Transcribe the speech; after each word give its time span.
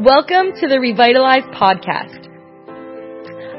Welcome 0.00 0.56
to 0.56 0.66
the 0.66 0.80
Revitalize 0.80 1.44
Podcast, 1.52 2.24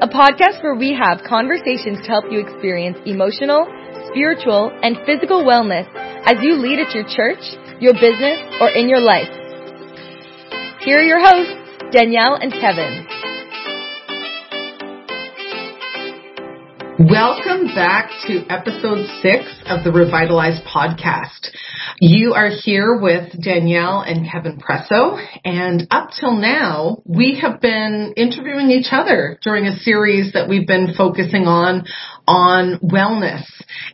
a 0.01 0.09
podcast 0.09 0.63
where 0.63 0.73
we 0.73 0.89
have 0.89 1.21
conversations 1.21 2.01
to 2.01 2.07
help 2.09 2.25
you 2.31 2.41
experience 2.41 2.97
emotional, 3.05 3.69
spiritual, 4.09 4.73
and 4.81 4.97
physical 5.05 5.45
wellness 5.45 5.85
as 6.25 6.41
you 6.41 6.57
lead 6.57 6.81
at 6.81 6.95
your 6.97 7.05
church, 7.05 7.45
your 7.77 7.93
business, 7.93 8.41
or 8.57 8.73
in 8.73 8.89
your 8.89 9.05
life. 9.05 9.29
Here 10.81 10.97
are 10.97 11.05
your 11.05 11.21
hosts, 11.21 11.93
Danielle 11.93 12.41
and 12.41 12.49
Kevin. 12.49 13.05
Welcome 16.99 17.67
back 17.67 18.11
to 18.27 18.45
episode 18.49 19.07
six 19.21 19.45
of 19.65 19.85
the 19.85 19.93
Revitalized 19.93 20.63
podcast. 20.65 21.47
You 22.01 22.33
are 22.33 22.49
here 22.49 22.99
with 22.99 23.41
Danielle 23.41 24.01
and 24.01 24.29
Kevin 24.29 24.57
Presseault, 24.59 25.25
and 25.45 25.87
up 25.89 26.09
till 26.19 26.35
now, 26.35 26.97
we 27.05 27.39
have 27.41 27.61
been 27.61 28.13
interviewing 28.17 28.71
each 28.71 28.89
other 28.91 29.39
during 29.41 29.67
a 29.67 29.79
series 29.79 30.33
that 30.33 30.49
we've 30.49 30.67
been 30.67 30.93
focusing 30.97 31.47
on 31.47 31.85
on 32.27 32.79
wellness 32.79 33.43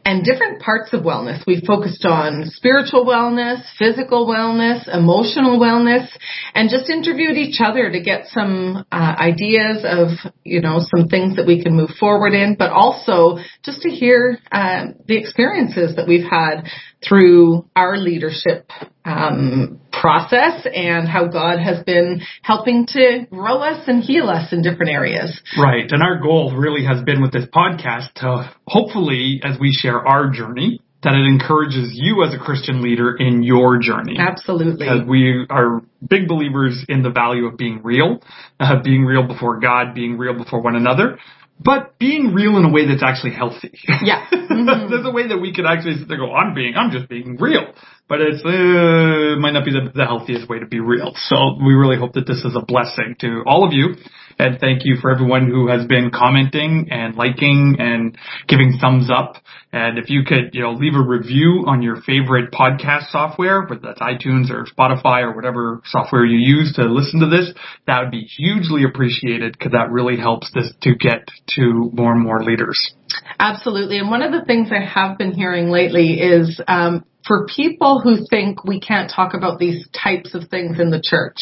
and 0.06 0.24
different 0.24 0.62
parts 0.62 0.94
of 0.94 1.02
wellness. 1.02 1.46
We 1.46 1.64
focused 1.66 2.06
on 2.06 2.44
spiritual 2.48 3.06
wellness, 3.06 3.64
physical 3.78 4.28
wellness, 4.28 4.88
emotional 4.88 5.60
wellness, 5.60 6.08
and 6.54 6.70
just 6.70 6.90
interviewed 6.90 7.38
each 7.38 7.60
other 7.64 7.92
to 7.92 8.02
get 8.02 8.28
some 8.28 8.86
uh, 8.92 9.16
ideas 9.20 9.84
of, 9.84 10.10
you 10.44 10.62
know, 10.62 10.80
some 10.96 11.08
things 11.08 11.36
that 11.38 11.48
we 11.48 11.64
can 11.64 11.76
move 11.76 11.92
forward 12.00 12.34
in, 12.34 12.56
but 12.58 12.72
also 12.72 13.38
just 13.64 13.82
to 13.82 13.90
hear 13.90 14.40
uh, 14.52 14.88
the 15.08 15.18
experiences 15.18 15.96
that 15.96 16.08
we've 16.08 16.30
had 16.30 16.64
through 17.08 17.66
our 17.76 17.98
leadership 17.98 18.70
um, 19.08 19.80
process 19.92 20.68
and 20.74 21.08
how 21.08 21.28
God 21.28 21.60
has 21.60 21.84
been 21.84 22.22
helping 22.44 22.86
to 22.88 23.26
grow 23.30 23.60
us 23.60 23.88
and 23.88 24.04
heal 24.04 24.30
us 24.30 24.52
in 24.52 24.62
different 24.62 24.92
areas. 24.92 25.42
Right. 25.58 25.90
And 25.90 26.04
our 26.04 26.20
goal 26.20 26.56
really 26.56 26.86
has 26.86 27.04
been 27.04 27.22
with 27.22 27.32
this 27.32 27.46
podcast 27.46 28.14
to 28.16 28.54
hopefully, 28.68 29.42
as 29.44 29.58
we 29.60 29.72
share 29.72 30.06
our 30.06 30.30
journey, 30.30 30.82
that 31.04 31.14
it 31.14 31.26
encourages 31.26 31.92
you 31.94 32.24
as 32.24 32.34
a 32.34 32.38
Christian 32.38 32.82
leader 32.82 33.16
in 33.16 33.44
your 33.44 33.80
journey. 33.80 34.18
Absolutely. 34.20 34.86
Because 34.86 35.08
we 35.08 35.46
are 35.50 35.82
big 36.06 36.28
believers 36.28 36.84
in 36.90 37.04
the 37.04 37.12
value 37.12 37.46
of 37.46 37.56
being 37.56 37.82
real, 37.84 38.20
uh, 38.60 38.82
being 38.84 39.06
real 39.06 39.26
before 39.26 39.60
God, 39.60 39.94
being 39.94 40.18
real 40.18 40.34
before 40.34 40.62
one 40.62 40.76
another, 40.76 41.20
but 41.60 41.98
being 42.00 42.34
real 42.34 42.58
in 42.58 42.66
a 42.66 42.72
way 42.72 42.88
that's 42.88 43.04
actually 43.04 43.34
healthy. 43.34 43.72
Yeah. 44.04 44.26
Mm-hmm. 44.48 44.90
There's 44.90 45.06
a 45.06 45.12
way 45.12 45.28
that 45.28 45.38
we 45.38 45.54
could 45.54 45.66
actually 45.68 46.00
sit 46.00 46.08
there 46.08 46.18
go, 46.18 46.34
I'm 46.34 46.56
being, 46.56 46.74
I'm 46.76 46.90
just 46.90 47.08
being 47.08 47.38
real. 47.38 47.74
But 48.10 48.22
it's, 48.22 48.44
uh, 48.44 49.38
might 49.40 49.52
not 49.52 49.66
be 49.66 49.72
the, 49.72 49.92
the 49.94 50.06
healthiest 50.06 50.50
way 50.50 50.60
to 50.60 50.66
be 50.66 50.80
real. 50.80 51.14
So 51.16 51.58
we 51.64 51.74
really 51.74 51.98
hope 51.98 52.14
that 52.14 52.26
this 52.26 52.44
is 52.44 52.56
a 52.56 52.66
blessing 52.66 53.16
to 53.20 53.44
all 53.46 53.68
of 53.68 53.74
you. 53.74 53.96
And 54.40 54.60
thank 54.60 54.86
you 54.86 54.98
for 55.02 55.12
everyone 55.12 55.48
who 55.48 55.68
has 55.68 55.86
been 55.86 56.12
commenting 56.12 56.90
and 56.92 57.16
liking 57.16 57.78
and 57.80 58.18
giving 58.48 58.78
thumbs 58.80 59.10
up. 59.10 59.38
And 59.74 59.98
if 59.98 60.10
you 60.10 60.24
could, 60.24 60.54
you 60.54 60.62
know, 60.62 60.74
leave 60.74 60.94
a 60.94 61.04
review 61.04 61.66
on 61.68 61.82
your 61.82 62.02
favorite 62.02 62.52
podcast 62.52 63.10
software, 63.12 63.64
whether 63.64 63.82
that's 63.82 64.00
iTunes 64.00 64.50
or 64.50 64.66
Spotify 64.66 65.24
or 65.24 65.36
whatever 65.36 65.82
software 65.86 66.26
you 66.26 66.38
use 66.38 66.74
to 66.76 66.84
listen 66.84 67.20
to 67.22 67.28
this, 67.28 67.52
that 67.88 68.02
would 68.02 68.12
be 68.12 68.22
hugely 68.22 68.84
appreciated 68.84 69.54
because 69.54 69.72
that 69.72 69.92
really 69.92 70.18
helps 70.18 70.52
this 70.54 70.72
to 70.82 70.96
get 70.96 71.28
to 71.56 71.92
more 71.94 72.12
and 72.12 72.24
more 72.24 72.44
leaders. 72.44 72.94
Absolutely. 73.40 73.98
And 73.98 74.10
one 74.10 74.22
of 74.22 74.32
the 74.32 74.46
things 74.46 74.70
I 74.72 74.84
have 74.84 75.18
been 75.18 75.34
hearing 75.34 75.70
lately 75.70 76.20
is 76.20 76.62
um, 76.68 77.06
for 77.28 77.46
people 77.54 78.02
who 78.02 78.26
think 78.30 78.64
we 78.64 78.80
can't 78.80 79.12
talk 79.14 79.34
about 79.34 79.60
these 79.60 79.88
types 79.92 80.34
of 80.34 80.50
things 80.50 80.80
in 80.80 80.90
the 80.90 81.02
church. 81.04 81.38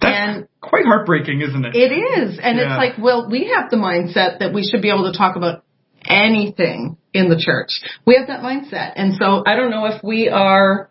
That's 0.00 0.14
and 0.14 0.48
quite 0.60 0.84
heartbreaking, 0.84 1.40
isn't 1.40 1.64
it? 1.64 1.74
It 1.74 1.92
is. 1.92 2.38
And 2.42 2.58
yeah. 2.58 2.64
it's 2.64 2.78
like, 2.78 3.02
well, 3.02 3.28
we 3.30 3.52
have 3.56 3.70
the 3.70 3.76
mindset 3.76 4.40
that 4.40 4.52
we 4.52 4.62
should 4.62 4.82
be 4.82 4.90
able 4.90 5.10
to 5.10 5.16
talk 5.16 5.36
about 5.36 5.64
anything 6.06 6.96
in 7.14 7.28
the 7.28 7.36
church. 7.38 7.70
We 8.06 8.16
have 8.16 8.26
that 8.28 8.40
mindset. 8.40 8.92
And 8.96 9.14
so 9.14 9.42
I 9.46 9.56
don't 9.56 9.70
know 9.70 9.86
if 9.86 10.02
we 10.02 10.28
are 10.28 10.90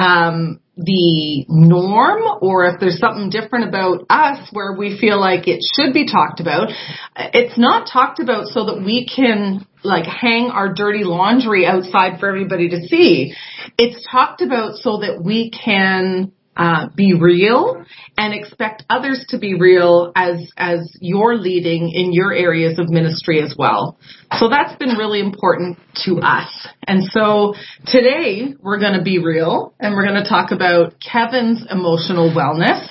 um, 0.00 0.60
the 0.76 1.44
norm 1.48 2.22
or 2.40 2.66
if 2.66 2.80
there's 2.80 2.98
something 2.98 3.28
different 3.28 3.68
about 3.68 4.06
us 4.08 4.48
where 4.52 4.72
we 4.72 4.98
feel 4.98 5.20
like 5.20 5.46
it 5.46 5.60
should 5.74 5.92
be 5.92 6.06
talked 6.06 6.40
about. 6.40 6.70
It's 7.16 7.58
not 7.58 7.88
talked 7.92 8.18
about 8.18 8.46
so 8.46 8.66
that 8.66 8.82
we 8.82 9.06
can 9.06 9.66
like 9.84 10.06
hang 10.06 10.46
our 10.46 10.72
dirty 10.72 11.04
laundry 11.04 11.66
outside 11.66 12.18
for 12.18 12.28
everybody 12.28 12.70
to 12.70 12.80
see. 12.88 13.34
It's 13.76 14.06
talked 14.10 14.40
about 14.40 14.76
so 14.76 15.00
that 15.00 15.22
we 15.22 15.50
can 15.50 16.32
uh, 16.60 16.88
be 16.94 17.14
real 17.14 17.82
and 18.18 18.34
expect 18.34 18.84
others 18.90 19.24
to 19.30 19.38
be 19.38 19.54
real 19.54 20.12
as 20.14 20.46
as 20.58 20.94
you're 21.00 21.34
leading 21.36 21.90
in 21.90 22.12
your 22.12 22.34
areas 22.34 22.78
of 22.78 22.90
ministry 22.90 23.40
as 23.40 23.54
well. 23.58 23.98
So 24.34 24.50
that's 24.50 24.76
been 24.76 24.98
really 24.98 25.20
important 25.20 25.78
to 26.04 26.18
us. 26.18 26.68
And 26.86 27.04
so 27.04 27.54
today 27.86 28.54
we're 28.60 28.78
going 28.78 28.98
to 28.98 29.02
be 29.02 29.18
real 29.18 29.72
and 29.80 29.94
we're 29.94 30.06
going 30.06 30.22
to 30.22 30.28
talk 30.28 30.50
about 30.50 30.96
Kevin's 31.00 31.64
emotional 31.70 32.30
wellness 32.30 32.86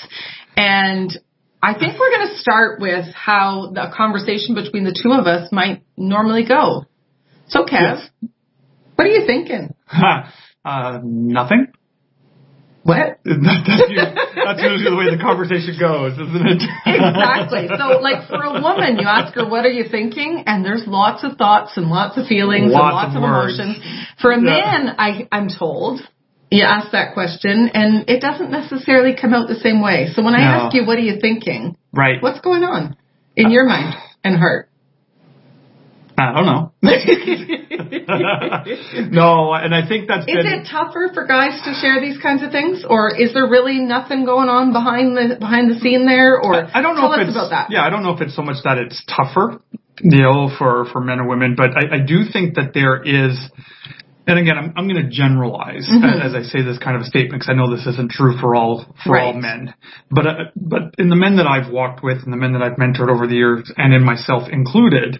and 0.57 1.11
I 1.61 1.73
think 1.77 1.99
we're 1.99 2.09
going 2.09 2.29
to 2.29 2.37
start 2.37 2.81
with 2.81 3.05
how 3.13 3.71
the 3.71 3.93
conversation 3.95 4.55
between 4.55 4.83
the 4.83 4.97
two 4.99 5.11
of 5.11 5.27
us 5.27 5.51
might 5.51 5.83
normally 5.95 6.45
go. 6.47 6.85
So 7.49 7.65
Kev, 7.65 8.01
yes. 8.01 8.31
what 8.95 9.05
are 9.05 9.11
you 9.11 9.27
thinking? 9.27 9.75
uh, 10.65 10.99
nothing. 11.03 11.67
What? 12.83 13.19
that's, 13.25 13.91
usually, 13.91 14.15
that's 14.35 14.61
usually 14.63 14.89
the 14.89 14.95
way 14.95 15.11
the 15.11 15.21
conversation 15.21 15.75
goes, 15.75 16.13
isn't 16.15 16.45
it? 16.47 16.63
exactly. 16.87 17.67
So, 17.67 17.99
like 17.99 18.27
for 18.27 18.39
a 18.39 18.61
woman, 18.61 18.97
you 18.97 19.07
ask 19.07 19.35
her, 19.35 19.47
"What 19.47 19.65
are 19.65 19.71
you 19.71 19.83
thinking?" 19.89 20.43
And 20.47 20.63
there's 20.63 20.87
lots 20.87 21.23
of 21.23 21.37
thoughts 21.37 21.75
and 21.75 21.87
lots 21.87 22.17
of 22.17 22.27
feelings 22.27 22.71
lots 22.71 22.79
and 22.79 22.95
lots 22.95 23.15
of, 23.15 23.23
of 23.23 23.29
emotions. 23.29 23.83
For 24.21 24.31
a 24.31 24.39
man, 24.39 24.95
I, 24.97 25.27
I'm 25.31 25.49
told, 25.49 25.99
you 26.49 26.63
ask 26.63 26.91
that 26.91 27.13
question, 27.13 27.69
and 27.73 28.09
it 28.09 28.21
doesn't 28.21 28.49
necessarily 28.49 29.15
come 29.19 29.33
out 29.33 29.47
the 29.47 29.59
same 29.59 29.81
way. 29.81 30.07
So 30.15 30.23
when 30.23 30.33
I 30.33 30.39
no. 30.39 30.65
ask 30.65 30.75
you, 30.75 30.85
"What 30.85 30.97
are 30.97 31.05
you 31.05 31.19
thinking?" 31.19 31.75
Right. 31.91 32.23
What's 32.23 32.39
going 32.39 32.63
on 32.63 32.95
in 33.35 33.51
your 33.51 33.65
mind 33.67 33.95
and 34.23 34.37
heart? 34.37 34.68
I 36.19 36.33
don't 36.35 36.45
know. 36.45 36.71
no, 39.09 39.53
and 39.53 39.73
I 39.73 39.87
think 39.87 40.07
that's. 40.07 40.27
Is 40.27 40.35
been, 40.35 40.45
it 40.45 40.67
tougher 40.69 41.09
for 41.13 41.25
guys 41.25 41.61
to 41.63 41.73
share 41.73 42.01
these 42.01 42.17
kinds 42.21 42.43
of 42.43 42.51
things, 42.51 42.83
or 42.87 43.15
is 43.15 43.33
there 43.33 43.47
really 43.47 43.79
nothing 43.79 44.25
going 44.25 44.49
on 44.49 44.73
behind 44.73 45.15
the 45.15 45.37
behind 45.39 45.71
the 45.71 45.79
scene 45.79 46.05
there? 46.05 46.39
Or 46.39 46.55
I, 46.55 46.79
I 46.79 46.81
don't 46.81 46.95
know 46.95 47.01
tell 47.01 47.13
if 47.13 47.19
us 47.21 47.27
it's 47.29 47.37
about 47.37 47.49
that. 47.51 47.67
Yeah, 47.71 47.85
I 47.85 47.89
don't 47.89 48.03
know 48.03 48.13
if 48.13 48.21
it's 48.21 48.35
so 48.35 48.41
much 48.41 48.57
that 48.63 48.77
it's 48.77 49.01
tougher, 49.07 49.61
you 50.01 50.21
know, 50.21 50.49
for 50.57 50.85
for 50.91 51.01
men 51.01 51.19
or 51.19 51.27
women, 51.27 51.55
but 51.55 51.71
I, 51.71 51.95
I 51.95 51.99
do 52.05 52.23
think 52.31 52.55
that 52.55 52.73
there 52.73 53.01
is. 53.01 53.37
And 54.27 54.37
again, 54.37 54.57
I'm, 54.59 54.73
I'm 54.77 54.87
going 54.87 55.03
to 55.03 55.09
generalize 55.09 55.89
Mhm. 55.89 56.21
as 56.23 56.35
I 56.35 56.43
say 56.43 56.61
this 56.61 56.77
kind 56.77 56.95
of 56.95 57.01
a 57.01 57.05
statement 57.05 57.41
because 57.41 57.49
I 57.49 57.53
know 57.57 57.75
this 57.75 57.87
isn't 57.87 58.11
true 58.11 58.37
for 58.37 58.53
all 58.53 58.85
for 59.03 59.17
all 59.19 59.33
men. 59.33 59.73
But 60.11 60.27
uh, 60.27 60.33
but 60.55 60.93
in 60.99 61.09
the 61.09 61.15
men 61.15 61.37
that 61.37 61.47
I've 61.47 61.71
walked 61.71 62.03
with 62.03 62.19
and 62.23 62.31
the 62.31 62.37
men 62.37 62.53
that 62.53 62.61
I've 62.61 62.77
mentored 62.77 63.09
over 63.09 63.25
the 63.25 63.33
years, 63.33 63.71
and 63.75 63.91
in 63.91 64.03
myself 64.03 64.47
included, 64.47 65.19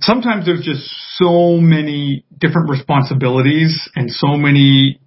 sometimes 0.00 0.46
there's 0.46 0.64
just 0.64 0.88
so 1.16 1.56
many 1.56 2.24
different 2.38 2.70
responsibilities 2.70 3.88
and 3.94 4.10
so 4.10 4.36
many 4.36 5.00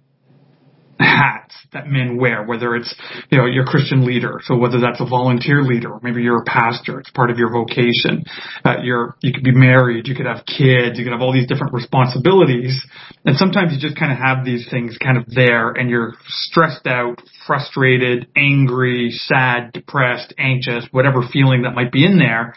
hats 0.98 1.54
that 1.72 1.88
men 1.88 2.16
wear, 2.16 2.44
whether 2.44 2.76
it's, 2.76 2.94
you 3.30 3.36
know, 3.36 3.46
you're 3.46 3.64
a 3.64 3.66
Christian 3.66 4.06
leader. 4.06 4.40
So 4.44 4.56
whether 4.56 4.80
that's 4.80 5.00
a 5.00 5.04
volunteer 5.04 5.62
leader, 5.62 5.90
or 5.90 6.00
maybe 6.02 6.22
you're 6.22 6.40
a 6.40 6.44
pastor, 6.44 7.00
it's 7.00 7.10
part 7.10 7.30
of 7.30 7.38
your 7.38 7.50
vocation. 7.50 8.24
Uh, 8.64 8.76
you're, 8.82 9.16
you 9.20 9.32
could 9.32 9.42
be 9.42 9.52
married, 9.52 10.06
you 10.06 10.14
could 10.14 10.26
have 10.26 10.46
kids, 10.46 10.98
you 10.98 11.04
could 11.04 11.12
have 11.12 11.20
all 11.20 11.32
these 11.32 11.48
different 11.48 11.72
responsibilities. 11.74 12.80
And 13.24 13.36
sometimes 13.36 13.72
you 13.72 13.80
just 13.80 13.98
kind 13.98 14.12
of 14.12 14.18
have 14.18 14.44
these 14.44 14.68
things 14.70 14.96
kind 14.98 15.18
of 15.18 15.24
there 15.26 15.70
and 15.70 15.90
you're 15.90 16.14
stressed 16.28 16.86
out, 16.86 17.20
frustrated, 17.46 18.28
angry, 18.36 19.10
sad, 19.10 19.72
depressed, 19.72 20.32
anxious, 20.38 20.86
whatever 20.92 21.22
feeling 21.32 21.62
that 21.62 21.74
might 21.74 21.90
be 21.90 22.06
in 22.06 22.18
there. 22.18 22.54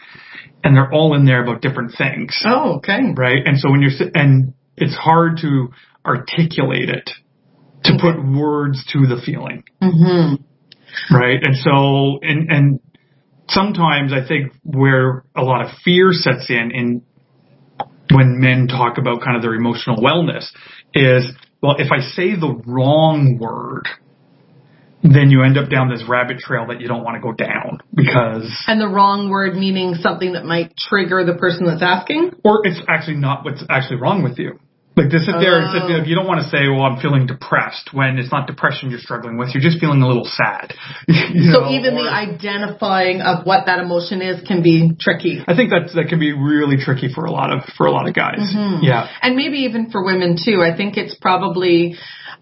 And 0.64 0.76
they're 0.76 0.92
all 0.92 1.14
in 1.14 1.24
there 1.24 1.42
about 1.42 1.62
different 1.62 1.92
things 1.96 2.40
Oh, 2.44 2.76
okay. 2.78 2.98
right? 3.16 3.40
And 3.44 3.58
so 3.58 3.70
when 3.70 3.80
you're 3.80 3.92
and 4.14 4.54
it's 4.76 4.94
hard 4.94 5.38
to 5.42 5.68
articulate 6.04 6.88
it, 6.90 7.10
to 7.84 7.92
put 8.00 8.16
words 8.22 8.84
to 8.92 9.06
the 9.06 9.20
feeling, 9.24 9.64
Mm-hmm. 9.82 11.14
right? 11.14 11.38
And 11.42 11.56
so 11.56 12.18
and 12.22 12.50
and 12.50 12.80
sometimes 13.48 14.12
I 14.12 14.26
think 14.26 14.52
where 14.64 15.24
a 15.36 15.42
lot 15.42 15.64
of 15.64 15.70
fear 15.84 16.08
sets 16.12 16.50
in 16.50 16.70
in 16.72 17.02
when 18.10 18.40
men 18.40 18.68
talk 18.68 18.98
about 18.98 19.20
kind 19.22 19.36
of 19.36 19.42
their 19.42 19.54
emotional 19.54 19.96
wellness 19.98 20.46
is 20.94 21.24
well, 21.62 21.76
if 21.78 21.90
I 21.92 22.00
say 22.00 22.36
the 22.36 22.62
wrong 22.66 23.38
word, 23.38 23.86
then 25.02 25.30
you 25.30 25.42
end 25.42 25.56
up 25.56 25.70
down 25.70 25.88
this 25.88 26.02
rabbit 26.08 26.38
trail 26.38 26.66
that 26.68 26.80
you 26.80 26.88
don't 26.88 27.04
want 27.04 27.14
to 27.16 27.20
go 27.22 27.32
down 27.32 27.78
because 27.94 28.50
And 28.66 28.80
the 28.80 28.88
wrong 28.88 29.30
word 29.30 29.54
meaning 29.54 29.94
something 29.94 30.32
that 30.32 30.44
might 30.44 30.76
trigger 30.76 31.24
the 31.24 31.34
person 31.34 31.66
that's 31.66 31.82
asking. 31.82 32.32
or 32.44 32.66
it's 32.66 32.80
actually 32.88 33.16
not 33.16 33.44
what's 33.44 33.62
actually 33.70 33.96
wrong 34.00 34.22
with 34.22 34.38
you. 34.38 34.58
Like 34.96 35.10
to 35.10 35.20
sit 35.20 35.38
there 35.38 35.60
and 35.62 35.70
sit 35.70 35.86
there, 35.86 36.04
you 36.04 36.16
don't 36.16 36.26
want 36.26 36.42
to 36.42 36.48
say, 36.50 36.66
"Well, 36.66 36.82
I'm 36.82 36.98
feeling 37.00 37.28
depressed," 37.28 37.94
when 37.94 38.18
it's 38.18 38.32
not 38.32 38.48
depression 38.48 38.90
you're 38.90 38.98
struggling 38.98 39.38
with. 39.38 39.54
You're 39.54 39.62
just 39.62 39.78
feeling 39.78 40.02
a 40.02 40.08
little 40.08 40.24
sad. 40.26 40.74
You 41.06 41.52
So 41.52 41.60
know, 41.60 41.70
even 41.70 41.94
the 41.94 42.10
identifying 42.10 43.20
of 43.20 43.46
what 43.46 43.66
that 43.66 43.78
emotion 43.78 44.22
is 44.22 44.42
can 44.44 44.60
be 44.60 44.90
tricky. 44.98 45.38
I 45.46 45.54
think 45.54 45.70
that 45.70 45.92
that 45.94 46.08
can 46.08 46.18
be 46.18 46.32
really 46.32 46.78
tricky 46.82 47.14
for 47.14 47.26
a 47.26 47.30
lot 47.30 47.54
of 47.54 47.62
for 47.76 47.86
a 47.86 47.92
lot 47.92 48.08
of 48.08 48.14
guys. 48.14 48.40
Mm-hmm. 48.40 48.82
Yeah, 48.82 49.06
and 49.22 49.36
maybe 49.36 49.58
even 49.70 49.92
for 49.92 50.04
women 50.04 50.34
too. 50.36 50.62
I 50.62 50.76
think 50.76 50.96
it's 50.96 51.14
probably 51.14 51.94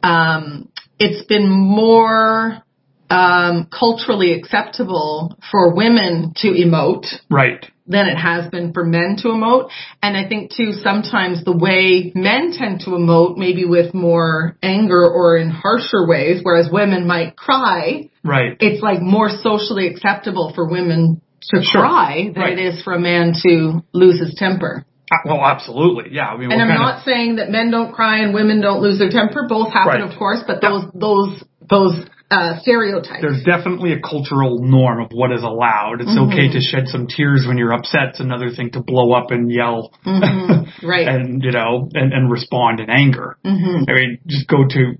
um, 0.03 0.71
it's 0.99 1.27
been 1.27 1.49
more 1.49 2.63
um, 3.11 3.69
culturally 3.71 4.33
acceptable 4.33 5.37
for 5.51 5.75
women 5.75 6.33
to 6.37 6.49
emote 6.49 7.07
right. 7.31 7.65
than 7.87 8.07
it 8.07 8.17
has 8.17 8.51
been 8.51 8.73
for 8.73 8.85
men 8.85 9.17
to 9.23 9.29
emote. 9.29 9.71
And 10.03 10.17
I 10.17 10.29
think 10.29 10.51
too 10.51 10.73
sometimes 10.73 11.45
the 11.45 11.57
way 11.57 12.13
men 12.15 12.53
tend 12.57 12.81
to 12.81 12.91
emote, 12.91 13.37
maybe 13.37 13.65
with 13.65 13.95
more 13.95 14.57
anger 14.63 15.05
or 15.05 15.37
in 15.37 15.51
harsher 15.51 16.07
ways, 16.07 16.41
whereas 16.43 16.69
women 16.71 17.07
might 17.07 17.37
cry. 17.37 18.11
Right. 18.25 18.57
It's 18.59 18.83
like 18.83 19.01
more 19.01 19.29
socially 19.29 19.87
acceptable 19.87 20.53
for 20.55 20.69
women 20.69 21.21
to 21.51 21.63
Sure. 21.63 21.83
cry 21.83 22.31
than 22.35 22.43
Right. 22.43 22.59
it 22.59 22.75
is 22.75 22.83
for 22.83 22.93
a 22.93 23.01
man 23.01 23.35
to 23.45 23.85
lose 23.93 24.19
his 24.19 24.35
temper. 24.37 24.85
Uh, 25.13 25.17
Well, 25.25 25.45
absolutely. 25.45 26.11
Yeah. 26.13 26.29
I 26.29 26.37
mean, 26.37 26.51
And 26.53 26.61
I'm 26.61 26.69
not 26.69 27.05
saying 27.05 27.37
that 27.37 27.51
men 27.51 27.71
don't 27.71 27.93
cry 27.93 28.19
and 28.21 28.35
women 28.35 28.61
don't 28.61 28.81
lose 28.83 28.99
their 28.99 29.11
temper. 29.11 29.47
Both 29.49 29.73
happen, 29.73 30.01
Right. 30.03 30.11
of 30.11 30.19
course, 30.19 30.43
but 30.47 30.61
those 30.61 30.85
those 30.95 31.43
those 31.69 31.95
uh, 32.29 32.59
stereotypes. 32.61 33.21
there's 33.23 33.45
definitely 33.45 33.93
a 33.93 34.01
cultural 34.01 34.59
norm 34.61 35.01
of 35.01 35.11
what 35.13 35.31
is 35.31 35.43
allowed. 35.45 36.01
It's 36.01 36.11
Mm-hmm. 36.11 36.33
okay 36.33 36.49
to 36.53 36.61
shed 36.61 36.89
some 36.89 37.07
tears 37.07 37.45
when 37.47 37.57
you're 37.57 37.73
upset. 37.73 38.11
It's 38.11 38.21
another 38.21 38.51
thing 38.51 38.71
to 38.73 38.81
blow 38.83 39.13
up 39.13 39.31
and 39.31 39.51
yell. 39.51 39.93
Mm-hmm. 40.05 40.87
Right. 40.87 41.07
and 41.13 41.43
you 41.43 41.53
know, 41.53 41.89
and, 41.95 42.13
and 42.13 42.31
respond 42.31 42.81
in 42.81 42.91
anger. 42.91 43.37
Mm-hmm. 43.45 43.89
I 43.89 43.93
mean, 43.95 44.19
just 44.27 44.49
go 44.49 44.65
to 44.67 44.95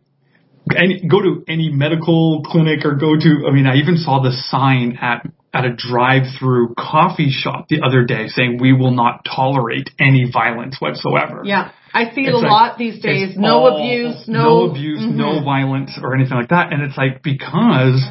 any 0.77 1.07
go 1.09 1.21
to 1.21 1.45
any 1.49 1.71
medical 1.71 2.43
clinic 2.45 2.85
or 2.85 2.95
go 2.95 3.17
to. 3.17 3.47
I 3.49 3.53
mean, 3.53 3.67
I 3.67 3.77
even 3.77 3.97
saw 3.97 4.21
the 4.23 4.31
sign 4.33 4.99
at 5.01 5.27
at 5.57 5.65
a 5.65 5.75
drive-through 5.75 6.75
coffee 6.79 7.31
shop 7.31 7.67
the 7.69 7.81
other 7.83 8.05
day 8.05 8.29
saying 8.29 8.59
we 8.61 8.73
will 8.73 8.91
not 8.93 9.25
tolerate 9.25 9.91
any 9.99 10.31
violence 10.31 10.77
whatsoever. 10.81 11.43
yeah, 11.45 11.71
I 11.95 12.11
see 12.15 12.23
it 12.23 12.29
It's 12.29 12.35
a 12.35 12.37
like- 12.39 12.51
lot 12.51 12.79
these 12.79 13.01
days. 13.01 13.37
No 13.39 13.61
all- 13.61 13.79
abuse, 13.79 14.29
no, 14.29 14.43
no 14.43 14.71
abuse, 14.71 15.01
Mhm. 15.01 15.15
no 15.15 15.41
violence 15.43 15.99
or 16.03 16.15
anything 16.15 16.37
like 16.37 16.49
that. 16.49 16.73
And 16.73 16.83
it's 16.83 16.97
like 16.99 17.23
because 17.23 18.05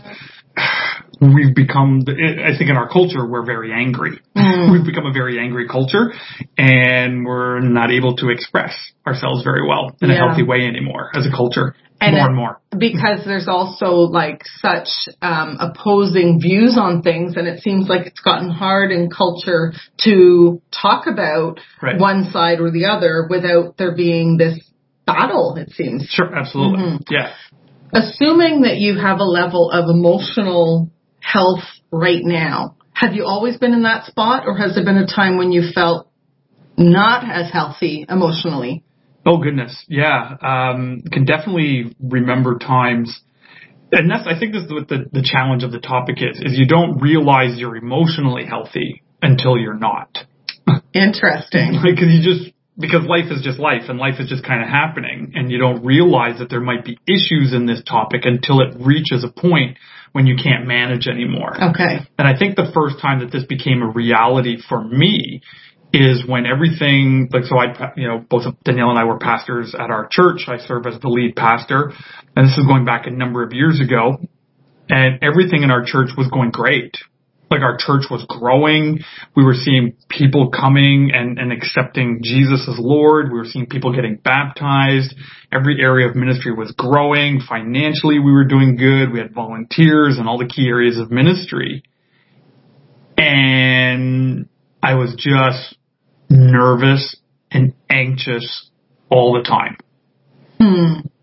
we've 1.21 1.55
become, 1.55 2.03
I 2.07 2.57
think 2.57 2.69
in 2.69 2.77
our 2.77 2.89
culture, 2.89 3.25
we're 3.25 3.45
very 3.45 3.71
angry. 3.71 4.19
Mm. 4.35 4.71
We've 4.71 4.85
become 4.85 5.05
a 5.05 5.13
very 5.13 5.39
angry 5.39 5.67
culture 5.67 6.11
and 6.57 7.25
we're 7.25 7.59
not 7.59 7.91
able 7.91 8.15
to 8.17 8.29
express 8.29 8.73
ourselves 9.05 9.43
very 9.43 9.67
well 9.67 9.95
in 10.01 10.11
a 10.11 10.15
healthy 10.15 10.43
way 10.43 10.65
anymore 10.65 11.11
as 11.13 11.25
a 11.25 11.31
culture. 11.31 11.75
And 12.01 12.17
more 12.17 12.27
and 12.27 12.35
more. 12.35 12.61
because 12.77 13.21
there's 13.25 13.47
also 13.47 13.91
like 14.11 14.41
such 14.59 14.89
um, 15.21 15.57
opposing 15.61 16.41
views 16.41 16.77
on 16.77 17.01
things, 17.01 17.37
and 17.37 17.47
it 17.47 17.61
seems 17.61 17.87
like 17.87 18.05
it's 18.05 18.19
gotten 18.19 18.49
hard 18.49 18.91
in 18.91 19.09
culture 19.09 19.71
to 20.03 20.61
talk 20.73 21.07
about 21.07 21.61
Right. 21.81 21.97
one 21.97 22.29
side 22.31 22.59
or 22.59 22.69
the 22.69 22.87
other 22.87 23.27
without 23.29 23.77
there 23.77 23.95
being 23.95 24.35
this 24.35 24.59
battle. 25.07 25.55
It 25.55 25.71
seems. 25.71 26.05
Sure, 26.09 26.35
absolutely. 26.35 26.83
Mm-hmm. 26.83 27.13
Yeah. 27.13 27.33
Assuming 27.93 28.63
that 28.63 28.75
you 28.77 28.99
have 28.99 29.19
a 29.19 29.23
level 29.23 29.71
of 29.71 29.89
emotional 29.89 30.91
health 31.25 31.63
right 31.91 32.23
now, 32.23 32.77
have 32.93 33.13
you 33.13 33.25
always 33.25 33.57
been 33.57 33.73
in 33.73 33.83
that 33.83 34.05
spot, 34.05 34.43
or 34.45 34.57
has 34.57 34.75
there 34.75 34.85
been 34.85 34.97
a 34.97 35.07
time 35.07 35.37
when 35.37 35.51
you 35.51 35.63
felt 35.73 36.09
not 36.77 37.23
as 37.29 37.51
healthy 37.51 38.05
emotionally? 38.07 38.83
Oh 39.25 39.37
goodness, 39.37 39.85
yeah. 39.87 40.35
Um, 40.41 41.01
can 41.11 41.25
definitely 41.25 41.95
remember 41.99 42.57
times, 42.57 43.21
and 43.91 44.09
that's 44.09 44.27
I 44.27 44.37
think 44.39 44.53
this 44.53 44.63
is 44.63 44.71
what 44.71 44.87
the 44.87 45.05
the 45.11 45.23
challenge 45.23 45.63
of 45.63 45.71
the 45.71 45.79
topic 45.79 46.17
is: 46.19 46.39
is 46.39 46.57
you 46.57 46.67
don't 46.67 47.01
realize 47.01 47.57
you're 47.57 47.75
emotionally 47.75 48.45
healthy 48.45 49.03
until 49.21 49.57
you're 49.57 49.77
not, 49.77 50.19
Interesting. 50.93 51.73
Like, 51.73 51.95
because 51.95 52.09
you 52.09 52.21
just 52.23 52.54
because 52.77 53.05
life 53.07 53.31
is 53.31 53.41
just 53.41 53.59
life 53.59 53.83
and 53.87 53.97
life 53.97 54.15
is 54.19 54.27
just 54.27 54.43
kind 54.43 54.61
of 54.61 54.69
happening, 54.69 55.31
and 55.35 55.51
you 55.51 55.57
don't 55.57 55.83
realize 55.85 56.39
that 56.39 56.49
there 56.49 56.61
might 56.61 56.83
be 56.83 56.97
issues 57.07 57.53
in 57.53 57.65
this 57.65 57.81
topic 57.83 58.21
until 58.25 58.59
it 58.61 58.75
reaches 58.79 59.23
a 59.23 59.29
point 59.29 59.77
when 60.11 60.27
you 60.27 60.35
can't 60.41 60.65
manage 60.65 61.07
anymore. 61.07 61.55
Okay. 61.71 61.99
And 62.17 62.27
I 62.27 62.37
think 62.37 62.55
the 62.55 62.71
first 62.73 63.01
time 63.01 63.19
that 63.19 63.31
this 63.31 63.43
became 63.43 63.81
a 63.81 63.89
reality 63.89 64.57
for 64.69 64.81
me 64.83 65.41
is 65.91 66.23
when 66.27 66.45
everything, 66.45 67.29
like, 67.31 67.43
so 67.43 67.57
I, 67.57 67.91
you 67.95 68.07
know, 68.07 68.23
both 68.29 68.43
Danielle 68.63 68.89
and 68.89 68.99
I 68.99 69.05
were 69.05 69.17
pastors 69.19 69.73
at 69.73 69.89
our 69.89 70.07
church. 70.11 70.47
I 70.47 70.57
serve 70.57 70.85
as 70.87 70.99
the 70.99 71.07
lead 71.07 71.35
pastor. 71.35 71.91
And 72.35 72.47
this 72.47 72.57
is 72.57 72.65
going 72.65 72.85
back 72.85 73.07
a 73.07 73.11
number 73.11 73.43
of 73.43 73.53
years 73.53 73.79
ago. 73.79 74.17
And 74.89 75.23
everything 75.23 75.63
in 75.63 75.71
our 75.71 75.83
church 75.85 76.09
was 76.17 76.27
going 76.27 76.51
great. 76.51 76.95
Like 77.51 77.61
our 77.61 77.77
church 77.77 78.05
was 78.09 78.25
growing. 78.27 78.99
We 79.35 79.43
were 79.43 79.53
seeing 79.53 79.95
people 80.09 80.49
coming 80.49 81.11
and, 81.13 81.37
and 81.37 81.51
accepting 81.51 82.21
Jesus 82.23 82.67
as 82.67 82.79
Lord. 82.79 83.31
We 83.31 83.37
were 83.37 83.45
seeing 83.45 83.67
people 83.67 83.93
getting 83.93 84.15
baptized. 84.15 85.15
Every 85.51 85.79
area 85.79 86.09
of 86.09 86.15
ministry 86.15 86.53
was 86.53 86.71
growing. 86.71 87.41
Financially, 87.47 88.19
we 88.19 88.31
were 88.31 88.45
doing 88.45 88.75
good. 88.77 89.11
We 89.11 89.19
had 89.19 89.33
volunteers 89.33 90.17
and 90.17 90.27
all 90.27 90.39
the 90.39 90.47
key 90.47 90.67
areas 90.67 90.97
of 90.97 91.11
ministry. 91.11 91.83
And 93.17 94.49
I 94.81 94.95
was 94.95 95.15
just 95.15 95.77
nervous 96.29 97.15
and 97.51 97.73
anxious 97.89 98.69
all 99.09 99.33
the 99.33 99.43
time. 99.43 99.77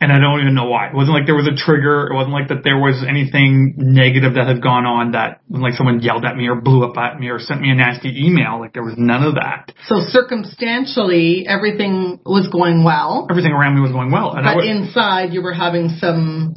And 0.03 0.11
I 0.11 0.19
don't 0.19 0.41
even 0.41 0.55
know 0.55 0.67
why. 0.67 0.89
It 0.89 0.95
wasn't 0.95 1.15
like 1.15 1.27
there 1.27 1.37
was 1.39 1.47
a 1.47 1.55
trigger. 1.55 2.11
It 2.11 2.15
wasn't 2.15 2.35
like 2.35 2.49
that 2.49 2.65
there 2.65 2.77
was 2.77 3.05
anything 3.07 3.75
negative 3.79 4.35
that 4.35 4.47
had 4.47 4.61
gone 4.61 4.85
on 4.85 5.13
that 5.13 5.41
like 5.49 5.75
someone 5.75 6.01
yelled 6.01 6.25
at 6.25 6.37
me 6.37 6.49
or 6.49 6.57
blew 6.57 6.85
up 6.85 6.97
at 6.99 7.21
me 7.21 7.29
or 7.29 7.39
sent 7.39 7.61
me 7.61 7.71
a 7.71 7.75
nasty 7.75 8.11
email. 8.27 8.59
Like 8.59 8.73
there 8.73 8.83
was 8.83 8.95
none 8.99 9.23
of 9.23 9.35
that. 9.37 9.73
So 9.87 10.03
circumstantially, 10.03 11.47
everything 11.47 12.19
was 12.27 12.49
going 12.49 12.83
well, 12.83 13.29
Everything 13.31 13.53
around 13.53 13.77
me 13.77 13.81
was 13.81 13.93
going 13.93 14.11
well. 14.11 14.35
And 14.35 14.45
but 14.45 14.57
was, 14.57 14.67
inside 14.67 15.33
you 15.33 15.43
were 15.43 15.55
having 15.55 15.91
some 16.01 16.57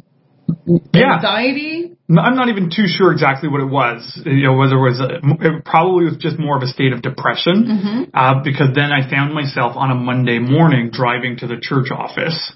yeah, 0.92 1.14
anxiety. 1.14 1.96
I'm 2.08 2.36
not 2.36 2.48
even 2.48 2.70
too 2.70 2.86
sure 2.86 3.12
exactly 3.12 3.48
what 3.48 3.60
it 3.60 3.70
was. 3.70 4.20
You 4.24 4.44
know, 4.44 4.54
whether 4.54 4.74
it 4.74 4.90
was 4.90 5.00
a, 5.00 5.22
it 5.46 5.64
probably 5.64 6.04
was 6.04 6.16
just 6.18 6.38
more 6.38 6.56
of 6.56 6.62
a 6.62 6.68
state 6.68 6.92
of 6.92 7.02
depression. 7.02 8.10
Uh, 8.14 8.42
because 8.42 8.74
then 8.74 8.90
I 8.90 9.08
found 9.08 9.34
myself 9.34 9.76
on 9.76 9.90
a 9.90 9.94
Monday 9.94 10.38
morning 10.38 10.90
driving 10.92 11.36
to 11.38 11.46
the 11.46 11.58
church 11.60 11.90
office 11.90 12.54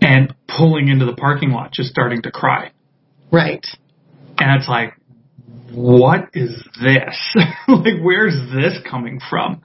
and 0.00 0.34
pulling 0.48 0.88
into 0.88 1.04
the 1.04 1.14
parking 1.14 1.50
lot, 1.50 1.72
just 1.72 1.90
starting 1.90 2.22
to 2.22 2.30
cry. 2.30 2.72
Right. 3.30 3.64
And 4.38 4.58
it's 4.58 4.68
like, 4.68 4.94
what 5.72 6.30
is 6.34 6.62
this? 6.82 7.36
like, 7.68 8.00
where's 8.02 8.34
this 8.52 8.78
coming 8.88 9.20
from? 9.28 9.62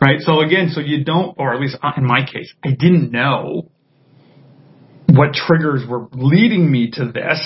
Right? 0.00 0.20
So 0.20 0.40
again, 0.40 0.70
so 0.72 0.80
you 0.80 1.04
don't, 1.04 1.34
or 1.38 1.54
at 1.54 1.60
least 1.60 1.76
in 1.96 2.04
my 2.06 2.24
case, 2.24 2.52
I 2.64 2.70
didn't 2.70 3.10
know 3.10 3.70
what 5.06 5.32
triggers 5.32 5.84
were 5.88 6.06
leading 6.12 6.70
me 6.70 6.90
to 6.92 7.10
this, 7.10 7.44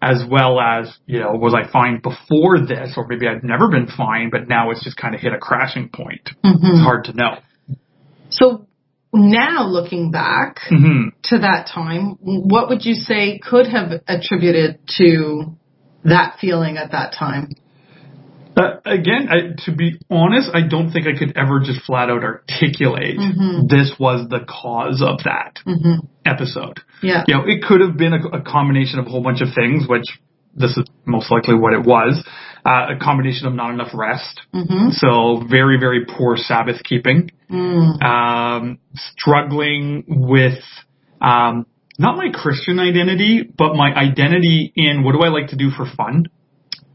as 0.00 0.24
well 0.28 0.58
as, 0.58 0.92
you 1.06 1.20
know, 1.20 1.32
was 1.32 1.54
I 1.54 1.70
fine 1.70 2.00
before 2.02 2.58
this, 2.58 2.94
or 2.96 3.06
maybe 3.06 3.28
I'd 3.28 3.44
never 3.44 3.68
been 3.68 3.86
fine, 3.86 4.30
but 4.30 4.48
now 4.48 4.70
it's 4.70 4.82
just 4.82 4.96
kind 4.96 5.14
of 5.14 5.20
hit 5.20 5.32
a 5.32 5.38
crashing 5.38 5.90
point. 5.90 6.30
Mm-hmm. 6.44 6.66
It's 6.66 6.80
hard 6.82 7.04
to 7.04 7.12
know. 7.12 7.38
So 8.30 8.66
now 9.12 9.66
looking 9.66 10.10
back 10.10 10.58
hmm 10.68 11.08
to 11.24 11.38
that 11.38 11.68
time, 11.72 12.16
what 12.20 12.68
would 12.68 12.84
you 12.84 12.94
say 12.94 13.38
could 13.38 13.66
have 13.66 13.92
attributed 14.08 14.80
to 14.98 15.56
that 16.04 16.38
feeling 16.40 16.76
at 16.76 16.90
that 16.92 17.14
time? 17.16 17.48
Uh, 18.56 18.80
again, 18.84 19.28
I, 19.30 19.54
to 19.64 19.74
be 19.74 19.98
honest, 20.10 20.50
I 20.52 20.66
don't 20.68 20.90
think 20.90 21.06
I 21.06 21.18
could 21.18 21.36
ever 21.36 21.60
just 21.60 21.82
flat 21.86 22.10
out 22.10 22.22
articulate 22.22 23.18
Mhm. 23.18 23.68
this 23.68 23.92
was 23.98 24.28
the 24.28 24.40
cause 24.40 25.00
of 25.00 25.22
that 25.24 25.58
hmm 25.64 26.04
episode. 26.24 26.80
Yeah. 27.02 27.24
You 27.26 27.34
know, 27.34 27.44
it 27.46 27.62
could 27.62 27.80
have 27.80 27.96
been 27.96 28.12
a, 28.12 28.38
a 28.38 28.40
combination 28.42 28.98
of 28.98 29.06
a 29.06 29.10
whole 29.10 29.22
bunch 29.22 29.40
of 29.40 29.48
things, 29.54 29.88
which 29.88 30.04
this 30.54 30.76
is 30.76 30.84
most 31.06 31.30
likely 31.30 31.54
what 31.54 31.72
it 31.72 31.82
was. 31.84 32.22
Uh, 32.64 32.94
a 32.94 32.96
combination 33.04 33.48
of 33.48 33.54
not 33.54 33.70
enough 33.74 33.90
rest. 33.92 34.40
hmm 34.52 34.90
So 34.90 35.42
very, 35.50 35.80
very 35.80 36.04
poor 36.06 36.36
Sabbath 36.36 36.80
keeping. 36.84 37.30
Mm. 37.50 38.00
Um, 38.00 38.78
struggling 38.94 40.04
with, 40.06 40.58
um, 41.20 41.66
not 41.98 42.16
my 42.16 42.28
Christian 42.32 42.78
identity, 42.78 43.42
but 43.42 43.74
my 43.74 43.92
identity 43.92 44.72
in 44.76 45.02
what 45.02 45.12
do 45.12 45.22
I 45.22 45.28
like 45.28 45.48
to 45.48 45.56
do 45.56 45.70
for 45.70 45.86
fun? 45.96 46.26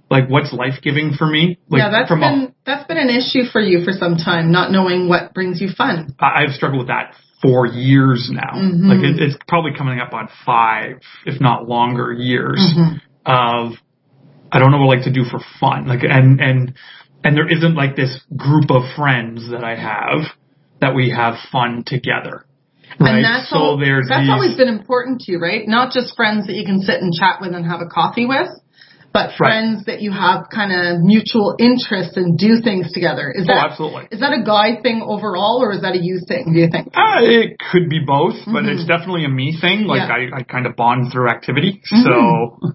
Like 0.09 0.29
what's 0.29 0.53
life 0.53 0.75
giving 0.81 1.11
for 1.17 1.27
me? 1.27 1.57
Like 1.69 1.79
yeah, 1.79 1.89
that's 1.91 2.07
from 2.07 2.23
a- 2.23 2.29
been 2.31 2.53
that's 2.65 2.87
been 2.87 2.97
an 2.97 3.09
issue 3.09 3.43
for 3.51 3.59
you 3.59 3.83
for 3.83 3.91
some 3.91 4.15
time, 4.15 4.51
not 4.53 4.71
knowing 4.71 5.09
what 5.09 5.33
brings 5.33 5.59
you 5.59 5.67
fun. 5.69 6.15
I- 6.17 6.43
I've 6.43 6.53
struggled 6.55 6.79
with 6.79 6.87
that 6.87 7.13
for 7.41 7.67
years 7.67 8.29
now. 8.31 8.53
Mhm. 8.55 8.87
Like 8.87 9.03
it, 9.03 9.19
it's 9.19 9.37
probably 9.49 9.73
coming 9.77 9.99
up 9.99 10.13
on 10.13 10.29
five, 10.45 11.01
if 11.25 11.41
not 11.41 11.67
longer, 11.67 12.13
years 12.13 12.57
Mhm. 12.73 13.01
of 13.25 13.73
I 14.51 14.59
don't 14.59 14.71
know 14.71 14.77
what 14.79 14.93
I 14.93 14.97
like 14.97 15.05
to 15.05 15.13
do 15.13 15.23
for 15.23 15.39
fun. 15.59 15.87
Like 15.87 16.03
and 16.03 16.39
and 16.41 16.73
and 17.23 17.35
there 17.35 17.51
isn't 17.51 17.75
like 17.75 17.95
this 17.95 18.19
group 18.35 18.69
of 18.71 18.83
friends 18.95 19.49
that 19.51 19.63
I 19.63 19.75
have 19.75 20.25
that 20.81 20.95
we 20.95 21.09
have 21.09 21.35
fun 21.51 21.83
together. 21.85 22.45
Right. 22.99 23.15
And 23.15 23.25
that's, 23.25 23.49
so 23.49 23.57
all, 23.57 23.77
there's 23.77 24.07
that's 24.09 24.21
these, 24.23 24.29
always 24.31 24.55
been 24.57 24.69
important 24.69 25.21
to 25.21 25.31
you, 25.31 25.39
right? 25.39 25.67
Not 25.67 25.91
just 25.91 26.15
friends 26.15 26.47
that 26.47 26.53
you 26.53 26.65
can 26.65 26.81
sit 26.81 27.01
and 27.01 27.13
chat 27.13 27.41
with 27.41 27.53
and 27.53 27.65
have 27.65 27.81
a 27.81 27.85
coffee 27.85 28.25
with, 28.25 28.47
but 29.13 29.29
Right. 29.29 29.37
friends 29.37 29.85
that 29.85 30.01
you 30.01 30.11
have 30.11 30.45
kind 30.53 30.71
of 30.71 31.01
mutual 31.03 31.55
interest 31.59 32.17
and 32.17 32.37
do 32.37 32.61
things 32.63 32.91
together. 32.93 33.31
Is 33.35 33.43
Oh, 33.43 33.53
that 33.53 33.71
absolutely. 33.71 34.07
is 34.11 34.19
that 34.21 34.33
a 34.33 34.43
guy 34.43 34.79
thing 34.81 35.01
overall, 35.05 35.59
or 35.61 35.73
is 35.73 35.81
that 35.81 35.95
a 35.95 35.99
you 36.01 36.21
thing? 36.27 36.53
Do 36.53 36.59
you 36.59 36.69
think? 36.71 36.87
Uh, 36.95 37.21
it 37.21 37.57
could 37.59 37.89
be 37.89 37.99
both, 37.99 38.35
but 38.45 38.65
it's 38.65 38.85
definitely 38.85 39.25
a 39.25 39.29
me 39.29 39.57
thing. 39.59 39.83
Like 39.85 40.01
Mm-hmm. 40.09 40.31
Yeah. 40.31 40.37
I, 40.37 40.39
I 40.39 40.43
kind 40.43 40.65
of 40.65 40.75
bond 40.75 41.11
through 41.11 41.29
activity. 41.29 41.81
Mhm. 41.93 42.03
So, 42.03 42.73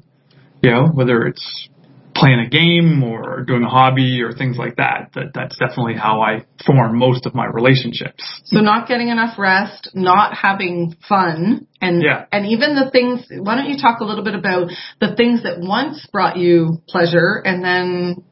you 0.63 0.71
know, 0.71 0.87
whether 0.89 1.27
it's 1.27 1.69
playing 2.15 2.41
a 2.41 2.49
game 2.49 3.03
or 3.03 3.43
doing 3.43 3.63
a 3.63 3.69
hobby 3.69 4.21
or 4.23 4.33
things 4.33 4.57
like 4.59 4.77
that, 4.77 5.11
that 5.15 5.33
that's 5.35 5.57
definitely 5.59 5.95
how 5.95 6.21
I 6.21 6.45
form 6.67 6.99
most 6.99 7.25
of 7.27 7.35
my 7.35 7.47
relationships. 7.47 8.23
So 8.45 8.61
not 8.61 8.87
getting 8.87 9.09
enough 9.09 9.39
rest, 9.39 9.91
not 9.95 10.35
having 10.37 10.95
fun, 11.09 11.67
and 11.81 12.03
Yeah. 12.03 12.27
and 12.31 12.47
even 12.47 12.75
the 12.77 12.91
things. 12.91 13.27
Why 13.31 13.57
don't 13.57 13.69
you 13.69 13.79
talk 13.79 14.01
a 14.01 14.05
little 14.05 14.25
bit 14.25 14.35
about 14.35 14.71
the 15.01 15.15
things 15.17 15.43
that 15.45 15.61
once 15.61 16.07
brought 16.13 16.37
you 16.37 16.83
pleasure, 16.87 17.43
and 17.45 17.65
then 17.65 18.23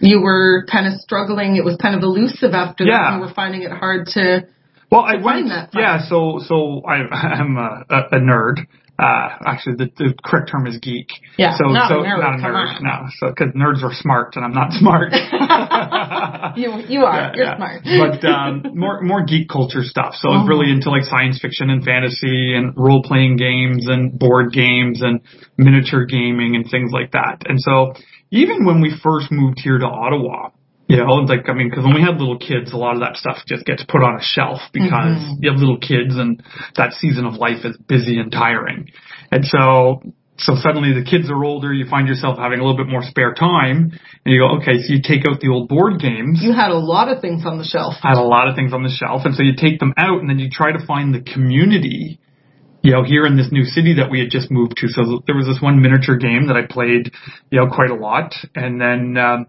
you 0.00 0.20
were 0.20 0.64
kind 0.70 0.86
of 0.86 0.94
struggling. 1.00 1.56
It 1.56 1.64
was 1.64 1.76
kind 1.76 1.94
of 1.96 2.02
elusive 2.02 2.52
after 2.54 2.84
that. 2.84 2.90
Yeah. 2.90 3.12
and 3.14 3.16
you 3.22 3.28
were 3.28 3.34
finding 3.34 3.62
it 3.62 3.72
hard 3.72 4.06
to. 4.14 4.46
Well, 4.90 5.02
I 5.02 5.16
went, 5.16 5.48
that 5.48 5.70
yeah, 5.74 6.06
so, 6.08 6.38
so 6.46 6.82
I, 6.86 6.98
I'm 7.12 7.56
a, 7.56 7.82
a 7.90 8.20
nerd. 8.20 8.58
Uh, 8.96 9.28
actually 9.44 9.74
the, 9.74 9.90
the 9.98 10.14
correct 10.24 10.50
term 10.52 10.68
is 10.68 10.78
geek. 10.78 11.08
Yeah, 11.36 11.56
so, 11.58 11.66
not 11.66 11.90
a 11.90 11.94
so, 11.94 12.00
nerd, 12.02 12.20
not 12.20 12.34
a 12.38 12.42
nerd, 12.42 12.80
no. 12.80 13.08
So, 13.18 13.34
cause 13.34 13.48
nerds 13.56 13.82
are 13.82 13.92
smart 13.92 14.36
and 14.36 14.44
I'm 14.44 14.54
not 14.54 14.70
smart. 14.72 15.12
You 16.56 16.84
you 16.86 17.00
are. 17.04 17.16
Yeah, 17.16 17.32
You're 17.34 17.44
yeah. 17.46 17.56
smart. 17.56 17.82
but 17.84 18.28
um, 18.28 18.62
more 18.78 19.00
more 19.02 19.24
geek 19.24 19.48
culture 19.48 19.82
stuff. 19.82 20.14
So 20.14 20.28
I 20.28 20.38
was 20.38 20.48
really 20.48 20.70
into 20.70 20.90
like 20.90 21.02
science 21.02 21.40
fiction 21.40 21.70
and 21.70 21.82
fantasy 21.82 22.54
and 22.54 22.74
role 22.76 23.02
playing 23.02 23.36
games 23.36 23.88
and 23.88 24.16
board 24.16 24.52
games 24.52 25.02
and 25.02 25.20
miniature 25.56 26.04
gaming 26.04 26.54
and 26.54 26.70
things 26.70 26.92
like 26.92 27.12
that. 27.12 27.42
And 27.46 27.58
so 27.60 27.94
even 28.30 28.64
when 28.64 28.80
we 28.80 28.94
first 29.02 29.32
moved 29.32 29.58
here 29.58 29.78
to 29.78 29.86
Ottawa, 29.86 30.50
you 30.86 30.98
know, 30.98 31.20
it's 31.20 31.30
like 31.30 31.48
I 31.48 31.54
mean, 31.54 31.70
because 31.70 31.84
when 31.84 31.94
we 31.94 32.02
had 32.02 32.18
little 32.18 32.38
kids, 32.38 32.72
a 32.72 32.76
lot 32.76 32.94
of 32.94 33.00
that 33.00 33.16
stuff 33.16 33.38
just 33.46 33.64
gets 33.64 33.84
put 33.88 34.02
on 34.02 34.16
a 34.16 34.22
shelf 34.22 34.60
because 34.72 35.16
you 35.40 35.50
have 35.50 35.58
little 35.58 35.78
kids 35.78 36.16
and 36.16 36.42
that 36.76 36.92
season 36.92 37.24
of 37.24 37.34
life 37.34 37.64
is 37.64 37.76
busy 37.88 38.18
and 38.18 38.30
tiring. 38.30 38.90
And 39.30 39.44
so 39.44 40.02
so 40.36 40.54
suddenly 40.56 40.92
the 40.92 41.06
kids 41.08 41.30
are 41.30 41.44
older, 41.44 41.72
you 41.72 41.86
find 41.86 42.08
yourself 42.08 42.38
having 42.38 42.58
a 42.58 42.62
little 42.64 42.76
bit 42.76 42.90
more 42.90 43.02
spare 43.02 43.34
time, 43.34 43.92
and 44.24 44.34
you 44.34 44.40
go, 44.40 44.58
okay, 44.58 44.82
so 44.82 44.92
you 44.92 45.00
take 45.02 45.22
out 45.30 45.40
the 45.40 45.48
old 45.48 45.68
board 45.68 46.00
games. 46.00 46.40
You 46.42 46.52
had 46.52 46.70
a 46.70 46.78
lot 46.78 47.08
of 47.08 47.20
things 47.20 47.46
on 47.46 47.58
the 47.58 47.64
shelf. 47.64 47.94
I 48.02 48.08
had 48.08 48.18
a 48.18 48.26
lot 48.26 48.48
of 48.48 48.56
things 48.56 48.72
on 48.72 48.82
the 48.82 48.90
shelf, 48.90 49.22
and 49.24 49.34
so 49.34 49.42
you 49.42 49.54
take 49.56 49.78
them 49.78 49.94
out, 49.96 50.20
and 50.20 50.28
then 50.28 50.38
you 50.38 50.50
try 50.50 50.72
to 50.72 50.84
find 50.86 51.14
the 51.14 51.20
community. 51.20 52.18
You 52.82 52.92
know, 52.92 53.02
here 53.04 53.24
in 53.24 53.36
this 53.36 53.48
new 53.50 53.64
city 53.64 53.94
that 53.94 54.10
we 54.10 54.18
had 54.20 54.28
just 54.28 54.50
moved 54.50 54.76
to, 54.78 54.88
so 54.88 55.22
there 55.26 55.36
was 55.36 55.46
this 55.46 55.62
one 55.62 55.80
miniature 55.80 56.16
game 56.18 56.48
that 56.48 56.56
I 56.56 56.66
played, 56.68 57.14
you 57.50 57.60
know, 57.60 57.68
quite 57.72 57.90
a 57.90 57.94
lot, 57.94 58.34
and 58.54 58.80
then 58.80 59.16
um, 59.16 59.46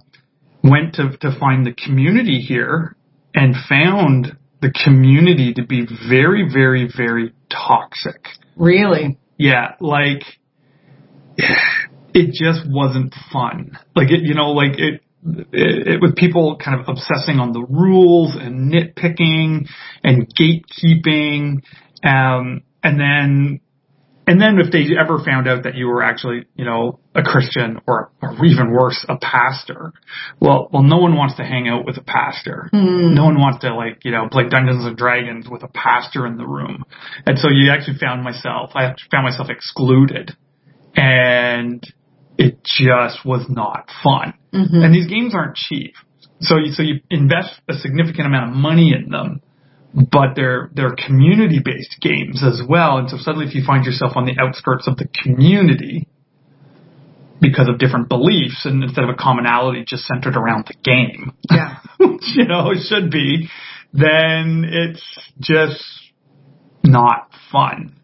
went 0.70 0.96
to 0.96 1.18
to 1.18 1.38
find 1.40 1.66
the 1.66 1.74
community 1.74 2.40
here, 2.40 2.96
and 3.34 3.56
found 3.70 4.38
the 4.62 4.72
community 4.72 5.54
to 5.54 5.66
be 5.66 5.86
very, 6.10 6.50
very, 6.52 6.90
very 6.96 7.34
toxic. 7.50 8.28
Really. 8.56 9.20
Yeah, 9.38 9.76
like 9.80 10.24
it 12.16 12.34
just 12.34 12.62
wasn't 12.68 13.14
fun. 13.32 13.78
Like 13.96 14.10
it, 14.10 14.22
you 14.22 14.34
know, 14.34 14.52
like 14.52 14.80
it, 14.80 15.02
it, 15.52 15.88
it 15.88 16.02
with 16.02 16.16
people 16.16 16.58
kind 16.64 16.80
of 16.80 16.88
obsessing 16.88 17.40
on 17.40 17.52
the 17.52 17.62
rules 17.62 18.36
and 18.36 18.74
nitpicking 18.74 19.68
and 20.04 20.34
gatekeeping, 20.40 21.62
um, 22.04 22.64
and 22.82 23.00
then, 23.00 23.60
and 24.28 24.42
then 24.42 24.60
if 24.60 24.72
they 24.72 24.86
ever 25.00 25.20
found 25.24 25.48
out 25.48 25.64
that 25.64 25.76
you 25.76 25.88
were 25.88 26.02
actually, 26.02 26.46
you 26.56 26.66
know, 26.66 27.00
a 27.14 27.22
Christian 27.22 27.80
or, 27.88 28.12
or 28.22 28.44
even 28.44 28.72
worse, 28.72 29.06
a 29.08 29.18
pastor, 29.18 29.94
well, 30.40 30.68
well, 30.74 30.82
no 30.82 30.98
one 30.98 31.16
wants 31.16 31.36
to 31.38 31.44
hang 31.44 31.68
out 31.68 31.86
with 31.86 31.98
a 31.98 32.02
pastor. 32.02 32.70
Hmm. 32.72 33.14
No 33.14 33.26
one 33.26 33.40
wants 33.40 33.60
to 33.62 33.76
like, 33.76 34.00
you 34.04 34.12
know, 34.12 34.28
play 34.32 34.50
Dungeons 34.50 34.84
and 34.86 34.98
Dragons 34.98 35.48
with 35.50 35.64
a 35.64 35.68
pastor 35.68 36.26
in 36.26 36.38
the 36.38 36.46
room. 36.46 36.84
And 37.26 37.38
so 37.38 37.50
you 37.50 37.72
actually 37.72 38.00
found 38.00 38.24
myself, 38.24 38.72
I 38.74 38.96
found 39.12 39.26
myself 39.26 39.50
excluded 39.50 40.36
and 40.96 41.84
it 42.38 42.64
just 42.64 43.26
was 43.26 43.46
not 43.48 43.90
fun. 44.04 44.34
Mm-hmm. 44.54 44.82
And 44.82 44.94
these 44.94 45.08
games 45.08 45.36
aren't 45.36 45.56
cheap. 45.56 45.94
So 46.42 46.58
you, 46.58 46.72
so 46.74 46.84
you 46.84 47.00
invest 47.10 47.50
a 47.70 47.76
significant 47.76 48.28
amount 48.28 48.52
of 48.52 48.58
money 48.58 48.94
in 48.94 49.10
them, 49.10 49.42
but 49.96 50.36
they're, 50.36 50.70
they're 50.74 50.94
community 51.08 51.62
based 51.64 51.98
games 52.02 52.44
as 52.44 52.62
well. 52.68 52.98
And 52.98 53.10
so 53.10 53.18
suddenly 53.18 53.48
if 53.48 53.56
you 53.56 53.64
find 53.66 53.86
yourself 53.86 54.14
on 54.18 54.26
the 54.26 54.36
outskirts 54.42 54.88
of 54.88 54.98
the 54.98 55.08
community 55.24 56.08
because 57.40 57.68
of 57.70 57.78
different 57.78 58.10
beliefs 58.10 58.66
and 58.66 58.84
instead 58.84 59.04
of 59.04 59.10
a 59.10 59.14
commonality 59.16 59.86
just 59.88 60.06
centered 60.06 60.36
around 60.36 60.66
the 60.68 60.74
game, 60.84 61.34
Yeah. 61.50 61.78
which, 62.00 62.24
you 62.36 62.46
know, 62.46 62.72
it 62.72 62.80
should 62.88 63.10
be, 63.12 63.50
then 63.94 64.66
it's 64.68 65.04
just 65.40 65.84
not 66.84 67.30
fun. 67.52 67.96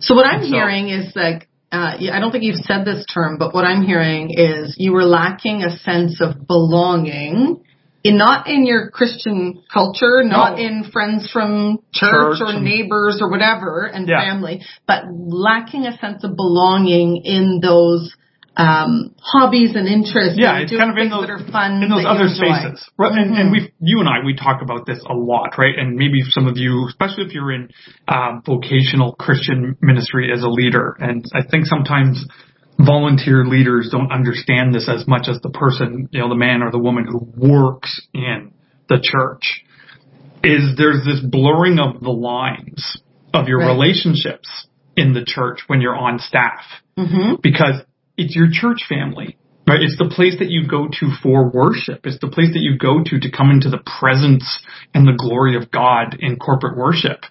So 0.00 0.14
what 0.14 0.26
I'm 0.26 0.42
So- 0.44 0.48
hearing 0.48 0.88
is 0.88 1.12
like, 1.14 1.48
uh, 1.72 1.96
I 2.12 2.20
don't 2.20 2.30
think 2.30 2.44
you've 2.44 2.56
said 2.64 2.84
this 2.84 3.04
term, 3.12 3.36
but 3.36 3.52
what 3.52 3.64
I'm 3.64 3.82
hearing 3.82 4.30
is 4.32 4.76
you 4.78 4.92
were 4.92 5.04
lacking 5.04 5.62
a 5.62 5.76
sense 5.78 6.20
of 6.20 6.46
belonging 6.46 7.64
in 8.04 8.18
not 8.18 8.46
in 8.46 8.66
your 8.66 8.90
Christian 8.90 9.62
culture, 9.72 10.22
not 10.22 10.52
No. 10.52 10.62
in 10.62 10.84
friends 10.84 11.30
from 11.32 11.78
church, 11.92 12.38
Church 12.38 12.40
or 12.42 12.60
neighbors 12.60 13.20
or 13.22 13.30
whatever 13.30 13.84
and 13.86 14.06
Yeah. 14.06 14.20
family, 14.20 14.62
but 14.86 15.04
lacking 15.10 15.86
a 15.86 15.96
sense 15.96 16.22
of 16.22 16.36
belonging 16.36 17.16
in 17.24 17.60
those 17.60 18.14
um, 18.56 19.10
hobbies 19.20 19.74
and 19.74 19.88
interests. 19.88 20.38
Yeah, 20.38 20.54
and 20.54 20.62
it's 20.62 20.70
kind 20.70 20.92
of 20.92 20.96
in 20.96 21.10
those 21.10 21.22
that 21.26 21.30
are 21.30 21.38
fun 21.50 21.82
in 21.82 21.88
those 21.88 22.04
other 22.06 22.28
spaces. 22.28 22.88
Right, 22.96 23.10
and, 23.10 23.34
and 23.34 23.48
Mhm. 23.48 23.52
we, 23.52 23.72
you 23.80 23.98
and 23.98 24.08
I, 24.08 24.20
we 24.24 24.36
talk 24.36 24.62
about 24.62 24.86
this 24.86 25.02
a 25.10 25.12
lot, 25.12 25.58
right? 25.58 25.76
And 25.76 25.96
maybe 25.96 26.22
some 26.22 26.46
of 26.46 26.56
you, 26.56 26.86
especially 26.86 27.24
if 27.24 27.34
you're 27.34 27.50
in 27.50 27.70
um, 28.06 28.42
vocational 28.46 29.14
Christian 29.18 29.74
ministry 29.80 30.30
as 30.32 30.44
a 30.44 30.48
leader, 30.48 30.94
and 31.00 31.24
I 31.34 31.42
think 31.42 31.66
sometimes 31.66 32.24
volunteer 32.84 33.44
leaders 33.46 33.88
don't 33.90 34.12
understand 34.12 34.74
this 34.74 34.88
as 34.88 35.06
much 35.06 35.28
as 35.28 35.40
the 35.40 35.50
person, 35.50 36.08
you 36.12 36.20
know, 36.20 36.28
the 36.28 36.34
man 36.34 36.62
or 36.62 36.70
the 36.70 36.78
woman 36.78 37.06
who 37.06 37.26
works 37.36 38.00
in 38.12 38.52
the 38.88 38.98
church. 39.02 39.62
Is 40.42 40.76
there's 40.76 41.04
this 41.04 41.20
blurring 41.20 41.78
of 41.78 42.00
the 42.02 42.10
lines 42.12 42.98
of 43.32 43.48
your 43.48 43.60
Right. 43.60 43.68
relationships 43.68 44.66
in 44.96 45.14
the 45.14 45.24
church 45.24 45.60
when 45.68 45.80
you're 45.80 45.96
on 45.96 46.18
staff 46.18 46.82
Mhm. 46.98 47.40
because 47.42 47.82
it's 48.16 48.36
your 48.36 48.48
church 48.50 48.84
family, 48.88 49.36
right? 49.66 49.82
It's 49.82 49.96
the 49.96 50.08
place 50.10 50.38
that 50.38 50.50
you 50.50 50.66
go 50.66 50.88
to 50.88 51.10
for 51.22 51.50
worship. 51.50 52.06
It's 52.06 52.18
the 52.18 52.28
place 52.28 52.52
that 52.52 52.60
you 52.62 52.76
go 52.76 53.02
to 53.02 53.18
to 53.18 53.30
come 53.30 53.50
into 53.50 53.70
the 53.70 53.78
presence 53.98 54.60
and 54.94 55.08
the 55.08 55.14
glory 55.14 55.56
of 55.56 55.70
God 55.70 56.14
in 56.20 56.36
corporate 56.36 56.76
worship. 56.76 57.24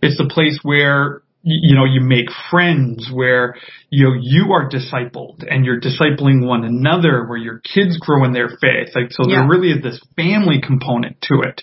It's 0.00 0.16
the 0.16 0.28
place 0.28 0.60
where 0.62 1.22
you 1.42 1.74
know 1.74 1.84
you 1.84 2.00
make 2.00 2.26
friends 2.50 3.08
where 3.12 3.56
you 3.88 4.04
know 4.04 4.14
you 4.20 4.52
are 4.52 4.68
discipled 4.68 5.44
and 5.48 5.64
you're 5.64 5.80
discipling 5.80 6.46
one 6.46 6.64
another 6.64 7.26
where 7.26 7.38
your 7.38 7.60
kids 7.60 7.98
grow 7.98 8.24
in 8.24 8.32
their 8.32 8.48
faith. 8.48 8.88
Like 8.94 9.10
so 9.10 9.24
Yeah. 9.26 9.38
there 9.40 9.48
really 9.48 9.70
is 9.70 9.82
this 9.82 10.00
family 10.16 10.60
component 10.60 11.20
to 11.22 11.40
it. 11.40 11.62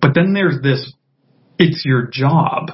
But 0.00 0.14
then 0.14 0.32
there's 0.34 0.60
this 0.62 0.92
it's 1.58 1.84
your 1.84 2.08
job 2.08 2.72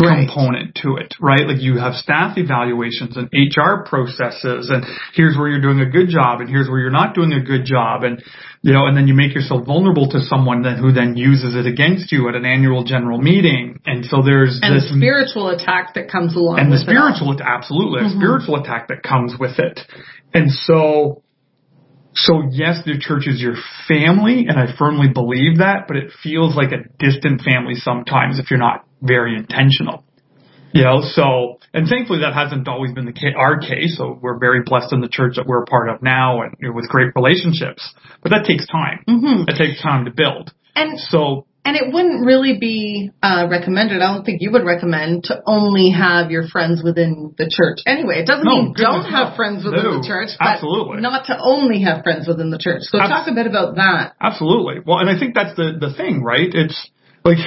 Right. 0.00 0.26
component 0.26 0.74
to 0.82 0.96
it, 0.96 1.14
right? 1.20 1.46
Like 1.46 1.60
you 1.60 1.78
have 1.78 1.94
staff 1.94 2.38
evaluations 2.38 3.16
and 3.16 3.28
HR 3.32 3.84
processes 3.84 4.70
and 4.70 4.84
here's 5.14 5.36
where 5.36 5.48
you're 5.48 5.60
doing 5.60 5.80
a 5.80 5.90
good 5.90 6.08
job 6.08 6.40
and 6.40 6.48
here's 6.48 6.68
where 6.68 6.80
you're 6.80 6.90
not 6.90 7.14
doing 7.14 7.32
a 7.32 7.42
good 7.42 7.64
job 7.64 8.04
and 8.04 8.22
you 8.62 8.72
know, 8.72 8.86
and 8.86 8.96
then 8.96 9.08
you 9.08 9.14
make 9.14 9.34
yourself 9.34 9.64
vulnerable 9.66 10.08
to 10.10 10.20
someone 10.20 10.62
then 10.62 10.76
who 10.76 10.92
then 10.92 11.16
uses 11.16 11.56
it 11.56 11.66
against 11.66 12.12
you 12.12 12.28
at 12.28 12.34
an 12.34 12.44
annual 12.44 12.84
general 12.84 13.18
meeting. 13.18 13.80
And 13.86 14.04
so 14.04 14.22
there's 14.22 14.60
And 14.62 14.76
this 14.76 14.90
the 14.90 14.96
spiritual 14.96 15.48
attack 15.48 15.94
that 15.94 16.10
comes 16.10 16.36
along 16.36 16.58
and 16.58 16.68
the 16.68 16.76
with 16.76 16.82
it 16.82 16.92
spiritual 16.92 17.36
absolutely 17.40 18.00
a 18.00 18.04
mm-hmm. 18.04 18.20
spiritual 18.20 18.56
attack 18.60 18.88
that 18.88 19.02
comes 19.02 19.34
with 19.38 19.58
it. 19.58 19.80
And 20.34 20.50
so 20.50 21.22
so 22.14 22.42
yes, 22.50 22.82
the 22.84 22.98
church 22.98 23.26
is 23.26 23.40
your 23.40 23.54
family, 23.86 24.46
and 24.48 24.58
I 24.58 24.76
firmly 24.76 25.08
believe 25.08 25.58
that, 25.58 25.86
but 25.86 25.96
it 25.96 26.10
feels 26.22 26.56
like 26.56 26.72
a 26.72 26.82
distant 26.98 27.42
family 27.42 27.76
sometimes 27.76 28.38
if 28.38 28.50
you're 28.50 28.58
not 28.58 28.84
very 29.02 29.36
intentional. 29.36 30.04
You 30.72 30.84
know, 30.84 31.00
so, 31.02 31.58
and 31.74 31.88
thankfully 31.88 32.20
that 32.20 32.32
hasn't 32.32 32.68
always 32.68 32.92
been 32.92 33.04
the 33.04 33.12
ca- 33.12 33.34
our 33.36 33.58
case, 33.58 33.96
so 33.98 34.16
we're 34.22 34.38
very 34.38 34.62
blessed 34.64 34.92
in 34.92 35.00
the 35.00 35.08
church 35.08 35.34
that 35.34 35.46
we're 35.46 35.62
a 35.62 35.66
part 35.66 35.88
of 35.88 36.00
now 36.00 36.42
and 36.42 36.54
you 36.60 36.68
know, 36.68 36.74
with 36.74 36.88
great 36.88 37.10
relationships. 37.16 37.82
But 38.22 38.30
that 38.30 38.44
takes 38.46 38.68
time. 38.68 39.02
Mhm. 39.08 39.48
It 39.48 39.56
takes 39.56 39.82
time 39.82 40.04
to 40.04 40.12
build. 40.12 40.52
And 40.76 40.96
So, 41.00 41.46
And 41.64 41.74
it 41.76 41.92
wouldn't 41.92 42.24
really 42.24 42.56
be 42.58 43.10
uh, 43.20 43.48
recommended. 43.50 44.00
I 44.00 44.14
don't 44.14 44.24
think 44.24 44.40
you 44.40 44.52
would 44.52 44.64
recommend 44.64 45.24
to 45.24 45.42
only 45.44 45.90
have 45.90 46.30
your 46.30 46.46
friends 46.46 46.82
within 46.84 47.34
the 47.36 47.50
church. 47.50 47.80
Anyway, 47.84 48.20
it 48.20 48.26
doesn't 48.26 48.44
No, 48.46 48.62
mean 48.62 48.72
don't 48.72 49.02
goodness, 49.02 49.10
have 49.12 49.28
no. 49.30 49.36
friends 49.36 49.64
within 49.64 49.82
No, 49.84 50.00
the 50.00 50.06
church, 50.06 50.30
but 50.38 50.46
absolutely. 50.54 51.00
not 51.02 51.26
to 51.26 51.36
only 51.38 51.82
have 51.82 52.04
friends 52.04 52.28
within 52.28 52.50
the 52.50 52.58
church. 52.58 52.82
So 52.82 52.98
Abs- 53.00 53.10
talk 53.10 53.26
a 53.28 53.34
bit 53.34 53.46
about 53.48 53.74
that. 53.74 54.14
Absolutely. 54.20 54.80
Well, 54.86 55.00
and 55.00 55.10
I 55.10 55.18
think 55.18 55.34
that's 55.34 55.54
the 55.56 55.76
the 55.80 55.92
thing, 55.92 56.22
right? 56.22 56.48
It's 56.54 56.78
like 57.24 57.38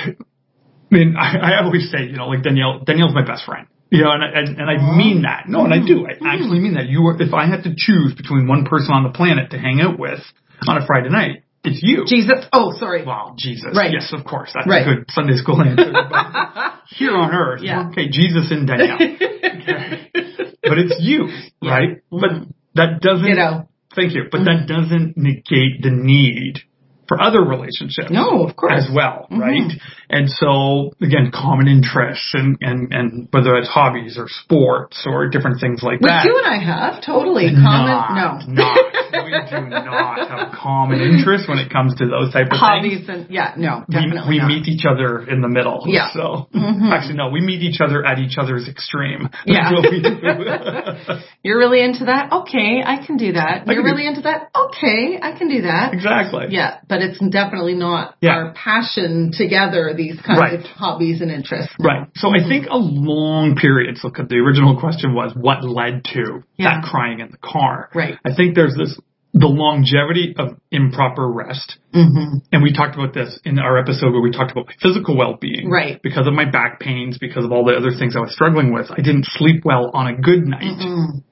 I 0.94 0.98
mean, 0.98 1.16
I, 1.18 1.38
I 1.58 1.64
always 1.64 1.90
say, 1.92 2.06
you 2.06 2.18
know, 2.18 2.28
like 2.28 2.44
Danielle, 2.44 2.84
Danielle's 2.86 3.14
my 3.16 3.26
best 3.26 3.46
friend. 3.46 3.68
You 3.90 4.04
know, 4.04 4.12
and 4.12 4.24
I, 4.24 4.28
and, 4.40 4.48
and 4.60 4.70
I 4.70 4.98
mean 4.98 5.22
that. 5.24 5.46
No, 5.48 5.66
and 5.66 5.74
I 5.74 5.78
do. 5.86 6.06
I 6.08 6.34
actually 6.34 6.60
mean 6.60 6.76
that. 6.76 6.88
You 6.88 7.06
are, 7.08 7.22
if 7.22 7.34
I 7.34 7.46
had 7.48 7.64
to 7.64 7.74
choose 7.78 8.16
between 8.16 8.48
one 8.48 8.66
person 8.66 8.92
on 8.92 9.04
the 9.04 9.10
planet 9.12 9.52
to 9.52 9.58
hang 9.60 9.82
out 9.82 10.00
with 10.00 10.20
on 10.68 10.82
a 10.82 10.86
Friday 10.86 11.10
night, 11.10 11.44
it's 11.64 11.80
you. 11.84 12.04
Jesus. 12.08 12.46
Oh, 12.52 12.74
sorry. 12.80 13.06
Wow, 13.06 13.36
Jesus. 13.38 13.70
Right. 13.76 13.92
Yes, 13.94 14.12
of 14.18 14.26
course. 14.26 14.52
That's 14.54 14.68
Right. 14.68 14.82
a 14.82 14.96
good 14.96 15.06
Sunday 15.12 15.36
school 15.36 15.62
answer. 15.62 15.92
But 15.94 16.74
here 16.90 17.16
on 17.16 17.32
earth, 17.34 17.62
Yeah. 17.64 17.90
okay, 17.90 18.10
Jesus 18.10 18.50
and 18.52 18.68
Danielle. 18.68 18.96
Okay. 18.96 20.10
But 20.64 20.78
it's 20.80 20.96
you, 21.00 21.28
Yeah. 21.62 21.72
right? 21.72 21.90
But 22.10 22.32
Mhm. 22.32 22.54
that 22.76 23.02
doesn't, 23.02 23.28
You 23.28 23.36
know. 23.36 23.68
thank 23.96 24.14
you, 24.16 24.24
but 24.32 24.42
Mhm. 24.42 24.46
that 24.46 24.68
doesn't 24.68 25.18
negate 25.18 25.82
the 25.84 25.92
need 25.92 26.62
for 27.08 27.22
other 27.22 27.42
relationships 27.44 28.10
No, 28.12 28.44
of 28.46 28.56
course. 28.56 28.74
as 28.76 28.90
well, 28.94 29.28
Mhm. 29.32 29.40
right? 29.40 29.72
And 30.10 30.30
so 30.30 30.92
again, 31.02 31.32
common 31.34 31.68
interests 31.68 32.32
and, 32.34 32.58
and, 32.62 32.94
and 32.94 33.28
whether 33.32 33.56
it's 33.56 33.68
hobbies 33.70 34.18
or 34.18 34.28
sports 34.30 35.04
or 35.06 35.28
different 35.30 35.60
things 35.60 35.82
like 35.84 36.00
Which 36.02 36.10
that. 36.10 36.26
you 36.26 36.38
and 36.38 36.48
I 36.48 36.58
have 36.64 37.04
totally 37.04 37.52
not, 37.52 38.08
common. 38.08 38.56
Not. 38.56 38.78
We 39.14 39.32
do 39.32 39.70
not 39.70 40.28
have 40.30 40.52
common 40.64 41.02
interests 41.02 41.48
when 41.48 41.58
it 41.60 41.70
comes 41.72 41.96
to 41.96 42.06
those 42.08 42.32
type 42.34 42.48
of 42.48 42.52
things 42.52 42.60
Hobbies 42.62 43.10
and 43.10 43.30
yeah, 43.30 43.54
no, 43.58 43.84
we, 43.88 43.94
definitely 43.94 44.30
we 44.30 44.38
not. 44.40 44.48
meet 44.48 44.68
each 44.68 44.86
other 44.86 45.20
in 45.28 45.42
the 45.42 45.48
middle. 45.50 45.84
Yeah. 45.88 46.10
So 46.14 46.48
Mhm. 46.56 46.92
actually, 46.92 47.16
no, 47.16 47.30
we 47.30 47.42
meet 47.42 47.62
each 47.62 47.82
other 47.82 48.06
at 48.06 48.20
each 48.20 48.38
other's 48.38 48.68
extreme. 48.68 49.30
Yeah. 49.46 49.70
That's 49.70 49.74
what 49.76 49.92
we 49.92 50.02
do. 50.02 51.20
You're 51.44 51.58
really 51.60 51.82
into 51.84 52.06
that? 52.06 52.32
Okay, 52.32 52.82
I 52.86 53.06
can 53.06 53.18
do 53.18 53.34
that. 53.34 53.64
I 53.68 53.72
You're 53.74 53.84
can 53.84 53.92
do- 53.92 53.92
really 53.96 54.08
into 54.08 54.22
that? 54.22 54.50
Okay, 54.56 55.20
I 55.22 55.38
can 55.38 55.50
do 55.50 55.62
that. 55.64 55.94
exactly. 55.94 56.48
Yeah, 56.50 56.78
but 56.94 57.02
it's 57.02 57.18
definitely 57.18 57.74
not 57.74 58.16
Yeah. 58.22 58.36
our 58.36 58.54
passion 58.54 59.32
together, 59.32 59.96
these 59.98 60.22
kinds 60.22 60.40
Right. 60.40 60.54
of 60.60 60.66
hobbies 60.66 61.22
and 61.22 61.32
interests. 61.32 61.74
Right. 61.80 62.06
So 62.16 62.30
I 62.36 62.48
think 62.48 62.68
a 62.70 62.78
long 62.78 63.56
period. 63.56 63.98
So 63.98 64.10
the 64.10 64.36
original 64.36 64.76
question 64.78 65.16
was 65.16 65.34
what 65.36 65.64
led 65.64 66.04
to 66.14 66.44
Yeah. 66.56 66.76
that 66.76 66.84
crying 66.84 67.20
in 67.20 67.32
the 67.32 67.38
car. 67.38 67.90
Right. 67.96 68.16
I 68.24 68.34
think 68.34 68.54
there's 68.54 68.76
this 68.76 69.00
the 69.34 69.48
longevity 69.48 70.36
of 70.38 70.60
improper 70.72 71.28
rest. 71.28 71.80
Mm-hmm. 71.96 72.38
And 72.52 72.62
we 72.62 72.72
talked 72.72 72.94
about 72.94 73.14
this 73.14 73.40
in 73.44 73.58
our 73.58 73.80
episode 73.80 74.14
where 74.14 74.22
we 74.22 74.30
talked 74.30 74.52
about 74.52 74.68
my 74.68 74.74
physical 74.80 75.18
well-being. 75.18 75.72
Right. 75.72 76.00
Because 76.04 76.28
of 76.28 76.36
my 76.36 76.46
back 76.46 76.80
pains, 76.80 77.18
because 77.18 77.44
of 77.44 77.52
all 77.52 77.66
the 77.66 77.74
other 77.74 77.90
things 77.98 78.16
I 78.16 78.20
was 78.20 78.32
struggling 78.32 78.72
with, 78.72 78.92
I 78.92 79.02
didn't 79.02 79.26
sleep 79.26 79.66
well 79.66 79.90
on 79.96 80.06
a 80.06 80.16
good 80.16 80.46
night. 80.46 80.78
Mm. 80.80 81.24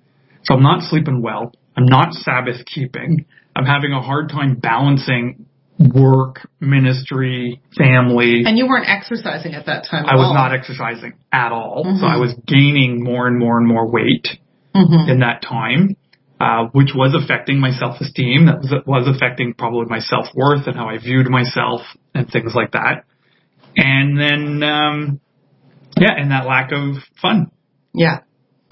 So 0.42 0.56
I'm 0.56 0.64
not 0.64 0.82
sleeping 0.82 1.22
well. 1.22 1.54
I'm 1.78 1.86
not 1.86 2.14
Sabbath 2.16 2.66
keeping. 2.66 3.26
I'm 3.56 3.66
having 3.66 3.92
a 3.94 4.02
hard 4.02 4.30
time 4.30 4.56
balancing 4.56 5.46
work, 5.90 6.48
ministry, 6.60 7.62
family. 7.78 8.44
And 8.46 8.58
you 8.58 8.68
weren't 8.68 8.88
exercising 8.88 9.54
at 9.54 9.66
that 9.66 9.86
time. 9.90 10.06
I 10.06 10.16
was 10.16 10.34
not 10.34 10.54
exercising 10.54 11.14
at 11.32 11.52
all. 11.52 11.84
So 11.84 12.06
Mhm. 12.06 12.16
I 12.16 12.18
was 12.18 12.34
gaining 12.46 13.04
more 13.04 13.28
and 13.28 13.38
more 13.40 13.58
and 13.58 13.68
more 13.68 13.90
weight 13.92 14.38
Mm-hmm. 14.76 15.10
in 15.10 15.20
that 15.20 15.42
time, 15.42 15.98
uh, 16.40 16.66
which 16.72 16.94
was 16.96 17.14
affecting 17.14 17.60
my 17.60 17.72
self-esteem. 17.72 18.46
That 18.46 18.60
was, 18.60 18.74
was 18.86 19.08
affecting 19.08 19.54
probably 19.54 19.88
my 19.90 20.00
self-worth 20.00 20.66
and 20.68 20.76
how 20.78 20.88
I 20.88 20.98
viewed 20.98 21.28
myself 21.30 21.82
and 22.16 22.30
things 22.32 22.54
like 22.56 22.72
that. 22.72 23.04
And 23.76 24.18
then, 24.18 24.64
um, 24.64 25.20
yeah, 26.00 26.14
and 26.18 26.32
that 26.32 26.46
lack 26.48 26.72
of 26.72 26.96
fun 27.22 27.52
Yeah. 27.94 28.20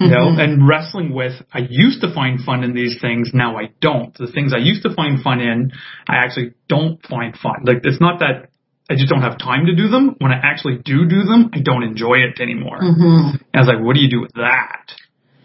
You 0.00 0.08
know, 0.08 0.30
Mhm. 0.30 0.42
and 0.42 0.66
wrestling 0.66 1.12
with, 1.12 1.42
I 1.52 1.66
used 1.68 2.00
to 2.00 2.08
find 2.08 2.40
fun 2.40 2.64
in 2.64 2.72
these 2.72 2.98
things, 3.00 3.32
now 3.34 3.58
I 3.58 3.70
don't. 3.80 4.14
The 4.14 4.28
things 4.28 4.52
I 4.54 4.58
used 4.58 4.82
to 4.82 4.90
find 4.90 5.20
fun 5.20 5.40
in, 5.40 5.72
I 6.08 6.16
actually 6.16 6.52
don't 6.68 7.04
find 7.06 7.36
fun. 7.36 7.64
Like, 7.64 7.80
it's 7.84 8.00
not 8.00 8.20
that 8.20 8.48
I 8.90 8.94
just 8.96 9.08
don't 9.08 9.22
have 9.22 9.38
time 9.38 9.66
to 9.66 9.74
do 9.76 9.88
them. 9.88 10.16
When 10.18 10.32
I 10.32 10.40
actually 10.42 10.78
do 10.78 11.06
do 11.06 11.22
them, 11.22 11.50
I 11.52 11.60
don't 11.60 11.84
enjoy 11.84 12.16
it 12.28 12.40
anymore. 12.40 12.80
Mm-hmm. 12.80 13.36
And 13.36 13.54
I 13.54 13.58
was 13.60 13.68
like, 13.68 13.78
what 13.80 13.94
do 13.94 14.00
you 14.00 14.10
do 14.10 14.20
with 14.20 14.32
that? 14.34 14.92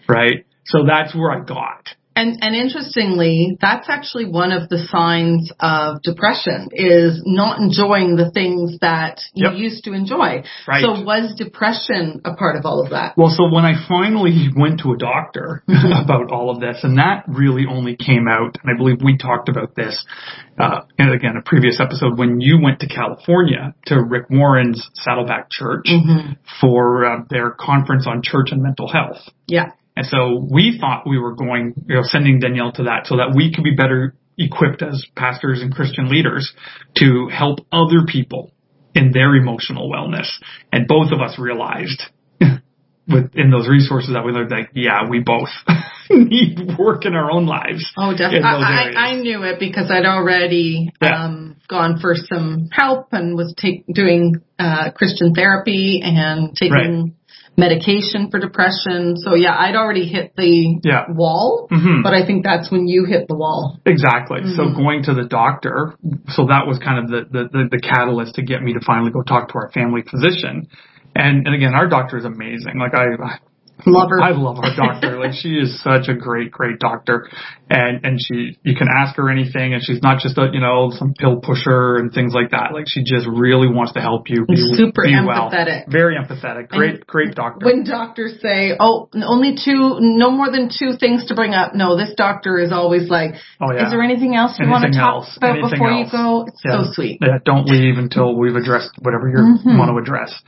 Right? 0.08 0.46
So 0.66 0.84
that's 0.84 1.14
where 1.14 1.32
I 1.32 1.42
got. 1.46 1.94
And 2.16 2.38
and 2.42 2.56
interestingly, 2.56 3.58
that's 3.60 3.90
actually 3.90 4.26
one 4.26 4.52
of 4.52 4.70
the 4.70 4.78
signs 4.90 5.52
of 5.60 6.02
depression 6.02 6.70
is 6.72 7.22
not 7.26 7.60
enjoying 7.60 8.16
the 8.16 8.32
things 8.32 8.80
that 8.80 9.20
you 9.34 9.50
Yep. 9.50 9.58
used 9.58 9.84
to 9.84 9.94
enjoy. 9.94 10.44
Right. 10.68 10.82
So 10.84 11.04
was 11.04 11.36
depression 11.38 12.22
a 12.26 12.34
part 12.36 12.56
of 12.56 12.66
all 12.66 12.82
of 12.84 12.92
that? 12.92 13.18
Well, 13.18 13.30
so 13.30 13.52
when 13.54 13.66
I 13.66 13.74
finally 13.88 14.50
went 14.56 14.80
to 14.82 14.94
a 14.94 14.98
doctor 14.98 15.64
about 15.68 16.32
all 16.32 16.50
of 16.50 16.60
this, 16.60 16.80
and 16.84 16.98
that 16.98 17.26
really 17.28 17.66
only 17.70 17.96
came 17.96 18.28
out, 18.28 18.58
and 18.64 18.74
I 18.74 18.78
believe 18.78 18.98
we 19.04 19.18
talked 19.18 19.50
about 19.50 19.76
this, 19.76 20.04
uh, 20.60 20.82
and 20.98 21.12
again, 21.14 21.36
a 21.38 21.42
previous 21.44 21.80
episode 21.80 22.18
when 22.18 22.40
you 22.40 22.60
went 22.62 22.80
to 22.80 22.88
California 22.88 23.74
to 23.88 24.02
Rick 24.02 24.30
Warren's 24.30 24.90
Saddleback 24.94 25.50
Church 25.52 25.86
Mm-hmm. 25.88 26.34
for 26.62 27.06
uh, 27.06 27.18
their 27.30 27.52
conference 27.52 28.08
on 28.08 28.22
church 28.24 28.50
and 28.52 28.62
mental 28.64 28.88
health. 28.88 29.18
Yeah. 29.48 29.72
And 29.96 30.06
so 30.06 30.46
we 30.50 30.78
thought 30.80 31.08
we 31.08 31.18
were 31.18 31.36
going, 31.36 31.74
you 31.88 31.96
know, 31.96 32.02
sending 32.04 32.40
Danielle 32.40 32.72
to 32.74 32.84
that 32.84 33.08
so 33.08 33.18
that 33.18 33.34
we 33.36 33.54
could 33.54 33.64
be 33.64 33.76
better 33.76 34.16
equipped 34.38 34.82
as 34.82 35.06
pastors 35.16 35.62
and 35.62 35.74
Christian 35.74 36.10
leaders 36.10 36.54
to 36.98 37.30
help 37.32 37.60
other 37.72 38.06
people 38.06 38.52
in 38.94 39.12
their 39.12 39.36
emotional 39.36 39.90
wellness. 39.90 40.28
And 40.72 40.88
both 40.88 41.12
of 41.12 41.22
us 41.22 41.40
realized 41.40 42.02
within 43.08 43.52
those 43.52 43.68
resources 43.70 44.12
that 44.14 44.26
we 44.26 44.32
learned 44.32 44.52
like, 44.52 44.72
yeah, 44.74 45.08
we 45.10 45.20
both 45.20 45.50
need 46.10 46.78
work 46.78 47.06
in 47.06 47.14
our 47.14 47.32
own 47.32 47.46
lives. 47.46 47.90
Oh, 47.98 48.12
definitely. 48.12 48.44
I. 48.44 48.92
I, 48.96 49.10
I 49.12 49.16
knew 49.22 49.44
it 49.44 49.60
because 49.60 49.90
I'd 49.92 50.06
already 50.06 50.92
Yeah. 51.02 51.26
um, 51.26 51.56
gone 51.70 52.00
for 52.00 52.16
some 52.16 52.70
help 52.72 53.10
and 53.12 53.36
was 53.36 53.54
take, 53.58 53.86
doing 53.94 54.42
uh, 54.60 54.92
Christian 54.92 55.34
therapy 55.34 56.02
and 56.04 56.56
taking 56.56 57.16
medication 57.58 58.30
for 58.30 58.40
depression. 58.40 59.16
So 59.18 59.36
yeah, 59.36 59.56
I'd 59.58 59.76
already 59.76 60.06
hit 60.08 60.34
the 60.36 60.80
Yeah. 60.84 61.06
wall, 61.10 61.68
Mhm. 61.72 62.04
but 62.04 62.14
I 62.14 62.26
think 62.26 62.44
that's 62.44 62.70
when 62.70 62.88
you 62.88 63.06
hit 63.06 63.28
the 63.28 63.36
wall. 63.36 63.80
Exactly. 63.86 64.44
So 64.56 64.64
Mhm. 64.66 64.76
going 64.76 65.04
to 65.04 65.14
the 65.14 65.24
doctor, 65.24 65.94
so 66.30 66.46
that 66.48 66.68
was 66.68 66.80
kind 66.80 67.00
of 67.00 67.10
the, 67.10 67.26
the, 67.32 67.44
the, 67.50 67.68
the 67.72 67.80
catalyst 67.80 68.36
to 68.36 68.42
get 68.42 68.62
me 68.62 68.74
to 68.74 68.80
finally 68.82 69.12
go 69.12 69.22
talk 69.22 69.50
to 69.54 69.56
our 69.56 69.72
family 69.72 70.02
physician. 70.02 70.68
And, 71.16 71.46
and 71.48 71.56
again, 71.56 71.74
our 71.74 71.88
doctor 71.88 72.18
is 72.18 72.26
amazing. 72.26 72.78
Like 72.78 72.94
I 72.94 73.06
Love 73.86 74.10
her. 74.10 74.22
I 74.22 74.32
love 74.32 74.58
our 74.58 74.74
doctor. 74.76 75.20
like 75.20 75.34
she 75.34 75.58
is 75.58 75.82
such 75.84 76.08
a 76.08 76.14
great, 76.16 76.50
great 76.50 76.80
doctor. 76.80 77.28
And, 77.70 78.06
and 78.06 78.20
she, 78.22 78.58
you 78.64 78.76
can 78.76 78.88
ask 78.88 79.16
her 79.18 79.30
anything 79.30 79.74
and 79.74 79.84
she's 79.84 80.02
not 80.02 80.20
just 80.22 80.38
a, 80.38 80.48
you 80.54 80.62
know, 80.62 80.92
some 80.96 81.14
pill 81.14 81.42
pusher 81.42 81.98
and 81.98 82.12
things 82.14 82.34
like 82.34 82.52
that. 82.52 82.72
Like 82.74 82.86
she 82.88 83.04
just 83.04 83.28
really 83.28 83.68
wants 83.68 83.94
to 83.94 84.00
help 84.02 84.30
you 84.30 84.46
be, 84.46 84.56
Super 84.56 85.04
be 85.04 85.14
well. 85.14 85.50
empathetic. 85.52 85.92
Very 85.92 86.16
empathetic. 86.16 86.70
Great, 86.70 86.96
And 86.96 87.08
great 87.08 87.36
doctor. 87.36 87.66
when 87.66 87.84
doctors 87.84 88.40
say, 88.42 88.78
"Oh, 88.80 89.10
only 89.14 89.56
two, 89.58 89.98
no 90.00 90.32
more 90.32 90.50
than 90.52 90.70
two 90.70 90.94
things 90.98 91.26
to 91.28 91.36
bring 91.36 91.54
up," 91.54 91.76
no, 91.76 91.98
this 91.98 92.14
doctor 92.16 92.58
is 92.58 92.72
always 92.72 93.10
like, 93.10 93.34
Oh, 93.60 93.74
yeah. 93.74 93.86
"Is 93.86 93.92
there 93.92 94.02
anything 94.02 94.36
else 94.36 94.58
you 94.60 94.70
want 94.70 94.84
to 94.84 94.88
Anything 94.88 95.02
talk 95.02 95.14
else? 95.26 95.38
about 95.38 95.52
Anything 95.58 95.70
before 95.72 95.90
else? 95.92 96.12
you 96.14 96.18
go?" 96.18 96.46
It's 96.48 96.62
Yeah. 96.64 96.84
so 96.86 96.92
sweet. 96.94 97.18
Yeah, 97.22 97.38
don't 97.44 97.66
leave 97.68 97.98
until 97.98 98.38
we've 98.38 98.56
addressed 98.56 98.92
whatever 99.02 99.28
you 99.28 99.36
Mhm. 99.36 99.78
want 99.78 99.92
to 99.92 99.98
address. 99.98 100.42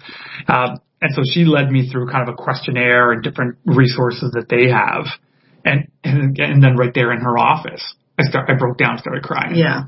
Um, 0.48 0.78
and 1.01 1.13
so 1.13 1.21
she 1.33 1.45
led 1.45 1.69
me 1.71 1.89
through 1.89 2.10
kind 2.10 2.27
of 2.27 2.33
a 2.33 2.38
questionnaire 2.38 3.12
and 3.12 3.21
different 3.23 3.57
resources 3.65 4.31
that 4.33 4.47
they 4.49 4.69
have. 4.69 5.05
And, 5.65 5.89
and, 6.03 6.38
and 6.39 6.63
then 6.63 6.75
right 6.77 6.91
there 6.93 7.12
in 7.12 7.19
her 7.21 7.38
office, 7.38 7.83
I 8.19 8.23
start, 8.23 8.49
I 8.49 8.57
broke 8.57 8.77
down 8.77 8.91
and 8.91 8.99
started 8.99 9.23
crying. 9.23 9.55
Yeah. 9.55 9.83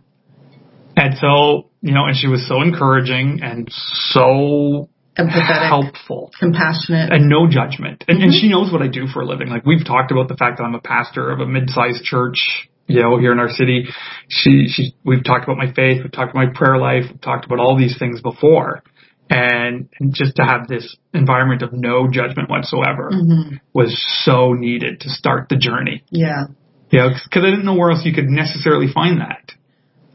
And 0.95 1.15
so, 1.17 1.69
you 1.81 1.93
know, 1.93 2.05
and 2.05 2.15
she 2.15 2.27
was 2.27 2.45
so 2.47 2.61
encouraging 2.61 3.39
and 3.41 3.67
so 3.71 4.89
Empathetic, 5.17 5.67
helpful 5.67 6.31
compassionate. 6.39 7.11
and 7.11 7.27
no 7.29 7.47
judgment. 7.49 8.03
And, 8.07 8.17
Mm-hmm. 8.19 8.23
and 8.25 8.33
she 8.33 8.49
knows 8.49 8.71
what 8.71 8.81
I 8.81 8.87
do 8.87 9.07
for 9.07 9.21
a 9.21 9.25
living. 9.25 9.47
Like 9.49 9.65
we've 9.65 9.85
talked 9.85 10.11
about 10.11 10.27
the 10.27 10.35
fact 10.35 10.57
that 10.57 10.63
I'm 10.63 10.75
a 10.75 10.81
pastor 10.81 11.31
of 11.31 11.39
a 11.39 11.45
mid-sized 11.45 12.03
church, 12.03 12.69
you 12.87 13.01
know, 13.01 13.17
here 13.17 13.31
in 13.31 13.39
our 13.39 13.49
city. 13.49 13.85
She, 14.27 14.67
she, 14.67 14.95
we've 15.05 15.23
talked 15.23 15.43
about 15.45 15.57
my 15.57 15.71
faith. 15.73 16.01
We've 16.03 16.11
talked 16.11 16.31
about 16.31 16.47
my 16.47 16.53
prayer 16.53 16.77
life. 16.77 17.03
We've 17.09 17.21
talked 17.21 17.45
about 17.45 17.59
all 17.59 17.77
these 17.77 17.97
things 17.97 18.21
before. 18.21 18.83
And, 19.29 19.89
and 19.99 20.13
just 20.13 20.37
to 20.37 20.43
have 20.43 20.67
this 20.67 20.95
environment 21.13 21.61
of 21.61 21.71
no 21.71 22.07
judgment 22.09 22.49
whatsoever 22.49 23.11
hmm 23.11 23.57
was 23.73 23.95
so 24.23 24.53
needed 24.53 25.01
to 25.01 25.09
start 25.09 25.47
the 25.49 25.55
journey. 25.55 26.03
Yeah. 26.09 26.47
You 26.89 26.99
know, 26.99 27.09
cause 27.09 27.43
I 27.43 27.51
didn't 27.51 27.65
know 27.65 27.75
where 27.75 27.91
else 27.91 28.03
you 28.03 28.13
could 28.13 28.27
necessarily 28.27 28.87
find 28.91 29.21
that. 29.21 29.53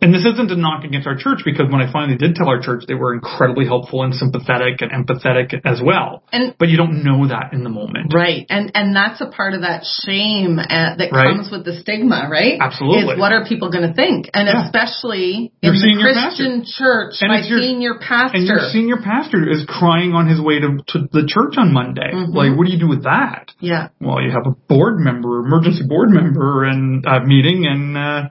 And 0.04 0.12
this 0.12 0.26
isn't 0.26 0.50
a 0.50 0.56
knock 0.56 0.84
against 0.84 1.06
our 1.06 1.16
church 1.16 1.40
because 1.46 1.72
when 1.72 1.80
I 1.80 1.90
finally 1.90 2.18
did 2.18 2.34
tell 2.36 2.46
our 2.48 2.60
church, 2.60 2.84
they 2.86 2.92
were 2.92 3.14
incredibly 3.14 3.64
helpful 3.64 4.02
and 4.02 4.12
sympathetic 4.14 4.82
and 4.82 4.92
empathetic 4.92 5.58
as 5.64 5.80
well. 5.82 6.22
And 6.30 6.52
But 6.58 6.68
you 6.68 6.76
don't 6.76 7.02
know 7.04 7.26
that 7.28 7.54
in 7.54 7.64
the 7.64 7.70
moment. 7.70 8.12
right, 8.12 8.44
and 8.50 8.70
and 8.74 8.94
that's 8.94 9.22
a 9.22 9.26
part 9.32 9.54
of 9.54 9.62
that 9.62 9.84
shame 10.04 10.58
uh, 10.58 10.96
that 11.00 11.08
Right. 11.10 11.32
comes 11.34 11.50
with 11.50 11.64
the 11.64 11.72
stigma, 11.80 12.28
right? 12.30 12.58
Absolutely. 12.60 13.14
Is 13.14 13.18
what 13.18 13.32
are 13.32 13.46
people 13.46 13.70
going 13.70 13.88
to 13.88 13.94
think? 13.94 14.28
And 14.34 14.46
Yeah. 14.46 14.66
especially 14.66 15.52
Your 15.62 15.72
in 15.72 15.80
the 15.80 16.02
Christian 16.02 16.64
church, 16.66 17.14
And 17.22 17.30
my 17.32 17.40
your- 17.40 17.60
senior 17.60 17.94
pastor. 17.94 18.36
And 18.36 18.46
your 18.46 18.60
senior 18.76 18.98
pastor 18.98 19.48
is 19.48 19.64
crying 19.66 20.12
on 20.12 20.26
his 20.26 20.38
way 20.38 20.60
to, 20.60 20.80
to 20.88 21.08
the 21.12 21.24
church 21.26 21.56
on 21.56 21.72
Monday. 21.72 22.10
Mhm. 22.12 22.34
Like, 22.34 22.58
what 22.58 22.66
do 22.66 22.72
you 22.74 22.78
do 22.78 22.88
with 22.88 23.04
that? 23.04 23.52
yeah. 23.58 23.88
Well, 24.02 24.20
you 24.20 24.30
have 24.32 24.46
a 24.46 24.52
board 24.68 24.98
member, 24.98 25.38
emergency 25.40 25.84
board 25.88 26.10
member, 26.10 26.64
and 26.64 27.06
uh, 27.06 27.20
meeting, 27.24 27.66
and 27.66 27.96
uh, 27.96 28.22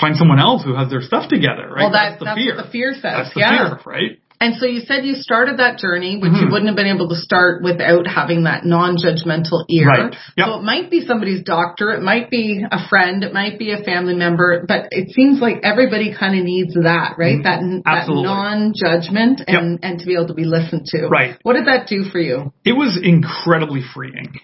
find 0.00 0.16
someone 0.16 0.38
else 0.38 0.64
who 0.64 0.74
has 0.74 0.90
their 0.90 1.00
stuff 1.02 1.28
together. 1.28 1.68
Right? 1.68 1.82
Well, 1.82 1.92
that, 1.92 2.18
the 2.18 2.24
that's 2.26 2.38
fear. 2.38 2.56
what 2.56 2.64
the 2.66 2.70
fear 2.70 2.92
says. 2.94 3.02
That's 3.02 3.34
the 3.34 3.40
yeah. 3.40 3.68
fear, 3.74 3.80
right? 3.84 4.18
And 4.40 4.54
so 4.54 4.66
you 4.66 4.82
said 4.86 5.04
you 5.04 5.16
started 5.16 5.58
that 5.58 5.78
journey, 5.78 6.16
which 6.16 6.30
you 6.30 6.46
Mhm. 6.46 6.52
wouldn't 6.52 6.68
have 6.68 6.76
been 6.76 6.86
able 6.86 7.08
to 7.08 7.16
start 7.16 7.60
without 7.60 8.06
having 8.06 8.44
that 8.44 8.64
non-judgmental 8.64 9.64
ear. 9.68 9.88
Right. 9.88 10.16
Yep. 10.36 10.46
So 10.46 10.54
it 10.60 10.62
might 10.62 10.92
be 10.92 11.00
somebody's 11.04 11.42
doctor, 11.42 11.90
it 11.90 12.02
might 12.02 12.30
be 12.30 12.64
a 12.70 12.86
friend, 12.88 13.24
it 13.24 13.32
might 13.34 13.58
be 13.58 13.72
a 13.72 13.78
family 13.82 14.14
member, 14.14 14.64
but 14.68 14.86
it 14.92 15.10
seems 15.10 15.40
like 15.40 15.58
everybody 15.64 16.14
kind 16.14 16.38
of 16.38 16.44
needs 16.44 16.72
that, 16.74 17.16
right? 17.18 17.42
That, 17.42 17.58
that 17.58 17.64
Mm-hmm. 17.64 17.80
Absolutely. 17.84 18.22
non-judgment 18.24 19.42
and, 19.48 19.80
and 19.82 19.98
to 19.98 20.06
be 20.06 20.14
able 20.14 20.28
to 20.28 20.34
be 20.34 20.44
listened 20.44 20.86
to. 20.86 21.08
Right. 21.08 21.36
What 21.42 21.54
did 21.54 21.66
that 21.66 21.88
do 21.88 22.04
for 22.04 22.20
you? 22.20 22.52
it 22.64 22.74
was 22.74 22.96
incredibly 23.02 23.82
freeing. 23.82 24.38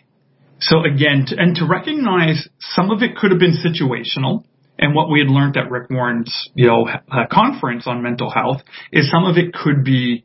So 0.58 0.82
again, 0.84 1.26
to, 1.28 1.36
and 1.38 1.54
to 1.56 1.66
recognize 1.66 2.48
some 2.58 2.90
of 2.90 3.02
it 3.02 3.14
could 3.16 3.30
have 3.30 3.38
been 3.38 3.54
situational, 3.54 4.42
and 4.78 4.94
what 4.94 5.10
we 5.10 5.20
had 5.20 5.28
learned 5.28 5.56
at 5.56 5.70
Rick 5.70 5.90
Warren's, 5.90 6.48
you 6.54 6.66
know, 6.66 6.86
uh, 6.88 7.26
conference 7.30 7.86
on 7.86 8.02
mental 8.02 8.30
health 8.30 8.62
is 8.92 9.10
some 9.10 9.24
of 9.24 9.36
it 9.36 9.52
could 9.54 9.84
be 9.84 10.24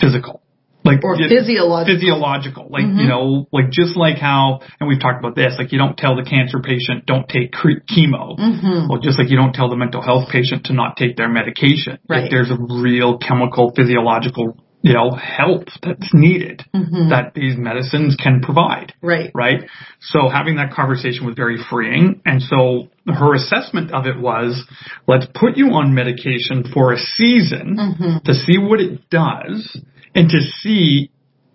physical, 0.00 0.40
like 0.84 1.04
Or 1.04 1.14
it- 1.20 1.28
physiological. 1.28 1.94
physiological, 1.94 2.66
like 2.70 2.84
Mhm. 2.84 3.00
you 3.02 3.08
know, 3.08 3.46
like 3.52 3.70
just 3.70 3.96
like 3.96 4.18
how, 4.18 4.60
and 4.80 4.88
we've 4.88 4.98
talked 5.00 5.18
about 5.18 5.34
this, 5.34 5.54
like 5.58 5.70
you 5.72 5.78
don't 5.78 5.96
tell 5.96 6.16
the 6.16 6.22
cancer 6.24 6.60
patient 6.60 7.06
don't 7.06 7.28
take 7.28 7.52
cre- 7.52 7.80
chemo. 7.90 8.38
Mhm. 8.38 8.88
Well, 8.88 9.00
just 9.00 9.18
like 9.18 9.30
you 9.30 9.36
don't 9.36 9.54
tell 9.54 9.68
the 9.68 9.76
mental 9.76 10.02
health 10.02 10.28
patient 10.30 10.64
to 10.64 10.72
not 10.72 10.96
take 10.96 11.16
their 11.16 11.28
medication. 11.28 11.98
Right. 12.08 12.22
Like 12.22 12.30
there's 12.30 12.50
a 12.50 12.56
real 12.58 13.18
chemical, 13.18 13.70
physiological, 13.76 14.56
you 14.84 14.92
know, 14.92 15.12
help 15.12 15.68
that's 15.82 16.12
needed 16.12 16.62
Mhm. 16.74 17.08
that 17.08 17.32
these 17.32 17.56
medicines 17.56 18.16
can 18.16 18.42
provide. 18.42 18.92
Right. 19.00 19.30
Right. 19.34 19.64
So 20.00 20.28
having 20.28 20.56
that 20.56 20.72
conversation 20.72 21.24
was 21.24 21.34
very 21.34 21.56
freeing. 21.56 22.20
And 22.26 22.42
so 22.42 22.88
her 23.08 23.32
assessment 23.32 23.92
of 23.92 24.06
it 24.06 24.18
was, 24.20 24.62
let's 25.06 25.24
put 25.34 25.56
you 25.56 25.70
on 25.72 25.94
medication 25.94 26.64
for 26.64 26.92
a 26.92 26.98
season 26.98 27.76
Mhm. 27.78 28.24
to 28.24 28.34
see 28.34 28.58
what 28.58 28.78
it 28.78 29.08
does 29.08 29.74
and 30.14 30.28
to 30.28 30.40
see, 30.42 31.08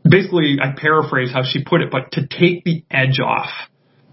basically, 0.04 0.58
I 0.60 0.72
paraphrase 0.72 1.32
how 1.32 1.44
she 1.44 1.64
put 1.64 1.82
it, 1.82 1.92
but 1.92 2.12
to 2.14 2.26
take 2.26 2.64
the 2.64 2.82
edge 2.90 3.20
off 3.20 3.52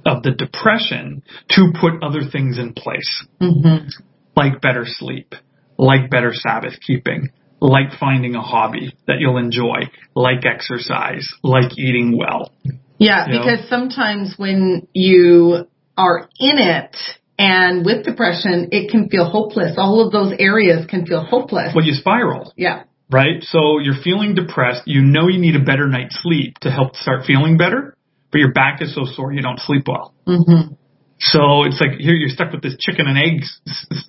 of 0.05 0.24
the 0.24 0.33
depression 0.33 1.22
to 1.52 1.72
put 1.72 2.02
other 2.02 2.24
things 2.24 2.59
in 2.59 2.74
place 2.74 3.26
Mhm. 3.40 3.90
like 4.37 4.61
better 4.61 4.85
sleep, 4.85 5.35
like 5.79 6.11
better 6.11 6.35
Sabbath 6.35 6.79
keeping, 6.87 7.31
like 7.61 7.92
finding 7.99 8.35
a 8.35 8.42
hobby 8.42 8.95
that 9.07 9.16
you'll 9.19 9.38
enjoy, 9.38 9.90
like 10.14 10.45
exercise, 10.45 11.29
like 11.42 11.79
eating 11.79 12.16
well. 12.16 12.53
Yeah, 12.99 13.27
You 13.27 13.35
know? 13.35 13.38
because 13.45 13.69
sometimes 13.69 14.35
when 14.37 14.87
you 14.92 15.66
are 15.97 16.29
in 16.38 16.59
it 16.59 16.97
and 17.38 17.85
with 17.85 18.05
depression, 18.05 18.69
it 18.73 18.90
can 18.90 19.09
feel 19.09 19.25
hopeless. 19.29 19.75
All 19.77 20.05
of 20.05 20.12
those 20.12 20.33
areas 20.38 20.87
can 20.87 21.07
feel 21.07 21.25
hopeless. 21.25 21.73
Well, 21.75 21.85
you 21.85 21.92
spiral, 21.95 22.53
yeah. 22.57 22.85
right? 23.11 23.42
So 23.42 23.79
you're 23.79 24.01
feeling 24.03 24.35
depressed. 24.35 24.83
You 24.87 25.03
know 25.03 25.29
you 25.29 25.38
need 25.38 25.57
a 25.57 25.64
better 25.64 25.88
night's 25.88 26.19
sleep 26.23 26.59
to 26.61 26.71
help 26.71 26.97
start 26.97 27.25
feeling 27.27 27.57
better, 27.57 27.97
but 28.31 28.38
your 28.38 28.53
back 28.53 28.81
is 28.83 28.95
so 28.95 29.05
sore 29.05 29.33
you 29.33 29.42
don't 29.42 29.61
sleep 29.61 29.85
well. 29.88 30.14
hmm 30.27 30.75
So 31.19 31.64
it's 31.64 31.81
like 31.81 31.99
here 31.99 32.14
you're 32.14 32.29
stuck 32.31 32.53
with 32.53 32.62
this 32.62 32.77
chicken 32.79 33.07
and 33.07 33.19
eggs, 33.19 33.61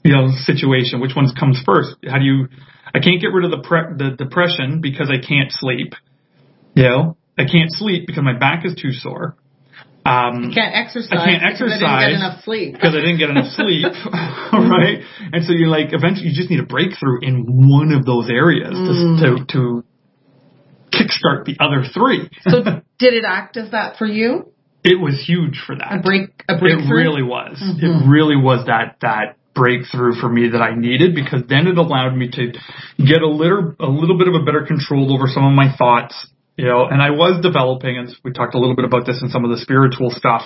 you 0.03 0.13
know, 0.13 0.27
situation. 0.43 0.99
Which 1.01 1.15
one 1.15 1.27
comes 1.37 1.61
first? 1.65 1.95
How 2.05 2.19
do 2.19 2.25
you? 2.25 2.47
I 2.95 2.99
can't 2.99 3.19
get 3.21 3.27
rid 3.33 3.45
of 3.45 3.51
the 3.51 3.59
pre- 3.67 3.95
the 3.97 4.15
depression 4.15 4.81
because 4.81 5.09
I 5.09 5.17
can't 5.25 5.51
sleep. 5.51 5.93
You 6.75 6.83
know, 6.83 7.17
I 7.37 7.43
can't 7.45 7.71
sleep 7.71 8.05
because 8.07 8.23
my 8.23 8.37
back 8.37 8.65
is 8.65 8.75
too 8.75 8.91
sore. 8.91 9.35
Um, 10.05 10.53
Can't 10.55 10.71
exercise. 10.73 11.19
I 11.19 11.25
can't 11.25 11.43
exercise 11.43 11.79
because 11.79 11.83
I 11.83 12.07
didn't 12.07 12.15
get 12.15 12.15
enough 12.15 12.43
sleep. 12.45 12.73
because 12.73 12.93
I 12.95 12.99
didn't 13.03 13.17
get 13.19 13.29
enough 13.29 13.51
sleep, 13.51 13.83
right? 14.53 14.99
And 15.33 15.43
so 15.43 15.51
you're 15.51 15.67
like, 15.67 15.91
eventually, 15.91 16.29
you 16.29 16.33
just 16.35 16.49
need 16.49 16.61
a 16.61 16.65
breakthrough 16.65 17.19
in 17.23 17.43
one 17.67 17.91
of 17.91 18.05
those 18.05 18.29
areas 18.29 18.71
Mm. 18.71 19.19
to 19.19 19.45
to, 19.45 19.83
to 19.83 19.83
kickstart 20.91 21.45
the 21.45 21.57
other 21.59 21.83
three. 21.93 22.29
So 22.41 22.63
did 22.99 23.13
it 23.13 23.23
act 23.27 23.57
as 23.57 23.71
that 23.71 23.97
for 23.97 24.05
you? 24.05 24.51
it 24.83 25.01
was 25.01 25.21
huge 25.27 25.61
for 25.65 25.75
that. 25.75 25.99
A 25.99 26.01
break, 26.01 26.29
a 26.47 26.53
It 26.55 26.89
really 26.89 27.23
was. 27.23 27.59
Mhm. 27.61 27.83
It 27.83 28.07
really 28.09 28.37
was 28.37 28.67
that 28.67 28.97
that 29.01 29.35
breakthrough 29.57 30.13
for 30.21 30.29
me 30.29 30.49
that 30.53 30.61
I 30.61 30.75
needed 30.75 31.15
because 31.15 31.41
then 31.49 31.67
it 31.67 31.77
allowed 31.77 32.15
me 32.15 32.29
to 32.29 32.53
get 33.03 33.21
a 33.21 33.27
little 33.27 33.73
a 33.79 33.89
little 33.89 34.17
bit 34.17 34.27
of 34.27 34.35
a 34.35 34.45
better 34.45 34.65
control 34.65 35.11
over 35.13 35.25
some 35.27 35.43
of 35.43 35.53
my 35.53 35.75
thoughts, 35.75 36.13
you 36.55 36.65
know, 36.65 36.85
and 36.85 37.01
I 37.01 37.09
was 37.09 37.41
developing 37.41 37.97
and 37.97 38.15
we 38.23 38.31
talked 38.31 38.53
a 38.53 38.59
little 38.59 38.75
bit 38.75 38.85
about 38.85 39.05
this 39.05 39.19
in 39.21 39.29
some 39.29 39.43
of 39.43 39.49
the 39.49 39.57
spiritual 39.57 40.11
stuff. 40.11 40.43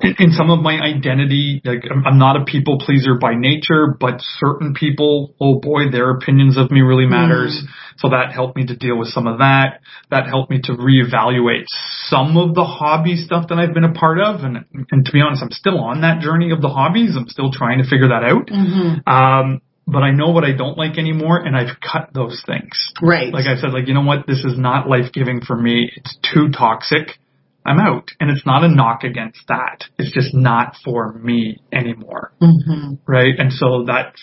In, 0.00 0.14
in 0.18 0.30
some 0.32 0.50
of 0.50 0.60
my 0.60 0.80
identity, 0.80 1.60
like 1.64 1.84
I'm, 1.90 2.06
I'm 2.06 2.18
not 2.18 2.40
a 2.40 2.44
people 2.44 2.78
pleaser 2.78 3.16
by 3.20 3.34
nature, 3.34 3.96
but 3.98 4.20
certain 4.38 4.74
people, 4.74 5.34
oh 5.40 5.60
boy, 5.60 5.90
their 5.90 6.10
opinions 6.10 6.56
of 6.56 6.70
me 6.70 6.80
really 6.80 7.06
matters. 7.06 7.62
So 7.98 8.08
that 8.08 8.32
helped 8.32 8.56
me 8.56 8.66
to 8.66 8.76
deal 8.76 8.96
with 8.98 9.08
some 9.08 9.26
of 9.26 9.38
that. 9.38 9.80
That 10.10 10.26
helped 10.26 10.50
me 10.50 10.60
to 10.64 10.72
reevaluate 10.72 11.64
some 12.08 12.36
of 12.38 12.54
the 12.54 12.64
hobby 12.64 13.16
stuff 13.16 13.48
that 13.48 13.58
I've 13.58 13.74
been 13.74 13.84
a 13.84 13.92
part 13.92 14.18
of. 14.18 14.40
And, 14.40 14.64
and 14.90 15.04
to 15.04 15.12
be 15.12 15.20
honest, 15.20 15.42
I'm 15.42 15.50
still 15.52 15.78
on 15.78 16.00
that 16.00 16.20
journey 16.20 16.50
of 16.50 16.62
the 16.62 16.70
hobbies. 16.70 17.14
I'm 17.16 17.28
still 17.28 17.52
trying 17.52 17.78
to 17.78 17.84
figure 17.84 18.08
that 18.08 18.24
out. 18.24 18.46
Mhm. 18.46 19.06
Um, 19.06 19.60
but 19.86 20.02
I 20.02 20.12
know 20.12 20.30
what 20.30 20.44
I 20.44 20.52
don't 20.52 20.78
like 20.78 20.98
anymore 20.98 21.38
and 21.38 21.56
I've 21.56 21.80
cut 21.80 22.10
those 22.14 22.42
things. 22.46 22.92
Right. 23.02 23.32
Like 23.32 23.46
I 23.46 23.60
said, 23.60 23.72
like, 23.72 23.88
you 23.88 23.94
know 23.94 24.02
what? 24.02 24.26
This 24.26 24.44
is 24.44 24.56
not 24.56 24.88
life 24.88 25.12
giving 25.12 25.40
for 25.40 25.56
me. 25.56 25.90
It's 25.94 26.16
too 26.32 26.50
toxic. 26.50 27.18
I'm 27.64 27.78
out. 27.78 28.08
And 28.20 28.30
it's 28.30 28.46
not 28.46 28.64
a 28.64 28.68
knock 28.68 29.04
against 29.04 29.40
that. 29.48 29.84
It's 29.98 30.12
just 30.12 30.34
not 30.34 30.76
for 30.84 31.12
me 31.14 31.58
anymore. 31.72 32.32
hmm 32.40 32.94
Right. 33.06 33.34
And 33.38 33.52
so 33.52 33.84
that, 33.86 34.14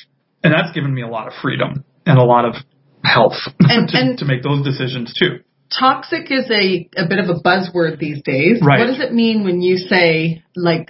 and 0.44 0.54
that's 0.54 0.72
given 0.74 0.94
me 0.94 1.02
a 1.04 1.08
lot 1.08 1.28
of 1.28 1.34
freedom 1.42 1.84
and 2.06 2.18
a 2.18 2.24
lot 2.24 2.46
of 2.46 2.56
health 3.04 3.38
And- 3.60 3.88
to, 3.90 3.98
and- 3.98 4.18
to 4.20 4.26
make 4.26 4.44
those 4.44 4.64
decisions 4.66 5.14
too. 5.14 5.40
Toxic 5.78 6.32
is 6.32 6.50
a, 6.50 6.90
a 6.96 7.08
bit 7.10 7.20
of 7.20 7.28
a 7.30 7.40
buzzword 7.46 8.00
these 8.00 8.22
days. 8.24 8.62
Right. 8.64 8.80
What 8.80 8.88
does 8.88 9.02
it 9.02 9.12
mean 9.14 9.44
when 9.44 9.62
you 9.62 9.78
say 9.78 10.42
like 10.56 10.90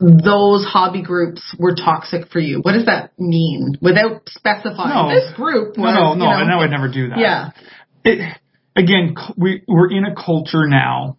those 0.00 0.64
hobby 0.64 1.02
groups 1.02 1.42
were 1.58 1.74
toxic 1.74 2.28
for 2.30 2.38
you? 2.38 2.60
What 2.60 2.72
does 2.72 2.84
that 2.86 3.12
mean 3.18 3.72
without 3.80 4.28
specifying 4.28 4.90
No. 4.94 5.08
this 5.14 5.32
group? 5.34 5.76
No, 5.76 5.82
was, 5.84 5.94
no, 5.94 6.12
you 6.12 6.18
know- 6.18 6.40
And 6.42 6.52
I 6.52 6.58
would 6.58 6.70
never 6.70 6.88
do 6.88 7.08
that. 7.08 7.18
Yeah. 7.18 7.50
it, 8.04 8.36
again, 8.76 9.16
we, 9.36 9.62
we're 9.66 9.90
in 9.90 10.04
a 10.04 10.14
culture 10.14 10.68
now 10.68 11.17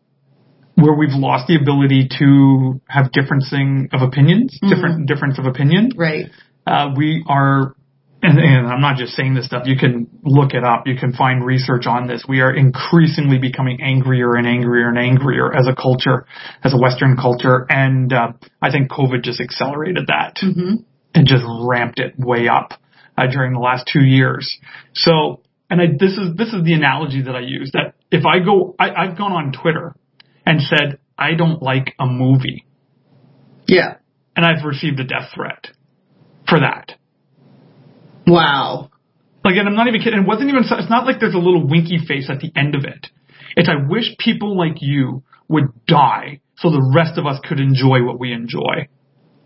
where 0.81 0.93
we've 0.93 1.13
lost 1.13 1.47
the 1.47 1.55
ability 1.55 2.09
to 2.19 2.81
have 2.87 3.11
differencing 3.11 3.93
of 3.93 4.01
opinions, 4.01 4.57
Mhm. 4.61 4.69
different 4.69 5.07
difference 5.07 5.37
of 5.39 5.45
opinion. 5.45 5.91
Right. 5.95 6.29
Uh, 6.67 6.93
we 6.95 7.23
are, 7.27 7.73
and, 8.21 8.37
and 8.37 8.67
I'm 8.67 8.81
not 8.81 8.97
just 8.97 9.13
saying 9.13 9.33
this 9.33 9.45
stuff. 9.45 9.65
You 9.65 9.77
can 9.77 10.07
look 10.23 10.53
it 10.53 10.63
up. 10.63 10.87
You 10.87 10.95
can 10.95 11.13
find 11.13 11.43
research 11.43 11.87
on 11.87 12.07
this. 12.07 12.25
We 12.27 12.41
are 12.41 12.53
increasingly 12.53 13.37
becoming 13.37 13.81
angrier 13.81 14.35
and 14.35 14.45
angrier 14.45 14.89
and 14.89 14.97
angrier 14.97 15.53
as 15.55 15.67
a 15.67 15.75
culture, 15.75 16.25
as 16.63 16.73
a 16.73 16.77
Western 16.77 17.15
culture, 17.17 17.65
and 17.69 18.11
uh, 18.11 18.33
I 18.61 18.71
think 18.71 18.89
COVID 18.91 19.23
just 19.23 19.39
accelerated 19.41 20.07
that 20.07 20.37
hmm 20.41 20.75
and 21.15 21.25
just 21.25 21.43
ramped 21.47 21.97
it 21.99 22.13
way 22.19 22.47
up 22.47 22.73
uh, 23.17 23.25
during 23.25 23.51
the 23.53 23.59
last 23.59 23.89
two 23.91 24.03
years. 24.03 24.59
So, 24.93 25.41
and 25.69 25.81
I, 25.81 25.87
this 25.87 26.11
is 26.17 26.35
this 26.35 26.53
is 26.53 26.63
the 26.63 26.73
analogy 26.73 27.23
that 27.23 27.35
I 27.35 27.39
use 27.39 27.71
that 27.73 27.95
if 28.11 28.25
I 28.25 28.39
go, 28.39 28.75
I, 28.77 28.91
I've 28.91 29.17
gone 29.17 29.31
on 29.31 29.51
Twitter 29.51 29.95
and 30.45 30.61
said 30.61 30.99
I 31.17 31.33
don't 31.35 31.61
like 31.61 31.93
a 31.99 32.05
movie, 32.05 32.65
Yeah. 33.67 33.95
and 34.35 34.45
I've 34.45 34.63
received 34.65 34.99
a 34.99 35.03
death 35.03 35.31
threat 35.35 35.67
for 36.47 36.59
that. 36.59 36.93
Wow. 38.27 38.89
Like, 39.43 39.55
and 39.55 39.67
I'm 39.67 39.75
not 39.75 39.87
even 39.87 40.01
kidding. 40.01 40.19
It 40.19 40.27
wasn't 40.27 40.49
even. 40.49 40.63
It's 40.63 40.89
not 40.89 41.05
like 41.05 41.19
there's 41.19 41.33
a 41.33 41.37
little 41.39 41.67
winky 41.67 41.97
face 42.05 42.29
at 42.29 42.39
the 42.39 42.51
end 42.55 42.75
of 42.75 42.83
it. 42.85 43.07
It's 43.55 43.69
I 43.69 43.87
wish 43.87 44.15
people 44.19 44.57
like 44.57 44.77
you 44.81 45.23
would 45.47 45.85
die 45.87 46.41
so 46.57 46.69
the 46.69 46.91
rest 46.93 47.17
of 47.17 47.25
us 47.25 47.39
could 47.47 47.59
enjoy 47.59 48.03
what 48.03 48.19
we 48.19 48.33
enjoy. 48.33 48.87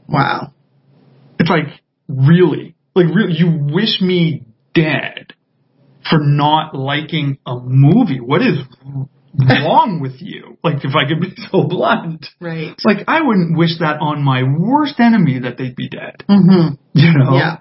Wow. 0.07 0.53
It's 1.39 1.49
like, 1.49 1.79
really? 2.07 2.75
Like, 2.95 3.05
really, 3.13 3.33
you 3.37 3.67
wish 3.73 4.01
me 4.01 4.43
dead 4.73 5.33
for 6.09 6.19
not 6.19 6.75
liking 6.75 7.37
a 7.45 7.55
movie? 7.63 8.19
What 8.19 8.41
is 8.41 8.57
wrong 9.37 9.99
with 10.01 10.21
you? 10.21 10.57
Like, 10.63 10.83
if 10.83 10.95
I 10.95 11.07
could 11.07 11.19
be 11.21 11.33
so 11.51 11.63
blunt. 11.67 12.25
Right. 12.39 12.69
It's 12.73 12.85
like, 12.85 13.05
I 13.07 13.21
wouldn't 13.21 13.57
wish 13.57 13.79
that 13.79 13.97
on 13.99 14.23
my 14.23 14.43
worst 14.43 14.99
enemy 14.99 15.39
that 15.39 15.57
they'd 15.57 15.75
be 15.75 15.89
dead. 15.89 16.23
hmm 16.27 16.75
You 16.93 17.13
know? 17.17 17.35
Yeah. 17.35 17.57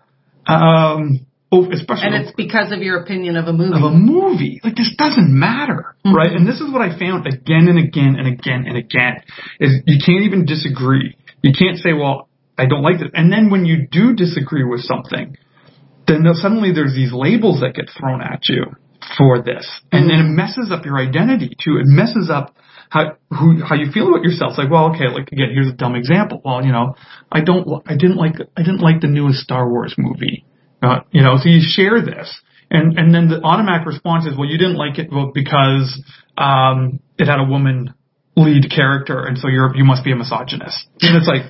Um, 0.47 1.27
oh, 1.51 1.71
especially 1.71 2.07
And 2.07 2.15
it's 2.27 2.35
because 2.37 2.73
of 2.73 2.81
your 2.81 3.01
opinion 3.01 3.37
of 3.37 3.47
a 3.47 3.53
movie. 3.53 3.75
of 3.77 3.83
a 3.83 3.91
movie. 3.95 4.61
Like 4.65 4.77
this 4.77 4.95
doesn't 4.99 5.29
matter, 5.31 5.95
Mhm. 6.05 6.13
right? 6.15 6.33
And 6.33 6.47
this 6.47 6.61
is 6.61 6.71
what 6.71 6.83
I 6.83 6.99
found 6.99 7.27
again 7.27 7.69
and 7.69 7.79
again 7.79 8.17
and 8.19 8.27
again 8.27 8.65
and 8.67 8.77
again 8.77 9.23
is 9.61 9.83
you 9.87 9.99
can't 10.05 10.25
even 10.25 10.45
disagree. 10.45 11.15
You 11.43 11.53
can't 11.53 11.79
say, 11.79 11.93
well, 11.93 12.29
I 12.59 12.67
don't 12.67 12.83
like 12.83 12.99
this. 12.99 13.11
And 13.15 13.33
then 13.33 13.51
when 13.51 13.65
you 13.65 13.87
do 13.91 14.15
disagree 14.15 14.65
with 14.65 14.83
something, 14.83 15.37
then 16.07 16.25
suddenly 16.35 16.73
there's 16.73 16.95
these 16.95 17.13
labels 17.13 17.61
that 17.61 17.75
get 17.75 17.89
thrown 17.91 18.21
at 18.21 18.49
you 18.49 18.65
for 19.17 19.43
this. 19.43 19.69
And 19.91 20.09
then 20.11 20.19
it 20.21 20.29
messes 20.31 20.71
up 20.71 20.85
your 20.85 20.99
identity 20.99 21.57
too. 21.63 21.79
It 21.79 21.87
messes 21.87 22.31
up 22.31 22.55
how 22.91 23.17
who 23.31 23.63
how 23.65 23.75
you 23.75 23.91
feel 23.93 24.09
about 24.09 24.23
yourself. 24.23 24.51
It's 24.51 24.59
like, 24.59 24.71
well, 24.71 24.93
okay, 24.95 25.09
like 25.13 25.33
again, 25.33 25.51
here's 25.53 25.69
a 25.69 25.73
dumb 25.77 25.95
example. 25.95 26.41
Well, 26.45 26.65
you 26.65 26.73
know, 26.73 26.95
I 27.31 27.41
don't, 27.41 27.67
I 27.87 27.97
didn't 27.97 28.17
like, 28.17 28.35
I 28.57 28.63
didn't 28.63 28.81
like 28.81 29.01
the 29.01 29.09
newest 29.09 29.41
Star 29.41 29.69
Wars 29.69 29.95
movie. 29.97 30.45
Uh, 30.83 31.01
you 31.11 31.23
know, 31.23 31.37
so 31.37 31.49
you 31.49 31.61
share 31.63 32.03
this, 32.03 32.29
And 32.71 32.99
and 32.99 33.15
then 33.15 33.29
the 33.29 33.41
automatic 33.43 33.87
response 33.87 34.27
is, 34.27 34.37
well, 34.37 34.49
you 34.49 34.59
didn't 34.59 34.77
like 34.77 34.99
it 34.99 35.09
well, 35.13 35.31
because 35.33 36.03
um, 36.37 37.01
it 37.19 37.27
had 37.29 37.39
a 37.39 37.45
woman 37.45 37.95
lead 38.37 38.71
character, 38.75 39.23
and 39.25 39.39
so 39.39 39.49
you're 39.49 39.75
you 39.77 39.85
must 39.85 40.05
be 40.05 40.13
a 40.13 40.17
misogynist. 40.17 40.77
And 41.01 41.17
it's 41.17 41.29
like, 41.29 41.45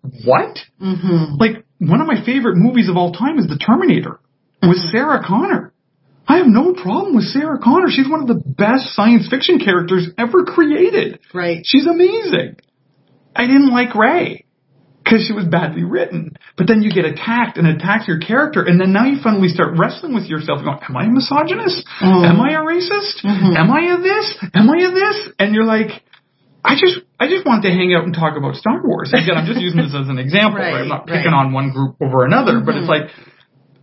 what? 0.24 0.58
Mhm. 0.82 1.38
Like 1.38 1.64
one 1.78 2.00
of 2.00 2.06
my 2.06 2.24
favorite 2.24 2.56
movies 2.56 2.88
of 2.88 2.96
all 2.96 3.12
time 3.12 3.38
is 3.38 3.46
The 3.46 3.58
Terminator 3.58 4.18
with 4.62 4.78
Mm-hmm. 4.78 4.90
Sarah 4.90 5.22
Connor. 5.26 5.71
I 6.26 6.38
have 6.38 6.46
no 6.46 6.72
problem 6.74 7.14
with 7.16 7.24
Sarah 7.24 7.58
Connor. 7.58 7.88
She's 7.90 8.08
one 8.08 8.22
of 8.22 8.28
the 8.28 8.40
best 8.44 8.94
science 8.94 9.28
fiction 9.28 9.58
characters 9.58 10.08
ever 10.16 10.44
created. 10.44 11.18
Right. 11.34 11.62
She's 11.64 11.86
amazing. 11.86 12.56
I 13.34 13.46
didn't 13.46 13.70
like 13.72 13.94
Rey 13.94 14.44
because 15.02 15.24
she 15.26 15.32
was 15.32 15.44
badly 15.46 15.82
written. 15.82 16.36
But 16.56 16.68
then 16.68 16.82
you 16.82 16.92
get 16.92 17.04
attacked 17.04 17.58
and 17.58 17.66
attacks 17.66 18.06
your 18.06 18.20
character, 18.20 18.62
and 18.62 18.80
then 18.80 18.92
now 18.92 19.04
you 19.04 19.18
finally 19.22 19.48
start 19.48 19.74
wrestling 19.76 20.14
with 20.14 20.24
yourself, 20.26 20.62
going, 20.62 20.78
"Am 20.88 20.96
I 20.96 21.04
a 21.06 21.10
misogynist? 21.10 21.84
Mm. 22.00 22.24
Am 22.28 22.40
I 22.40 22.50
a 22.52 22.62
racist? 22.62 23.24
Mhm. 23.24 23.56
Am 23.56 23.70
I 23.70 23.80
a 23.94 23.96
this? 23.98 24.38
Am 24.54 24.70
I 24.70 24.76
a 24.78 24.90
this?" 24.92 25.28
And 25.40 25.54
you're 25.54 25.64
like, 25.64 26.02
"I 26.64 26.76
just, 26.76 27.00
I 27.18 27.26
just 27.26 27.44
wanted 27.44 27.62
to 27.68 27.74
hang 27.74 27.92
out 27.94 28.04
and 28.04 28.14
talk 28.14 28.36
about 28.36 28.54
Star 28.56 28.80
Wars." 28.84 29.12
Again, 29.12 29.36
I'm 29.36 29.46
just 29.46 29.60
using 29.60 29.80
this 29.82 29.94
as 29.94 30.08
an 30.08 30.18
example. 30.18 30.60
Right, 30.60 30.72
Right, 30.72 30.80
I'm 30.82 30.88
not 30.88 31.08
right. 31.10 31.18
picking 31.18 31.32
on 31.32 31.52
one 31.52 31.70
group 31.72 31.96
over 32.00 32.24
another, 32.24 32.60
but 32.60 32.76
it's 32.76 32.86
Mhm. 32.86 32.88
like. 32.88 33.10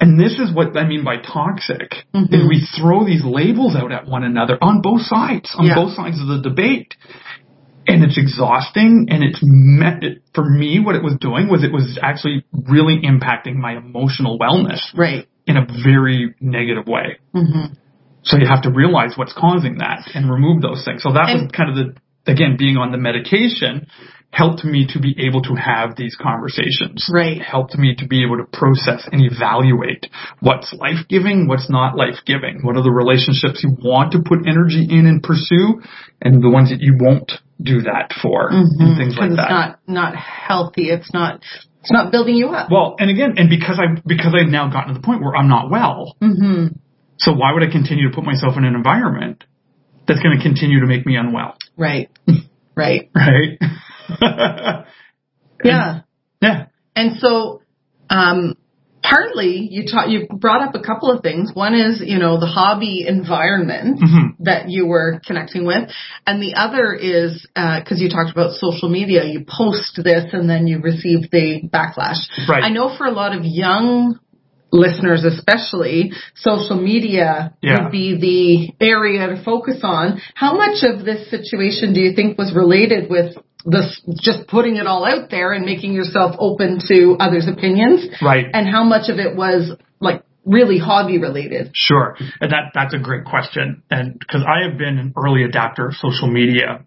And 0.02 0.20
this 0.20 0.40
is 0.40 0.52
what 0.54 0.78
I 0.78 0.86
mean 0.88 1.04
by 1.04 1.18
toxic, 1.18 2.06
Mhm. 2.16 2.34
is 2.34 2.48
we 2.48 2.62
throw 2.78 3.04
these 3.04 3.24
labels 3.26 3.76
out 3.76 3.92
at 3.92 4.08
one 4.08 4.24
another 4.24 4.58
on 4.62 4.82
both 4.82 5.02
sides, 5.02 5.54
on 5.58 5.66
Yeah. 5.66 5.76
both 5.76 5.94
sides 5.94 6.20
of 6.22 6.28
the 6.28 6.40
debate 6.40 6.96
and 7.88 8.04
it's 8.04 8.18
exhausting 8.18 9.08
and 9.10 9.24
it's 9.24 9.40
met 9.42 10.04
it, 10.04 10.22
for 10.36 10.48
me 10.48 10.80
what 10.80 10.96
it 10.96 11.04
was 11.04 11.16
doing 11.16 11.48
was 11.48 11.64
it 11.64 11.72
was 11.72 11.98
actually 12.02 12.44
really 12.68 13.00
impacting 13.02 13.56
my 13.56 13.76
emotional 13.78 14.38
wellness 14.38 14.80
Right. 14.96 15.26
in 15.48 15.58
a 15.58 15.66
very 15.84 16.34
negative 16.40 16.88
way 16.88 17.18
Mhm. 17.36 17.76
so 18.22 18.38
you 18.38 18.46
have 18.46 18.62
to 18.64 18.70
realize 18.70 19.18
what's 19.18 19.34
causing 19.34 19.78
that 19.80 20.08
and 20.14 20.30
remove 20.30 20.62
those 20.62 20.84
things 20.86 21.02
so 21.02 21.12
that 21.14 21.34
was 21.34 21.50
kind 21.52 21.70
of 21.72 21.76
the 21.78 21.96
again 22.32 22.58
being 22.58 22.78
on 22.78 22.92
the 22.92 22.98
medication 22.98 23.88
helped 24.32 24.64
me 24.64 24.86
to 24.94 25.00
be 25.00 25.16
able 25.28 25.42
to 25.42 25.56
have 25.56 25.96
these 25.96 26.16
conversations 26.16 27.10
Right. 27.12 27.42
helped 27.42 27.76
me 27.78 27.96
to 27.96 28.08
be 28.08 28.24
able 28.24 28.38
to 28.38 28.44
process 28.46 29.08
and 29.12 29.22
evaluate 29.26 30.06
what's 30.40 30.72
life 30.74 31.08
giving, 31.10 31.48
what's 31.48 31.70
not 31.70 31.96
life 31.98 32.20
giving, 32.26 32.62
what 32.62 32.78
are 32.78 32.84
the 32.84 32.92
relationships 32.92 33.64
you 33.64 33.76
want 33.84 34.12
to 34.14 34.20
put 34.24 34.48
energy 34.48 34.86
in 34.90 35.08
and 35.08 35.24
pursue, 35.24 35.82
and 36.22 36.44
the 36.44 36.50
ones 36.50 36.70
that 36.70 36.80
you 36.80 36.96
won't 37.00 37.32
do 37.62 37.82
that 37.82 38.14
for, 38.22 38.50
and 38.52 38.98
things 38.98 39.18
like 39.18 39.32
Because 39.32 39.38
that. 39.38 39.50
Mm-hmm. 39.50 39.82
it's 39.90 39.90
not 39.90 40.14
not 40.14 40.16
healthy. 40.16 40.90
It's 40.90 41.12
not 41.14 41.42
it's 41.82 41.92
not 41.92 42.12
building 42.12 42.36
you 42.36 42.50
up. 42.50 42.70
well, 42.72 42.96
and 43.00 43.10
again, 43.10 43.34
and 43.38 43.50
because 43.50 43.80
I 43.80 44.00
because 44.06 44.36
I've 44.40 44.52
now 44.52 44.70
gotten 44.70 44.94
to 44.94 45.00
the 45.00 45.06
point 45.06 45.22
where 45.22 45.36
I'm 45.36 45.50
not 45.50 45.72
well, 45.72 46.16
Mm-hmm. 46.22 46.76
so 47.18 47.34
why 47.34 47.52
would 47.54 47.64
I 47.64 47.72
continue 47.72 48.08
to 48.10 48.16
put 48.16 48.24
myself 48.26 48.56
in 48.58 48.64
an 48.64 48.76
environment 48.76 49.44
that's 50.08 50.22
going 50.22 50.38
to 50.38 50.44
continue 50.44 50.80
to 50.82 50.86
make 50.86 51.06
me 51.06 51.16
unwell, 51.16 51.58
Right. 51.76 52.10
Right. 52.76 53.10
right? 53.14 53.58
Yeah. 55.64 56.02
yeah, 56.42 56.66
And 56.96 57.20
so, 57.20 57.62
um, 58.10 58.56
partly 59.04 59.68
you 59.70 59.86
taught, 59.92 60.10
you 60.10 60.28
brought 60.32 60.62
up 60.66 60.74
a 60.76 60.80
couple 60.80 61.12
of 61.12 61.22
things. 61.22 61.52
One 61.54 61.74
is, 61.74 62.02
you 62.06 62.18
know, 62.18 62.40
the 62.40 62.46
hobby 62.46 63.06
environment 63.08 64.00
Mhm. 64.00 64.36
that 64.40 64.70
you 64.70 64.86
were 64.86 65.20
connecting 65.26 65.66
with. 65.66 65.90
And 66.26 66.42
the 66.42 66.56
other 66.56 66.94
is, 66.94 67.46
uh, 67.56 67.82
cause 67.88 68.00
you 68.00 68.10
talked 68.10 68.32
about 68.32 68.54
social 68.54 68.88
media, 68.90 69.26
you 69.26 69.44
post 69.48 70.00
this 70.04 70.26
and 70.34 70.50
then 70.50 70.66
you 70.68 70.80
receive 70.80 71.30
the 71.30 71.62
backlash. 71.68 72.20
Right. 72.48 72.64
I 72.64 72.70
know 72.70 72.96
for 72.98 73.06
a 73.06 73.12
lot 73.12 73.36
of 73.36 73.44
young 73.44 74.18
listeners 74.72 75.24
especially, 75.26 76.14
social 76.36 76.76
media 76.80 77.54
Yeah. 77.62 77.84
would 77.84 77.92
be 77.92 78.16
the 78.80 78.86
area 78.86 79.28
to 79.28 79.44
focus 79.44 79.80
on. 79.84 80.22
How 80.36 80.56
much 80.56 80.84
of 80.84 81.04
this 81.04 81.30
situation 81.30 81.92
do 81.94 82.00
you 82.02 82.14
think 82.14 82.38
was 82.38 82.54
related 82.54 83.10
with 83.10 83.36
this, 83.66 84.02
just 84.22 84.48
putting 84.48 84.78
it 84.78 84.88
all 84.88 85.06
out 85.06 85.30
there 85.30 85.52
and 85.52 85.66
making 85.66 85.94
yourself 85.94 86.36
open 86.40 86.80
to 86.88 87.18
others' 87.20 87.48
opinions? 87.48 88.08
right. 88.22 88.46
And 88.54 88.68
how 88.68 88.84
much 88.84 89.10
of 89.10 89.20
it 89.20 89.36
was 89.36 89.72
like 90.00 90.24
really 90.46 90.78
hobby 90.80 91.18
related? 91.18 91.72
Sure, 91.74 92.16
and 92.40 92.52
that 92.52 92.72
that's 92.74 92.94
a 92.94 93.00
great 93.00 93.26
question, 93.26 93.84
and 93.90 94.18
because 94.18 94.44
I 94.48 94.68
have 94.68 94.78
been 94.78 94.98
an 94.98 95.14
early 95.18 95.44
adapter 95.44 95.88
of 95.88 95.96
social 95.96 96.28
media 96.28 96.86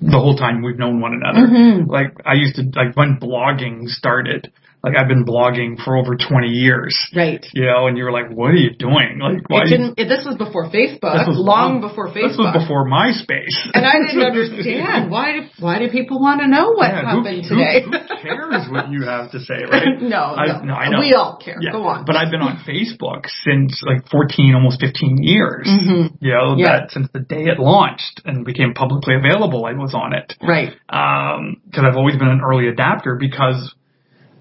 the 0.00 0.18
whole 0.18 0.36
time 0.36 0.62
we've 0.62 0.78
known 0.78 1.00
one 1.00 1.12
another. 1.12 1.46
Mhm. 1.46 1.88
Like 1.88 2.14
I 2.24 2.34
used 2.34 2.56
to 2.56 2.62
like 2.74 2.96
when 2.96 3.18
blogging 3.20 3.86
started. 3.88 4.50
Like 4.82 4.96
I've 4.96 5.08
been 5.08 5.24
blogging 5.24 5.76
for 5.84 5.96
over 5.96 6.16
20 6.16 6.48
years. 6.48 6.96
Right. 7.14 7.44
You 7.52 7.66
know, 7.66 7.86
and 7.86 7.98
you 7.98 8.04
were 8.04 8.12
like, 8.12 8.30
"What 8.32 8.50
are 8.52 8.56
you 8.56 8.70
doing?" 8.76 9.20
Like, 9.20 9.44
why? 9.48 9.62
It 9.64 9.70
didn't, 9.70 9.98
it, 9.98 10.08
this 10.08 10.24
was 10.24 10.36
before 10.36 10.70
Facebook, 10.70 11.12
was 11.28 11.36
long 11.36 11.80
before 11.82 12.08
Facebook. 12.08 12.32
This 12.32 12.38
was 12.38 12.56
before 12.64 12.88
MySpace. 12.88 13.52
and 13.74 13.84
I 13.84 14.00
didn't 14.00 14.22
understand 14.24 15.10
why 15.10 15.32
do 15.32 15.40
why 15.60 15.78
do 15.78 15.90
people 15.90 16.20
want 16.20 16.40
to 16.40 16.48
know 16.48 16.72
what 16.72 16.88
Yeah, 16.88 17.02
happened 17.04 17.44
who- 17.44 17.56
today? 17.56 17.82
Who, 17.84 17.92
cares 18.22 18.68
what 18.70 18.90
you 18.90 19.04
have 19.04 19.30
to 19.32 19.40
say, 19.40 19.64
right? 19.70 19.96
no, 20.00 20.16
I, 20.36 20.46
no, 20.46 20.64
no, 20.64 20.74
I 20.74 20.88
know. 20.88 21.00
we 21.00 21.12
all 21.14 21.36
care. 21.42 21.56
Yeah, 21.60 21.72
Go 21.72 21.84
on. 21.84 22.04
But 22.04 22.16
I've 22.16 22.30
been 22.30 22.42
on 22.42 22.64
Facebook 22.68 23.24
since 23.44 23.82
like 23.86 24.08
14, 24.10 24.54
almost 24.54 24.80
15 24.80 25.18
years. 25.22 25.66
Mhm. 25.68 26.16
You 26.20 26.32
know, 26.34 26.56
Yeah. 26.56 26.80
that 26.80 26.90
since 26.92 27.08
the 27.12 27.20
day 27.20 27.44
it 27.52 27.58
launched 27.58 28.20
and 28.24 28.44
became 28.44 28.74
publicly 28.74 29.14
available, 29.14 29.64
I 29.66 29.72
was 29.72 29.94
on 29.94 30.12
it. 30.14 30.34
right. 30.42 30.72
Um, 30.88 31.56
cause 31.74 31.84
I've 31.86 31.96
always 31.96 32.16
been 32.16 32.28
an 32.28 32.40
early 32.44 32.68
adapter 32.68 33.16
because 33.18 33.74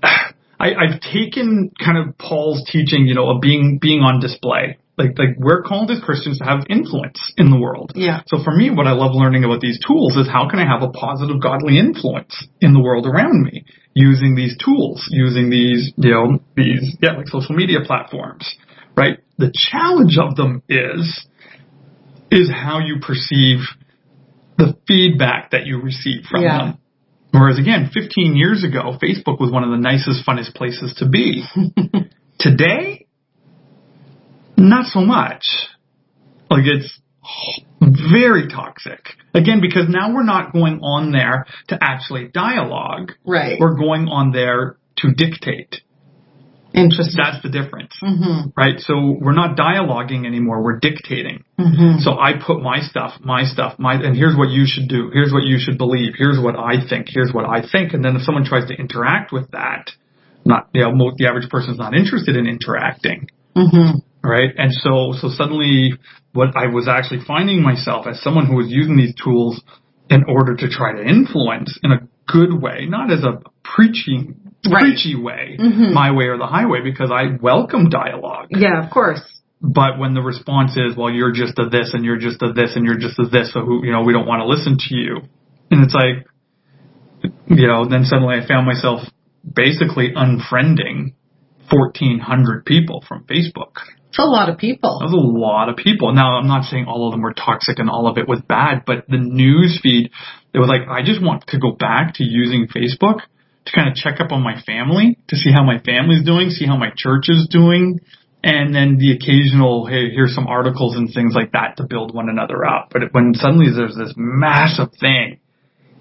I, 0.04 0.74
I've 0.76 1.00
taken 1.00 1.72
kind 1.84 1.98
of 1.98 2.18
Paul's 2.18 2.64
teaching, 2.70 3.08
you 3.08 3.16
know, 3.16 3.30
of 3.30 3.42
being, 3.42 3.80
being 3.82 4.02
on 4.02 4.20
display. 4.20 4.78
Like, 4.98 5.18
like 5.18 5.38
we're 5.38 5.64
called 5.64 5.90
as 5.92 6.02
Christians 6.02 6.40
to 6.40 6.44
have 6.44 6.66
influence 6.70 7.32
in 7.38 7.50
the 7.52 7.58
world. 7.58 7.94
Yeah. 7.96 8.22
So 8.28 8.44
for 8.44 8.52
me, 8.52 8.70
what 8.70 8.86
I 8.86 8.92
love 8.92 9.12
learning 9.14 9.46
about 9.46 9.62
these 9.62 9.80
tools 9.80 10.18
is 10.18 10.28
how 10.28 10.50
can 10.50 10.60
I 10.60 10.68
have 10.68 10.84
a 10.84 10.92
positive 10.92 11.42
godly 11.42 11.80
influence 11.80 12.46
in 12.60 12.74
the 12.74 12.82
world 12.82 13.08
around 13.08 13.44
me 13.44 13.64
using 13.94 14.36
these 14.36 14.58
tools, 14.58 15.08
using 15.10 15.50
these, 15.50 15.94
you 15.96 16.12
know, 16.12 16.40
these, 16.58 16.98
yeah, 17.02 17.14
like 17.14 17.28
social 17.30 17.56
media 17.56 17.80
platforms, 17.86 18.54
right? 18.98 19.20
The 19.38 19.54
challenge 19.56 20.18
of 20.18 20.36
them 20.36 20.64
is, 20.68 21.26
is 22.30 22.52
how 22.52 22.80
you 22.80 22.98
perceive 23.02 23.60
the 24.58 24.76
feedback 24.86 25.52
that 25.52 25.66
you 25.66 25.82
receive 25.82 26.26
from 26.30 26.44
Yeah. 26.44 26.58
them. 26.58 26.78
Whereas 27.32 27.60
again, 27.60 27.92
15 27.94 28.36
years 28.36 28.64
ago, 28.64 28.98
Facebook 29.02 29.40
was 29.40 29.52
one 29.52 29.64
of 29.64 29.70
the 29.70 29.78
nicest, 29.78 30.26
funnest 30.26 30.56
places 30.56 30.96
to 30.98 31.08
be. 31.08 31.44
Today, 32.40 33.08
not 34.58 34.86
so 34.86 35.02
much. 35.02 35.46
Like 36.50 36.64
it's 36.66 37.00
very 38.12 38.48
toxic. 38.48 39.00
Again, 39.34 39.62
because 39.62 39.86
now 39.88 40.14
we're 40.14 40.24
not 40.24 40.54
going 40.54 40.80
on 40.80 41.12
there 41.12 41.46
to 41.68 41.78
actually 41.80 42.28
dialogue. 42.28 43.12
Right. 43.26 43.60
We're 43.60 43.78
going 43.78 44.08
on 44.08 44.32
there 44.32 44.78
to 44.98 45.14
dictate. 45.14 45.82
Interesting. 46.74 47.16
That's 47.18 47.42
the 47.42 47.50
difference, 47.50 47.98
Mhm. 48.04 48.54
right? 48.56 48.80
So 48.80 49.18
we're 49.20 49.34
not 49.34 49.58
dialoguing 49.58 50.26
anymore. 50.26 50.64
We're 50.64 50.80
dictating. 50.80 51.44
Mhm. 51.60 52.00
So 52.02 52.20
I 52.20 52.34
put 52.34 52.62
my 52.62 52.80
stuff, 52.82 53.20
my 53.24 53.44
stuff, 53.44 53.80
my, 53.80 53.96
and 53.96 54.16
here's 54.16 54.36
what 54.36 54.50
you 54.50 54.66
should 54.66 54.88
do. 54.88 55.10
Here's 55.12 55.34
what 55.34 55.44
you 55.44 55.58
should 55.58 55.78
believe. 55.78 56.14
Here's 56.16 56.40
what 56.40 56.56
I 56.58 56.80
think. 56.80 57.08
Here's 57.10 57.34
what 57.34 57.46
I 57.46 57.62
think. 57.62 57.94
And 57.94 58.06
then 58.06 58.16
if 58.16 58.22
someone 58.22 58.44
tries 58.46 58.68
to 58.68 58.76
interact 58.80 59.32
with 59.32 59.50
that, 59.52 59.92
not, 60.46 60.68
you 60.74 60.82
know, 60.84 60.94
most, 60.94 61.18
the 61.18 61.28
average 61.28 61.50
person's 61.50 61.78
not 61.80 61.96
interested 61.96 62.36
in 62.36 62.46
interacting 62.48 63.28
Mhm. 63.56 64.02
right? 64.24 64.52
And 64.58 64.72
so, 64.74 65.14
so 65.14 65.30
suddenly 65.30 65.94
what 66.34 66.56
I 66.56 66.68
was 66.68 66.88
actually 66.88 67.22
finding 67.22 67.62
myself 67.64 68.06
as 68.06 68.22
someone 68.22 68.46
who 68.46 68.56
was 68.56 68.68
using 68.70 68.96
these 68.96 69.16
tools 69.16 69.62
in 70.10 70.24
order 70.28 70.56
to 70.56 70.70
try 70.70 70.94
to 70.94 71.04
influence 71.04 71.78
in 71.84 71.92
a 71.92 72.02
good 72.28 72.54
way, 72.54 72.86
not 72.88 73.12
as 73.12 73.24
a 73.24 73.40
preachy, 73.64 74.30
Right. 74.68 74.82
preachy 74.82 75.16
way, 75.16 75.58
Mhm. 75.60 75.94
my 75.94 76.12
way 76.12 76.26
or 76.26 76.38
the 76.38 76.48
highway, 76.48 76.82
because 76.84 77.12
I 77.12 77.38
welcome 77.42 77.90
dialogue. 77.90 78.48
Yeah, 78.52 78.84
of 78.84 78.90
course. 78.90 79.22
But 79.62 80.00
when 80.00 80.14
the 80.14 80.22
response 80.22 80.76
is, 80.76 80.96
well, 80.98 81.10
you're 81.10 81.32
just 81.32 81.58
a 81.60 81.70
this 81.70 81.94
and 81.94 82.04
you're 82.04 82.18
just 82.18 82.42
a 82.42 82.52
this 82.52 82.76
and 82.76 82.86
you're 82.86 82.98
just 82.98 83.18
a 83.20 83.26
this, 83.26 83.54
so 83.54 83.62
who, 83.62 83.86
you 83.86 83.92
know, 83.92 84.02
we 84.02 84.12
don't 84.14 84.28
want 84.28 84.42
to 84.42 84.48
listen 84.48 84.78
to 84.78 84.96
you. 84.96 85.22
And 85.72 85.84
it's 85.84 85.94
like, 85.94 86.26
you 87.48 87.68
know, 87.68 87.86
then 87.86 88.06
suddenly 88.06 88.36
I 88.36 88.46
found 88.46 88.66
myself 88.66 89.02
basically 89.56 90.12
unfriending 90.14 91.14
1400 91.70 92.66
people 92.66 93.04
from 93.08 93.24
Facebook. 93.26 93.78
It's 94.10 94.20
a 94.20 94.24
lot 94.24 94.50
of 94.50 94.58
people. 94.58 95.00
That 95.00 95.06
was 95.06 95.14
a 95.14 95.18
lot 95.18 95.70
of 95.70 95.76
people. 95.78 96.14
Now, 96.14 96.38
I'm 96.38 96.48
not 96.48 96.66
saying 96.66 96.86
all 96.86 97.08
of 97.08 97.12
them 97.12 97.22
were 97.22 97.34
toxic 97.34 97.80
and 97.80 97.90
all 97.90 98.08
of 98.08 98.18
it 98.18 98.28
was 98.28 98.42
bad, 98.42 98.84
but 98.86 99.06
the 99.08 99.18
news 99.20 99.80
feed, 99.82 100.10
it 100.54 100.60
was 100.60 100.68
like, 100.68 100.88
I 100.90 101.04
just 101.04 101.22
want 101.22 101.46
to 101.48 101.60
go 101.60 101.72
back 101.72 102.16
to 102.16 102.24
using 102.24 102.68
Facebook 102.68 103.22
to 103.70 103.76
kind 103.76 103.90
of 103.90 103.96
check 103.96 104.20
up 104.20 104.32
on 104.32 104.42
my 104.42 104.60
family, 104.62 105.18
to 105.28 105.36
see 105.36 105.52
how 105.52 105.64
my 105.64 105.80
family's 105.80 106.24
doing, 106.26 106.50
see 106.50 106.66
how 106.66 106.78
my 106.78 106.92
church 106.96 107.26
is 107.30 107.48
doing, 107.50 108.00
and 108.44 108.74
then 108.74 108.98
the 108.98 109.12
occasional, 109.12 109.86
hey, 109.86 110.10
here's 110.12 110.34
some 110.34 110.48
articles 110.48 110.96
and 110.96 111.10
things 111.14 111.34
like 111.36 111.52
that 111.52 111.78
to 111.78 111.84
build 111.88 112.14
one 112.14 112.30
another 112.30 112.66
up. 112.66 112.90
But 112.92 113.04
when 113.12 113.34
suddenly 113.36 113.68
there's 113.76 113.96
this 113.96 114.14
massive 114.16 114.90
thing, 115.00 115.40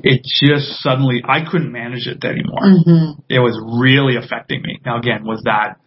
it 0.02 0.22
just 0.22 0.80
suddenly, 0.80 1.22
I 1.26 1.40
couldn't 1.50 1.72
manage 1.72 2.06
it 2.06 2.24
anymore 2.24 2.62
Mhm. 2.86 3.16
it 3.28 3.40
was 3.40 3.58
really 3.80 4.16
affecting 4.16 4.62
me. 4.62 4.78
Now 4.86 4.98
again, 4.98 5.24
was 5.24 5.42
that 5.44 5.78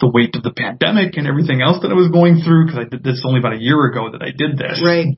the 0.00 0.10
weight 0.10 0.36
of 0.36 0.42
the 0.42 0.52
pandemic 0.52 1.16
and 1.16 1.26
everything 1.26 1.62
else 1.62 1.80
that 1.80 1.90
I 1.90 1.94
was 1.94 2.08
going 2.08 2.40
through 2.42 2.66
because 2.66 2.78
I 2.80 2.84
did 2.84 3.02
this 3.02 3.22
only 3.24 3.38
about 3.40 3.54
a 3.54 3.58
year 3.62 3.82
ago 3.86 4.10
that 4.12 4.22
I 4.22 4.32
did 4.36 4.58
this. 4.58 4.82
Right. 4.84 5.16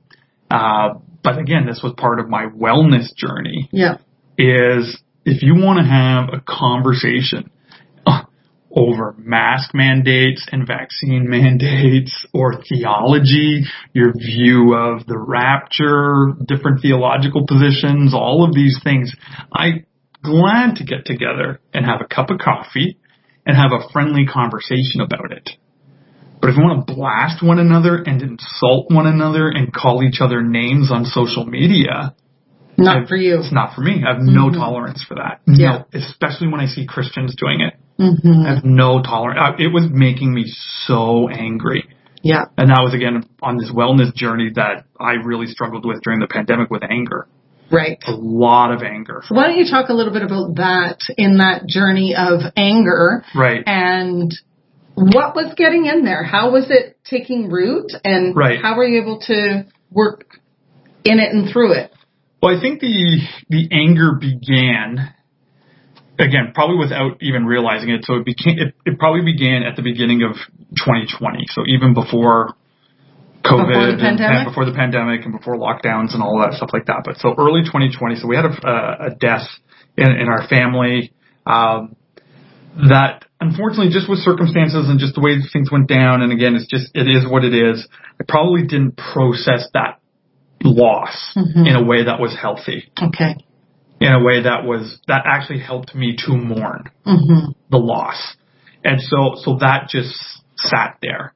Uh, 0.49 0.99
but 1.23 1.39
again, 1.39 1.65
this 1.65 1.81
was 1.83 1.91
part 1.97 2.21
of 2.21 2.29
my 2.29 2.45
wellness 2.45 3.13
journey 3.17 3.67
Yeah. 3.73 3.97
is 4.37 4.97
if 5.27 5.43
you 5.43 5.55
want 5.55 5.77
to 5.77 5.85
have 5.85 6.29
a 6.33 6.41
conversation 6.41 7.51
uh, 8.05 8.23
over 8.71 9.13
mask 9.17 9.71
mandates 9.73 10.47
and 10.51 10.65
vaccine 10.65 11.29
mandates 11.29 12.25
or 12.33 12.63
theology, 12.63 13.65
your 13.91 14.13
view 14.13 14.73
of 14.73 15.05
the 15.05 15.17
rapture, 15.17 16.33
different 16.45 16.81
theological 16.81 17.45
positions, 17.45 18.13
all 18.13 18.45
of 18.47 18.55
these 18.55 18.79
things, 18.83 19.13
I 19.53 19.83
glad 20.23 20.77
to 20.77 20.85
get 20.85 21.05
together 21.05 21.59
and 21.73 21.85
have 21.85 21.99
a 21.99 22.07
cup 22.07 22.29
of 22.29 22.39
coffee 22.39 22.97
and 23.45 23.57
have 23.57 23.71
a 23.73 23.89
friendly 23.91 24.25
conversation 24.25 25.01
about 25.01 25.33
it. 25.33 25.49
But 26.39 26.51
if 26.51 26.55
you 26.55 26.63
want 26.63 26.87
to 26.87 26.93
blast 26.93 27.43
one 27.43 27.59
another 27.59 27.97
and 27.97 28.21
insult 28.21 28.91
one 28.91 29.07
another 29.07 29.49
and 29.49 29.73
call 29.73 30.03
each 30.03 30.21
other 30.21 30.41
names 30.41 30.89
on 30.91 31.03
social 31.03 31.45
media, 31.45 32.15
Not 32.77 33.03
I- 33.03 33.05
for 33.07 33.15
you. 33.15 33.39
It's 33.39 33.51
not 33.51 33.73
for 33.75 33.81
me. 33.81 34.03
I 34.07 34.13
have 34.13 34.21
no 34.21 34.49
tolerance 34.51 35.03
for 35.07 35.15
that. 35.15 35.41
Yeah. 35.47 35.83
No, 35.93 35.99
especially 35.99 36.47
when 36.49 36.59
I 36.61 36.65
see 36.67 36.85
Christians 36.85 37.35
doing 37.35 37.61
it. 37.61 37.73
Mm-hmm. 37.99 38.45
I 38.45 38.55
have 38.55 38.63
no 38.63 39.01
tolerance. 39.01 39.55
It 39.59 39.73
was 39.73 39.87
making 39.91 40.33
me 40.33 40.45
so 40.85 41.29
angry. 41.29 41.85
Yeah. 42.21 42.45
And 42.57 42.69
that 42.69 42.81
was 42.83 42.93
again 42.93 43.23
on 43.41 43.57
this 43.57 43.71
wellness 43.71 44.13
journey 44.13 44.51
that 44.55 44.85
I 44.99 45.13
really 45.13 45.47
struggled 45.47 45.85
with 45.85 46.01
during 46.03 46.19
the 46.19 46.27
pandemic 46.27 46.69
with 46.69 46.83
anger. 46.83 47.27
Right. 47.71 47.97
A 48.07 48.11
lot 48.11 48.71
of 48.71 48.81
anger. 48.81 49.23
Why 49.29 49.47
don't 49.47 49.57
you 49.57 49.69
talk 49.69 49.89
a 49.89 49.93
little 49.93 50.13
bit 50.13 50.23
about 50.23 50.55
that 50.55 50.99
in 51.17 51.37
that 51.39 51.65
journey 51.67 52.15
of 52.15 52.41
anger 52.55 53.23
Right. 53.35 53.63
and 53.67 54.31
what 54.95 55.35
was 55.35 55.53
getting 55.55 55.85
in 55.85 56.05
there? 56.05 56.23
How 56.23 56.51
was 56.51 56.69
it 56.69 56.97
taking 57.05 57.49
root 57.49 57.91
and 58.03 58.35
Right. 58.35 58.59
how 58.61 58.75
were 58.77 58.85
you 58.85 59.01
able 59.01 59.19
to 59.27 59.65
work 59.91 60.39
in 61.03 61.19
it 61.19 61.33
and 61.33 61.49
through 61.49 61.73
it? 61.73 61.91
Well, 62.41 62.55
I 62.55 62.61
think 62.61 62.79
the 62.81 63.19
the 63.49 63.67
anger 63.71 64.13
began 64.19 65.13
again, 66.19 66.51
probably 66.53 66.77
without 66.77 67.17
even 67.21 67.45
realizing 67.45 67.89
it. 67.89 68.05
So 68.05 68.15
it 68.15 68.25
became 68.25 68.57
it, 68.59 68.75
it 68.85 68.99
probably 68.99 69.21
began 69.21 69.63
at 69.63 69.75
the 69.75 69.81
beginning 69.81 70.23
of 70.23 70.35
2020. 70.77 71.45
So 71.49 71.63
even 71.67 71.93
before 71.93 72.53
COVID, 73.45 73.67
Before 73.67 73.87
and- 73.89 73.99
and 74.41 74.47
before 74.49 74.65
the 74.65 74.73
pandemic, 74.73 75.23
and 75.25 75.31
before 75.37 75.55
lockdowns 75.55 76.13
and 76.13 76.21
all 76.21 76.39
that 76.41 76.53
stuff 76.53 76.69
like 76.73 76.85
that. 76.87 77.01
But 77.05 77.17
so 77.17 77.33
early 77.37 77.61
2020. 77.63 78.15
So 78.17 78.27
we 78.27 78.35
had 78.35 78.45
a, 78.45 78.53
a, 78.67 79.07
a 79.07 79.15
death 79.15 79.47
in, 79.95 80.09
in 80.11 80.27
our 80.27 80.47
family. 80.47 81.13
Um, 81.45 81.95
that 82.89 83.25
unfortunately 83.41 83.89
just 83.91 84.07
with 84.09 84.19
circumstances 84.19 84.89
and 84.89 84.99
just 84.99 85.15
the 85.15 85.21
way 85.21 85.37
things 85.51 85.71
went 85.71 85.87
down 85.87 86.21
and 86.21 86.31
again 86.31 86.53
it's 86.55 86.67
just 86.67 86.91
it 86.93 87.07
is 87.09 87.25
what 87.27 87.43
it 87.43 87.53
is 87.53 87.87
i 88.21 88.23
probably 88.27 88.61
didn't 88.67 88.95
process 88.97 89.67
that 89.73 89.99
loss 90.63 91.33
Mhm. 91.35 91.67
in 91.67 91.75
a 91.75 91.83
way 91.83 92.03
that 92.03 92.19
was 92.19 92.35
healthy 92.35 92.89
Okay. 93.01 93.35
in 93.99 94.11
a 94.13 94.23
way 94.23 94.41
that 94.41 94.63
was 94.65 94.99
that 95.07 95.23
actually 95.25 95.59
helped 95.59 95.93
me 95.95 96.15
to 96.25 96.35
mourn 96.35 96.89
hmm 97.05 97.51
the 97.69 97.77
loss 97.79 98.35
and 98.83 99.01
so 99.01 99.35
so 99.35 99.55
that 99.59 99.89
just 99.89 100.15
sat 100.55 100.97
there 101.01 101.33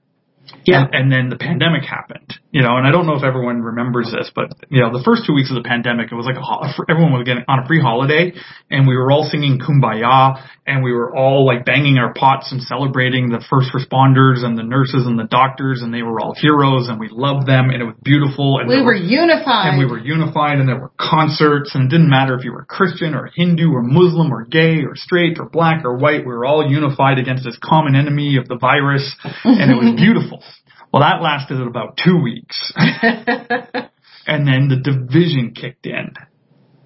Yeah. 0.65 0.85
and, 0.85 0.95
and 0.95 1.11
then 1.11 1.29
the 1.29 1.37
pandemic 1.37 1.83
happened, 1.85 2.30
you 2.51 2.61
know, 2.61 2.75
and 2.77 2.85
I 2.85 2.91
don't 2.91 3.07
know 3.07 3.15
if 3.15 3.23
everyone 3.23 3.61
remembers 3.63 4.11
this, 4.11 4.29
but 4.35 4.51
you 4.69 4.81
know, 4.83 4.91
the 4.91 5.01
first 5.03 5.23
two 5.25 5.33
weeks 5.33 5.49
of 5.49 5.55
the 5.55 5.67
pandemic, 5.67 6.11
it 6.11 6.15
was 6.15 6.25
like 6.27 6.35
a, 6.35 6.43
ho- 6.43 6.67
everyone 6.91 7.13
was 7.15 7.23
getting 7.23 7.43
on 7.47 7.63
a 7.63 7.65
free 7.67 7.79
holiday 7.79 8.33
and 8.69 8.87
we 8.87 8.95
were 8.95 9.09
all 9.11 9.23
singing 9.23 9.57
Kumbaya 9.59 10.35
and 10.67 10.83
we 10.83 10.91
were 10.91 11.15
all 11.15 11.45
like 11.45 11.63
banging 11.65 11.97
our 11.97 12.13
pots 12.13 12.51
and 12.51 12.61
celebrating 12.61 13.29
the 13.29 13.39
first 13.49 13.71
responders 13.71 14.43
and 14.43 14.57
the 14.57 14.63
nurses 14.67 15.07
and 15.07 15.17
the 15.17 15.25
doctors 15.31 15.81
and 15.81 15.93
they 15.93 16.03
were 16.03 16.19
all 16.19 16.35
heroes 16.35 16.87
and 16.89 16.99
we 16.99 17.07
loved 17.09 17.47
them 17.47 17.69
and 17.71 17.81
it 17.81 17.85
was 17.85 17.95
beautiful 18.03 18.59
and 18.59 18.67
We 18.67 18.75
there 18.75 18.83
were 18.85 18.95
unified. 18.99 19.71
and 19.73 19.79
we 19.79 19.85
were 19.85 19.99
unified 19.99 20.59
and 20.59 20.67
there 20.67 20.79
were 20.79 20.91
concerts 20.99 21.73
and 21.73 21.85
it 21.85 21.89
didn't 21.89 22.09
matter 22.09 22.35
if 22.37 22.43
you 22.43 22.51
were 22.51 22.65
Christian 22.65 23.15
or 23.15 23.29
Hindu 23.33 23.71
or 23.71 23.81
Muslim 23.81 24.31
or 24.31 24.43
gay 24.45 24.83
or 24.83 24.95
straight 24.95 25.39
or 25.39 25.47
black 25.49 25.85
or 25.85 25.97
white. 25.97 26.21
We 26.27 26.33
were 26.33 26.45
all 26.45 26.67
unified 26.69 27.17
against 27.17 27.43
this 27.43 27.57
common 27.63 27.95
enemy 27.95 28.37
of 28.37 28.47
the 28.47 28.57
virus 28.57 29.15
and 29.43 29.71
it 29.71 29.75
was 29.75 29.95
beautiful. 29.95 30.43
Well, 30.91 31.01
that 31.01 31.21
lasted 31.21 31.61
about 31.61 31.97
two 32.03 32.21
weeks. 32.21 32.73
And 34.27 34.47
then 34.47 34.67
the 34.67 34.77
division 34.77 35.53
kicked 35.53 35.85
in. 35.85 36.13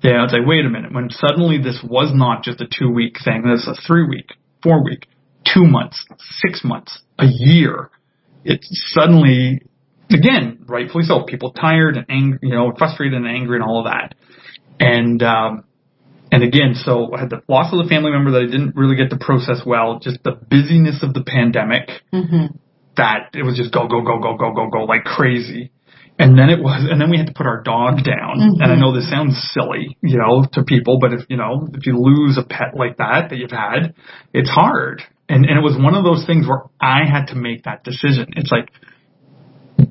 Yeah, 0.02 0.24
it's 0.24 0.34
like, 0.34 0.46
wait 0.46 0.66
a 0.66 0.70
minute, 0.70 0.94
when 0.94 1.10
suddenly 1.10 1.58
this 1.58 1.80
was 1.84 2.12
not 2.14 2.44
just 2.44 2.62
a 2.62 2.68
two 2.68 2.92
week 2.92 3.18
thing, 3.24 3.44
this 3.44 3.62
is 3.62 3.68
a 3.68 3.88
three 3.88 4.08
week, 4.08 4.30
four 4.62 4.84
week, 4.84 5.08
two 5.52 5.66
months, 5.66 6.06
six 6.46 6.64
months, 6.64 7.02
a 7.18 7.26
year, 7.26 7.90
it's 8.44 8.68
suddenly, 8.94 9.62
again, 10.12 10.64
rightfully 10.68 11.06
so, 11.06 11.24
people 11.24 11.52
tired 11.54 11.98
and 11.98 12.06
angry, 12.10 12.40
you 12.44 12.50
know, 12.50 12.72
frustrated 12.78 13.18
and 13.18 13.28
angry 13.28 13.58
and 13.58 13.64
all 13.64 13.80
of 13.80 13.86
that. 13.86 14.14
And, 14.80 15.24
um, 15.24 15.64
and 16.32 16.44
again, 16.44 16.76
so 16.76 17.16
I 17.16 17.22
had 17.22 17.30
the 17.32 17.42
loss 17.48 17.74
of 17.74 17.84
the 17.84 17.90
family 17.90 18.12
member 18.12 18.32
that 18.32 18.44
I 18.44 18.46
didn't 18.46 18.76
really 18.76 18.96
get 18.96 19.10
to 19.10 19.18
process 19.18 19.62
well, 19.66 20.00
just 20.00 20.24
the 20.24 20.34
busyness 20.34 21.02
of 21.02 21.14
the 21.14 21.24
pandemic, 21.24 21.90
hmm 22.12 22.46
that 22.98 23.30
it 23.34 23.44
was 23.44 23.58
just 23.58 23.74
go, 23.74 23.88
go, 23.88 24.02
go, 24.02 24.20
go, 24.20 24.38
go, 24.38 24.54
go, 24.54 24.70
go 24.70 24.84
like 24.86 25.04
crazy. 25.04 25.72
And 26.18 26.40
then 26.40 26.50
it 26.50 26.64
was, 26.64 26.88
and 26.90 27.00
then 27.00 27.10
we 27.10 27.18
had 27.18 27.28
to 27.28 27.34
put 27.34 27.46
our 27.46 27.62
dog 27.62 28.04
down. 28.06 28.40
Mhm. 28.40 28.64
And 28.64 28.72
I 28.72 28.76
know 28.76 28.94
this 28.94 29.10
sounds 29.10 29.36
silly, 29.54 29.98
you 30.02 30.18
know, 30.18 30.46
to 30.54 30.64
people, 30.64 30.98
but 31.00 31.12
if, 31.12 31.22
you 31.28 31.36
know, 31.36 31.68
if 31.74 31.86
you 31.86 32.00
lose 32.00 32.38
a 32.38 32.44
pet 32.44 32.72
like 32.74 32.98
that 32.98 33.30
that 33.30 33.38
you've 33.38 33.52
had, 33.52 33.94
it's 34.34 34.50
hard. 34.50 35.02
And, 35.28 35.46
and 35.46 35.58
it 35.58 35.62
was 35.62 35.76
one 35.78 35.94
of 35.94 36.06
those 36.06 36.26
things 36.26 36.48
where 36.48 36.64
I 36.80 37.04
had 37.04 37.28
to 37.28 37.36
make 37.36 37.64
that 37.64 37.84
decision. 37.84 38.28
It's 38.38 38.52
like, 38.52 38.70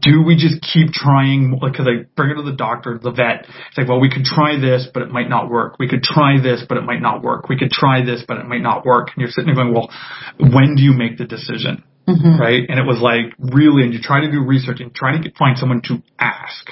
do 0.01 0.23
we 0.23 0.35
just 0.35 0.63
keep 0.63 0.93
trying? 0.93 1.59
Like, 1.61 1.73
Because 1.73 1.87
I 1.89 2.07
bring 2.17 2.31
it 2.31 2.37
to 2.37 2.43
the 2.43 2.57
doctor, 2.57 2.99
the 3.03 3.11
vet. 3.11 3.45
It's 3.69 3.77
like, 3.77 3.89
well, 3.89 4.01
we 4.01 4.09
could 4.09 4.25
try 4.25 4.59
this, 4.59 4.89
but 4.95 5.03
it 5.03 5.11
might 5.11 5.29
not 5.29 5.51
work. 5.51 5.79
We 5.79 5.89
could 5.89 6.03
try 6.03 6.41
this, 6.41 6.65
but 6.67 6.79
it 6.79 6.85
might 6.85 7.03
not 7.03 7.23
work. 7.23 7.49
We 7.51 7.59
could 7.59 7.71
try 7.71 8.03
this, 8.03 8.25
but 8.27 8.39
it 8.39 8.47
might 8.47 8.63
not 8.63 8.87
work. 8.87 9.09
And 9.15 9.21
you're 9.21 9.31
sitting 9.31 9.55
there 9.55 9.63
going, 9.63 9.75
well, 9.75 9.91
when 10.39 10.75
do 10.77 10.83
you 10.83 10.93
make 10.95 11.19
the 11.19 11.27
decision? 11.27 11.85
Hmm 12.07 12.39
right? 12.39 12.63
And 12.69 12.79
it 12.79 12.87
was 12.87 13.01
like 13.01 13.35
really, 13.39 13.83
and 13.83 13.93
you 13.93 14.01
try 14.01 14.21
to 14.21 14.31
do 14.31 14.45
research 14.45 14.81
and 14.81 14.95
try 14.95 15.17
to 15.17 15.23
get, 15.23 15.37
find 15.37 15.57
someone 15.59 15.81
to 15.83 16.03
ask, 16.19 16.69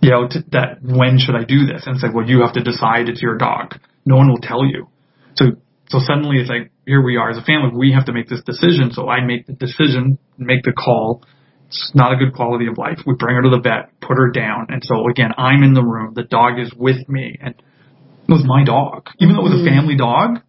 you 0.00 0.10
know, 0.10 0.28
to, 0.28 0.44
that 0.52 0.82
when 0.82 1.18
should 1.18 1.34
I 1.34 1.44
do 1.44 1.66
this? 1.66 1.82
And 1.86 1.96
it's 1.96 2.02
like, 2.02 2.14
well, 2.14 2.26
you 2.26 2.42
have 2.42 2.54
to 2.54 2.62
decide. 2.62 3.08
It's 3.08 3.22
your 3.22 3.36
dog. 3.36 3.78
No 4.04 4.16
one 4.16 4.28
will 4.28 4.40
tell 4.40 4.64
you. 4.64 4.88
So, 5.34 5.56
so 5.88 5.98
suddenly 6.00 6.38
it's 6.38 6.50
like, 6.50 6.70
here 6.86 7.02
we 7.02 7.16
are 7.16 7.30
as 7.30 7.38
a 7.38 7.42
family. 7.42 7.70
We 7.76 7.92
have 7.92 8.06
to 8.06 8.12
make 8.12 8.28
this 8.28 8.42
decision. 8.42 8.90
So 8.92 9.08
I 9.08 9.24
make 9.24 9.46
the 9.46 9.52
decision, 9.52 10.18
make 10.38 10.62
the 10.64 10.72
call. 10.72 11.22
It's 11.68 11.92
not 11.94 12.12
a 12.12 12.16
good 12.16 12.34
quality 12.34 12.66
of 12.66 12.76
life. 12.78 12.98
We 13.06 13.14
bring 13.14 13.36
her 13.36 13.42
to 13.42 13.50
the 13.50 13.60
vet, 13.60 13.98
put 14.00 14.18
her 14.18 14.30
down. 14.30 14.66
And 14.68 14.82
so 14.84 15.08
again, 15.08 15.30
I'm 15.38 15.62
in 15.62 15.74
the 15.74 15.82
room. 15.82 16.14
The 16.14 16.24
dog 16.24 16.58
is 16.58 16.72
with 16.76 17.08
me 17.08 17.38
and 17.40 17.54
it 17.54 18.32
was 18.32 18.44
my 18.44 18.64
dog. 18.64 19.08
Even 19.18 19.36
though 19.36 19.46
it 19.46 19.50
was 19.50 19.60
a 19.60 19.64
Mhm. 19.64 19.76
family 19.76 19.96
dog, 19.96 20.40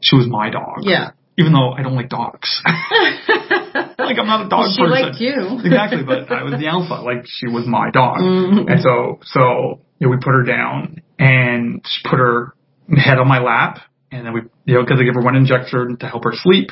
she 0.00 0.16
was 0.16 0.26
my 0.26 0.50
dog. 0.50 0.82
Yeah. 0.82 1.10
Even 1.36 1.52
though 1.52 1.72
I 1.72 1.82
don't 1.82 1.96
like 1.96 2.08
dogs. 2.08 2.62
like 2.66 4.18
I'm 4.18 4.26
not 4.26 4.46
a 4.46 4.48
dog 4.48 4.66
she 4.70 4.80
person. 4.82 4.96
She 4.96 5.02
liked 5.02 5.20
you. 5.20 5.58
exactly, 5.64 6.04
but 6.04 6.30
I 6.30 6.44
was 6.44 6.54
the 6.60 6.68
alpha. 6.68 7.02
Like 7.02 7.24
she 7.26 7.48
was 7.48 7.66
my 7.66 7.90
dog, 7.90 8.18
Mhm. 8.20 8.70
and 8.70 8.80
so 8.80 9.18
so 9.24 9.80
you 9.98 10.06
know, 10.06 10.10
we 10.12 10.16
put 10.18 10.30
her 10.32 10.44
down 10.44 11.02
and 11.18 11.84
she 11.84 12.08
put 12.08 12.18
her 12.20 12.54
head 12.96 13.18
on 13.18 13.26
my 13.26 13.40
lap, 13.40 13.80
and 14.12 14.24
then 14.26 14.32
we 14.32 14.40
you 14.64 14.74
know 14.74 14.82
because 14.82 14.98
they 14.98 15.04
give 15.04 15.14
her 15.14 15.22
one 15.22 15.34
injection 15.34 15.96
to 15.98 16.06
help 16.06 16.22
her 16.22 16.32
sleep, 16.34 16.70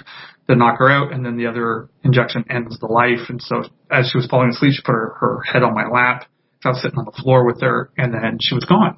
to 0.48 0.54
knock 0.54 0.78
her 0.78 0.88
out, 0.90 1.12
and 1.12 1.26
then 1.26 1.36
the 1.36 1.46
other 1.46 1.88
injection 2.04 2.44
ends 2.48 2.78
the 2.78 2.86
life. 2.86 3.28
And 3.30 3.42
so 3.42 3.64
as 3.90 4.10
she 4.10 4.18
was 4.18 4.26
falling 4.28 4.50
asleep, 4.50 4.74
she 4.74 4.82
put 4.82 4.92
her 4.92 5.14
her 5.18 5.40
head 5.42 5.64
on 5.64 5.74
my 5.74 5.88
lap. 5.88 6.26
So 6.62 6.68
I 6.68 6.72
was 6.72 6.82
sitting 6.82 6.98
on 7.00 7.04
the 7.06 7.20
floor 7.20 7.44
with 7.44 7.60
her, 7.62 7.90
and 7.98 8.14
then 8.14 8.38
she 8.40 8.54
was 8.54 8.64
gone, 8.64 8.96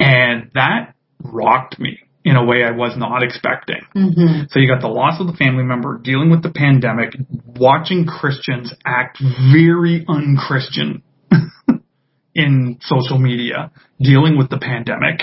and 0.00 0.50
that 0.54 0.94
rocked 1.22 1.78
me 1.78 1.98
in 2.24 2.36
a 2.36 2.44
way 2.44 2.62
I 2.64 2.70
was 2.70 2.96
not 2.96 3.22
expecting. 3.22 3.80
hmm 3.92 4.42
So 4.50 4.60
you 4.60 4.68
got 4.68 4.80
the 4.80 4.88
loss 4.88 5.20
of 5.20 5.26
the 5.26 5.32
family 5.32 5.64
member, 5.64 5.98
dealing 5.98 6.30
with 6.30 6.42
the 6.42 6.50
pandemic, 6.50 7.14
watching 7.46 8.06
Christians 8.06 8.72
act 8.84 9.18
very 9.52 10.04
unchristian 10.08 11.02
in 12.34 12.78
social 12.82 13.18
media, 13.18 13.72
dealing 14.00 14.38
with 14.38 14.50
the 14.50 14.58
pandemic, 14.58 15.20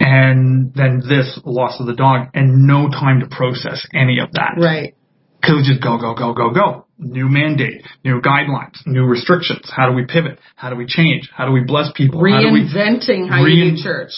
and 0.00 0.72
then 0.74 1.02
this 1.08 1.40
loss 1.44 1.80
of 1.80 1.86
the 1.86 1.94
dog, 1.94 2.28
and 2.34 2.66
no 2.66 2.88
time 2.88 3.20
to 3.20 3.26
process 3.26 3.86
any 3.94 4.20
of 4.20 4.32
that. 4.32 4.54
Right. 4.58 4.94
It 5.42 5.52
was 5.52 5.66
just 5.66 5.82
go, 5.82 5.98
go, 5.98 6.14
go, 6.14 6.34
go, 6.34 6.50
go. 6.50 6.87
New 7.00 7.28
mandate, 7.28 7.82
new 8.04 8.20
guidelines, 8.20 8.74
new 8.84 9.04
restrictions. 9.04 9.70
How 9.70 9.88
do 9.88 9.94
we 9.94 10.04
pivot? 10.04 10.40
How 10.56 10.68
do 10.68 10.74
we 10.74 10.84
change? 10.84 11.30
How 11.32 11.46
do 11.46 11.52
we 11.52 11.62
bless 11.64 11.92
people? 11.94 12.18
How 12.18 12.40
do 12.40 12.52
we 12.52 12.62
Reinventing 12.62 13.28
how 13.28 13.44
you 13.44 13.76
do 13.76 13.82
church. 13.82 14.10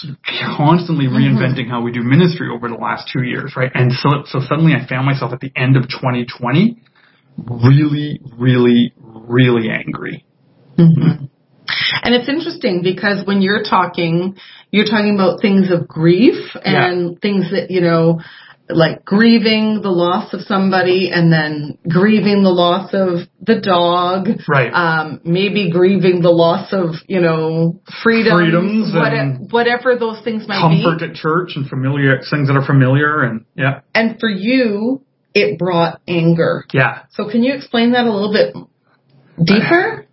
constantly 0.56 1.04
reinventing 1.04 1.68
how 1.68 1.82
we 1.82 1.92
do 1.92 2.02
ministry 2.02 2.48
over 2.50 2.68
the 2.68 2.76
last 2.76 3.10
two 3.12 3.22
years, 3.22 3.52
right? 3.54 3.70
And 3.74 3.92
so, 3.92 4.08
so 4.24 4.40
suddenly 4.48 4.72
I 4.72 4.86
found 4.88 5.04
myself 5.04 5.32
at 5.34 5.40
the 5.40 5.52
end 5.54 5.76
of 5.76 5.84
2020 5.90 6.80
really, 7.36 8.20
really, 8.38 8.94
really 8.98 9.68
angry. 9.70 10.24
hmm 10.76 11.26
And 12.02 12.14
it's 12.14 12.28
interesting 12.28 12.82
because 12.82 13.26
when 13.26 13.42
you're 13.42 13.62
talking, 13.62 14.36
you're 14.70 14.86
talking 14.86 15.14
about 15.14 15.40
things 15.40 15.70
of 15.70 15.86
grief 15.86 16.56
and 16.64 17.20
things 17.20 17.50
that, 17.50 17.70
you 17.70 17.80
know, 17.80 18.20
like 18.74 19.04
grieving 19.04 19.80
the 19.82 19.90
loss 19.90 20.32
of 20.34 20.40
somebody 20.42 21.10
and 21.12 21.32
then 21.32 21.78
grieving 21.88 22.42
the 22.42 22.50
loss 22.50 22.90
of 22.92 23.28
the 23.40 23.60
dog. 23.60 24.28
Right. 24.48 24.70
Um, 24.72 25.20
maybe 25.24 25.70
grieving 25.70 26.20
the 26.22 26.30
loss 26.30 26.72
of, 26.72 26.94
you 27.08 27.20
know, 27.20 27.80
freedom. 28.02 28.38
Freedoms 28.38 28.94
what- 28.94 29.12
and 29.12 29.50
whatever 29.52 29.96
those 29.96 30.20
things 30.22 30.46
might 30.48 30.60
Comfort 30.60 30.76
be. 30.76 30.82
Comfort 30.84 31.10
at 31.10 31.14
church 31.16 31.52
and 31.56 31.68
familiar 31.68 32.20
things 32.30 32.48
that 32.48 32.56
are 32.56 32.64
familiar 32.64 33.22
and 33.22 33.44
yeah, 33.56 33.80
And 33.94 34.18
for 34.20 34.28
you, 34.28 35.02
it 35.34 35.58
brought 35.58 36.00
anger. 36.08 36.64
yeah. 36.72 37.00
So 37.10 37.28
can 37.30 37.42
you 37.42 37.54
explain 37.54 37.92
that 37.92 38.04
a 38.06 38.12
little 38.12 38.32
bit 38.32 38.54
deeper? 39.42 40.06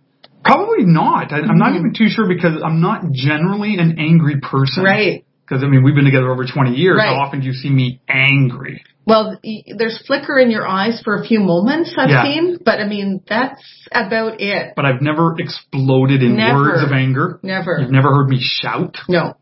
Probably 0.44 0.84
not. 0.84 1.32
I, 1.32 1.38
I'm 1.40 1.58
not 1.58 1.72
Mhm. 1.72 1.78
even 1.78 1.92
too 1.94 2.08
sure 2.08 2.26
because 2.26 2.62
I'm 2.62 2.80
not 2.80 3.10
generally 3.10 3.76
an 3.78 3.96
angry 3.98 4.40
person. 4.40 4.84
Right. 4.84 5.24
Because 5.48 5.64
I 5.64 5.66
mean, 5.68 5.82
we've 5.82 5.94
been 5.94 6.04
together 6.04 6.30
over 6.30 6.44
20 6.44 6.74
years. 6.74 6.98
Right. 6.98 7.08
How 7.08 7.20
often 7.22 7.40
do 7.40 7.46
you 7.46 7.52
see 7.54 7.70
me 7.70 8.00
angry? 8.08 8.82
Well, 9.06 9.38
there's 9.78 10.02
flicker 10.06 10.38
in 10.38 10.50
your 10.50 10.66
eyes 10.66 11.00
for 11.02 11.16
a 11.18 11.24
few 11.26 11.40
moments 11.40 11.94
I've 11.96 12.10
Yeah. 12.10 12.24
seen, 12.24 12.58
but 12.62 12.78
I 12.80 12.86
mean, 12.86 13.22
that's 13.26 13.62
about 13.90 14.40
it. 14.42 14.74
But 14.76 14.84
I've 14.84 15.00
never 15.00 15.34
exploded 15.38 16.22
in 16.22 16.36
Never. 16.36 16.58
words 16.58 16.82
of 16.82 16.92
anger. 16.92 17.40
Never. 17.42 17.78
You've 17.80 17.90
never 17.90 18.10
heard 18.14 18.28
me 18.28 18.38
shout. 18.40 18.98
No. 19.08 19.34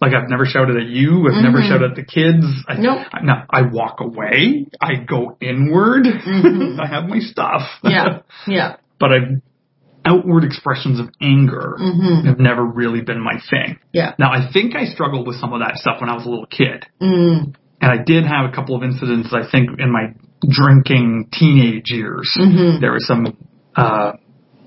Like 0.00 0.14
I've 0.14 0.28
never 0.28 0.44
shouted 0.44 0.76
at 0.76 0.88
you. 0.88 1.28
I've 1.28 1.40
never 1.44 1.58
Mhm. 1.60 1.68
shouted 1.68 1.90
at 1.92 1.96
the 1.96 2.02
kids. 2.02 2.44
I, 2.66 2.74
Nope. 2.78 3.06
I, 3.12 3.22
no, 3.22 3.34
I 3.48 3.62
walk 3.62 4.00
away. 4.00 4.66
I 4.80 4.96
go 4.96 5.36
inward. 5.40 6.04
Mhm. 6.06 6.80
I 6.82 6.86
have 6.88 7.08
my 7.08 7.20
stuff. 7.20 7.62
Yeah. 7.84 8.18
Yeah. 8.48 8.74
but 8.98 9.12
I've 9.12 9.40
outward 10.04 10.44
expressions 10.44 10.98
of 11.00 11.08
anger 11.20 11.76
Mhm. 11.80 12.24
have 12.26 12.38
never 12.40 12.64
really 12.64 13.00
been 13.02 13.20
my 13.20 13.38
thing. 13.50 13.78
Yeah. 13.92 14.14
Now 14.18 14.32
I 14.32 14.50
think 14.52 14.74
I 14.76 14.84
struggled 14.86 15.26
with 15.26 15.36
some 15.36 15.52
of 15.52 15.60
that 15.60 15.76
stuff 15.78 16.00
when 16.00 16.10
I 16.10 16.14
was 16.14 16.26
a 16.26 16.30
little 16.30 16.46
kid. 16.46 16.86
Mm. 17.00 17.54
And 17.80 17.90
I 17.90 17.98
did 17.98 18.24
have 18.24 18.48
a 18.48 18.52
couple 18.52 18.74
of 18.76 18.82
incidents, 18.82 19.32
I 19.32 19.42
think, 19.50 19.70
in 19.78 19.90
my 19.90 20.14
drinking 20.48 21.28
teenage 21.32 21.90
years. 21.90 22.32
Mhm. 22.38 22.80
There 22.80 22.92
was 22.92 23.06
some 23.06 23.36
uh, 23.76 24.12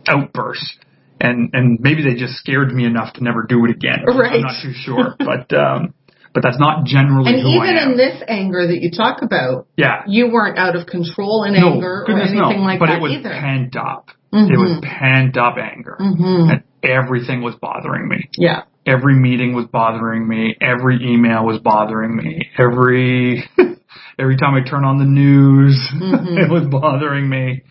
outbursts. 0.08 0.78
And, 1.22 1.50
and 1.54 1.80
maybe 1.80 2.04
they 2.04 2.16
just 2.16 2.34
scared 2.36 2.74
me 2.74 2.86
enough 2.86 3.14
to 3.14 3.24
never 3.24 3.46
do 3.48 3.64
it 3.66 3.72
again. 3.72 4.04
Right. 4.06 4.34
I'm 4.34 4.42
not 4.42 4.62
too 4.62 4.74
sure. 4.74 5.16
but, 5.18 5.54
um, 5.54 5.94
but 6.34 6.44
that's 6.44 6.60
not 6.60 6.86
generally 6.86 7.34
And 7.34 7.48
even 7.48 7.78
in 7.78 7.98
this 7.98 8.22
anger 8.28 8.68
that 8.68 8.82
you 8.82 8.92
talk 8.92 9.22
about, 9.22 9.68
yeah. 9.78 10.04
you 10.08 10.28
weren't 10.30 10.58
out 10.58 10.76
of 10.76 10.86
control 10.88 11.46
in 11.46 11.54
No, 11.54 11.74
anger 11.74 12.04
or 12.08 12.12
anything 12.12 12.40
no. 12.40 12.50
like 12.50 12.80
but 12.80 12.88
that 12.88 12.98
it 12.98 13.02
was 13.02 13.14
either. 13.14 13.30
pent 13.30 13.76
up. 13.78 14.10
Mhm. 14.34 14.51
It 14.51 14.57
was 14.57 14.80
pent 14.82 15.38
up 15.38 15.57
anger. 15.57 15.97
Mhm. 15.99 16.51
And 16.51 16.63
everything 16.84 17.41
was 17.41 17.55
bothering 17.55 18.07
me. 18.07 18.30
Yeah. 18.38 18.63
Every 18.86 19.15
meeting 19.15 19.53
was 19.55 19.65
bothering 19.65 20.28
me. 20.28 20.55
Every 20.61 20.97
email 21.01 21.45
was 21.45 21.59
bothering 21.59 22.15
me. 22.15 22.49
Every 22.57 23.43
every 24.19 24.38
time 24.38 24.53
I 24.55 24.61
turn 24.61 24.84
on 24.86 24.97
the 24.99 25.05
news, 25.05 25.76
Mhm. 25.95 26.38
it 26.38 26.49
was 26.49 26.67
bothering 26.67 27.28
me. 27.30 27.63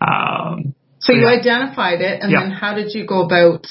Um, 0.00 0.74
So 1.00 1.12
you 1.12 1.22
yeah. 1.22 1.38
identified 1.40 2.00
it, 2.00 2.22
and 2.22 2.30
Yeah. 2.30 2.40
then 2.40 2.50
how 2.52 2.74
did 2.74 2.94
you 2.94 3.04
go 3.06 3.22
about 3.24 3.66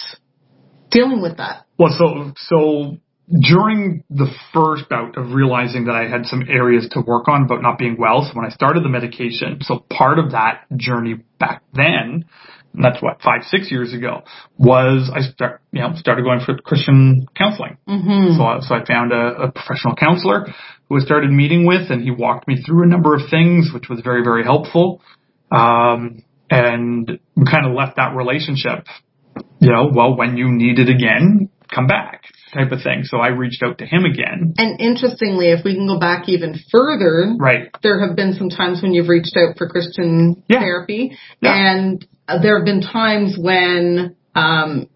dealing 0.91 1.21
with 1.21 1.37
that? 1.37 1.65
Well, 1.79 1.93
so 1.97 2.33
so 2.35 2.97
during 3.39 4.03
the 4.09 4.27
first 4.53 4.89
bout 4.89 5.17
of 5.17 5.31
realizing 5.31 5.85
that 5.85 5.95
I 5.95 6.07
had 6.09 6.25
some 6.25 6.43
areas 6.49 6.87
to 6.91 7.01
work 7.01 7.27
on 7.27 7.43
about 7.43 7.61
not 7.61 7.77
being 7.77 7.95
well, 7.97 8.23
so 8.23 8.31
when 8.35 8.45
I 8.45 8.49
started 8.49 8.83
the 8.83 8.89
medication, 8.89 9.59
so 9.61 9.85
part 9.89 10.19
of 10.19 10.31
that 10.31 10.65
journey 10.75 11.23
back 11.39 11.63
then, 11.73 12.25
and 12.73 12.83
that's 12.85 13.01
what 13.01 13.21
five 13.21 13.43
six 13.49 13.71
years 13.71 13.93
ago, 13.93 14.23
was 14.57 15.09
I 15.13 15.21
start 15.21 15.61
you 15.71 15.81
know 15.81 15.93
started 15.95 16.23
going 16.23 16.41
for 16.45 16.57
Christian 16.57 17.25
counseling. 17.35 17.77
Mm-hmm. 17.87 18.37
So, 18.37 18.43
I- 18.43 18.59
so 18.61 18.75
I 18.75 18.85
found 18.85 19.11
a, 19.13 19.43
a 19.47 19.51
professional 19.51 19.95
counselor 19.95 20.47
who 20.89 20.97
I 20.97 20.99
started 20.99 21.31
meeting 21.31 21.65
with, 21.65 21.89
and 21.89 22.01
he 22.03 22.11
walked 22.11 22.47
me 22.47 22.61
through 22.61 22.83
a 22.83 22.87
number 22.87 23.15
of 23.15 23.21
things, 23.29 23.71
which 23.73 23.87
was 23.89 24.01
very, 24.03 24.23
very 24.23 24.43
helpful. 24.43 25.01
Um, 25.51 26.23
and 26.49 27.19
we 27.35 27.45
kind 27.45 27.65
of 27.65 27.73
left 27.73 27.95
that 27.95 28.13
relationship, 28.15 28.85
you 29.59 29.71
know, 29.71 29.89
well, 29.93 30.17
when 30.17 30.35
you 30.35 30.49
need 30.49 30.79
it 30.79 30.89
again, 30.89 31.49
come 31.73 31.87
back 31.87 32.23
type 32.53 32.71
of 32.71 32.81
thing. 32.81 33.03
So 33.03 33.17
I 33.17 33.29
reached 33.29 33.63
out 33.63 33.77
to 33.79 33.85
him 33.85 34.05
again. 34.05 34.53
And 34.57 34.79
interestingly, 34.79 35.47
if 35.51 35.63
we 35.63 35.75
can 35.75 35.87
go 35.87 35.99
back 35.99 36.27
even 36.29 36.55
further, 36.71 37.35
Right. 37.39 37.69
there 37.81 38.05
have 38.05 38.15
been 38.15 38.33
some 38.33 38.49
times 38.49 38.81
when 38.81 38.93
you've 38.93 39.09
reached 39.09 39.35
out 39.37 39.57
for 39.57 39.67
Christian 39.67 40.43
Yeah. 40.47 40.59
therapy, 40.59 41.17
Yeah. 41.41 41.53
and 41.75 42.05
there 42.41 42.57
have 42.57 42.65
been 42.65 42.81
times 42.81 43.37
when 43.37 44.15
um, 44.33 44.87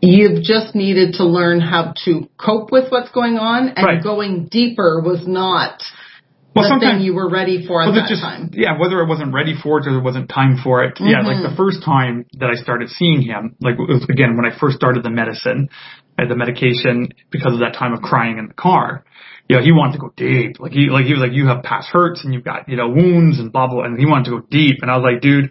you've 0.00 0.42
just 0.44 0.76
needed 0.76 1.14
to 1.14 1.24
learn 1.24 1.58
how 1.60 1.92
to 2.04 2.28
cope 2.38 2.70
with 2.70 2.90
what's 2.92 3.10
going 3.10 3.36
on, 3.38 3.70
and 3.70 3.84
Right. 3.84 4.02
going 4.02 4.46
deeper 4.48 5.00
was 5.04 5.26
not 5.26 5.82
Well, 6.54 6.78
the 6.78 6.86
thing 6.86 7.00
you 7.00 7.12
were 7.12 7.28
ready 7.28 7.66
for 7.66 7.82
at 7.82 7.92
that 7.92 8.08
just 8.08 8.22
time. 8.22 8.50
yeah 8.54 8.78
whether 8.78 9.02
I 9.04 9.06
wasn't 9.08 9.34
ready 9.34 9.54
for 9.54 9.78
it 9.80 9.86
or 9.88 9.90
there 9.90 10.00
wasn't 10.00 10.28
time 10.30 10.56
for 10.58 10.84
it 10.84 10.98
yeah 11.00 11.20
like 11.22 11.38
Mhm. 11.38 11.50
the 11.50 11.56
first 11.56 11.82
time 11.82 12.24
that 12.38 12.48
I 12.48 12.54
started 12.54 12.88
seeing 12.90 13.20
him 13.20 13.56
like 13.60 13.74
it 13.78 13.88
was, 13.88 14.04
again 14.08 14.36
when 14.36 14.46
I 14.46 14.50
first 14.56 14.76
started 14.76 15.02
the 15.02 15.10
medicine 15.10 15.68
the 16.24 16.36
medication 16.36 17.08
because 17.30 17.52
of 17.52 17.60
that 17.60 17.74
time 17.74 17.92
of 17.92 18.00
crying 18.00 18.38
in 18.38 18.48
the 18.48 18.54
car. 18.54 19.04
You 19.48 19.56
know 19.56 19.62
he 19.62 19.72
wanted 19.72 19.92
to 19.92 19.98
go 19.98 20.12
deep. 20.16 20.58
Like 20.58 20.72
he 20.72 20.88
like 20.88 21.04
he 21.04 21.12
was 21.12 21.20
like 21.20 21.32
you 21.32 21.46
have 21.46 21.62
past 21.62 21.88
hurts 21.88 22.24
and 22.24 22.32
you've 22.32 22.44
got 22.44 22.68
you 22.68 22.76
know 22.76 22.88
wounds 22.88 23.38
and 23.38 23.52
blah 23.52 23.68
blah 23.68 23.84
and 23.84 23.98
he 23.98 24.06
wanted 24.06 24.24
to 24.26 24.30
go 24.30 24.46
deep. 24.50 24.78
And 24.82 24.90
I 24.90 24.96
was 24.96 25.04
like 25.04 25.20
dude 25.20 25.50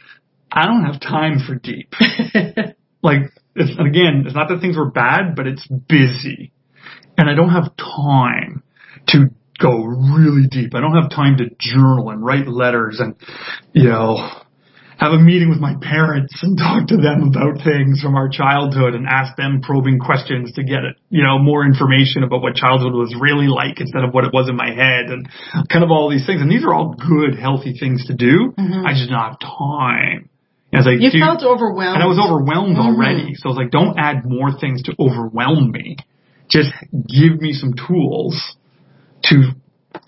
I 0.52 0.66
don't 0.66 0.86
have 0.86 1.00
time 1.00 1.40
for 1.46 1.56
deep. 1.56 1.94
Like 3.04 3.22
it's 3.56 3.70
again 3.80 4.24
it's 4.26 4.34
not 4.34 4.50
that 4.50 4.62
things 4.62 4.76
were 4.76 4.90
bad 4.90 5.36
but 5.36 5.46
it's 5.46 5.68
busy. 5.68 6.52
And 7.18 7.30
I 7.30 7.36
don't 7.36 7.52
have 7.52 7.72
time 7.78 8.64
to 9.10 9.30
go 9.60 9.84
really 9.84 10.48
deep. 10.50 10.74
I 10.76 10.82
don't 10.82 10.96
have 11.00 11.10
time 11.10 11.38
to 11.38 11.46
journal 11.58 12.10
and 12.10 12.26
write 12.26 12.48
letters 12.48 13.00
and, 13.00 13.16
you 13.74 13.90
know, 13.90 14.18
have 14.98 15.12
a 15.14 15.20
meeting 15.20 15.50
with 15.50 15.60
my 15.60 15.76
parents 15.82 16.34
and 16.42 16.58
talk 16.62 16.88
to 16.88 16.98
them 16.98 17.24
about 17.30 17.64
things 17.64 18.02
from 18.02 18.16
our 18.16 18.30
childhood 18.30 18.96
and 18.96 19.06
ask 19.08 19.36
them 19.36 19.62
probing 19.62 20.00
questions 20.00 20.52
to 20.54 20.64
get 20.64 20.84
it, 20.86 20.96
you 21.10 21.24
know, 21.24 21.38
more 21.40 21.66
information 21.66 22.24
about 22.24 22.42
what 22.42 22.56
childhood 22.56 22.94
was 22.94 23.16
really 23.20 23.48
like 23.48 23.80
instead 23.80 24.04
of 24.04 24.14
what 24.14 24.24
it 24.24 24.34
was 24.34 24.50
in 24.50 24.56
my 24.56 24.72
head 24.74 25.12
and 25.12 25.28
kind 25.70 25.84
of 25.84 25.92
all 25.92 26.10
these 26.10 26.26
things. 26.26 26.42
And 26.42 26.50
these 26.50 26.64
are 26.64 26.74
all 26.74 26.94
good, 26.96 27.38
healthy 27.40 27.76
things 27.80 28.06
to 28.08 28.14
do. 28.14 28.54
Mhm. 28.58 28.86
I 28.86 28.94
just 28.94 29.10
don't 29.10 29.20
have 29.20 29.40
time. 29.40 30.30
And 30.74 30.88
I 30.88 30.92
you 30.92 31.12
dude, 31.12 31.22
felt 31.22 31.44
overwhelmed. 31.44 31.96
and 31.96 32.04
I 32.04 32.08
was 32.08 32.20
overwhelmed 32.20 32.76
Mhm. 32.78 32.86
already. 32.86 33.36
So 33.36 33.48
I 33.48 33.50
was 33.50 33.58
like, 33.58 33.72
don't 33.72 33.98
add 33.98 34.26
more 34.26 34.52
things 34.52 34.84
to 34.84 34.96
overwhelm 35.00 35.72
me. 35.72 35.98
Just 36.50 36.72
give 37.08 37.40
me 37.40 37.54
some 37.54 37.74
tools 37.74 38.56
to 39.26 39.52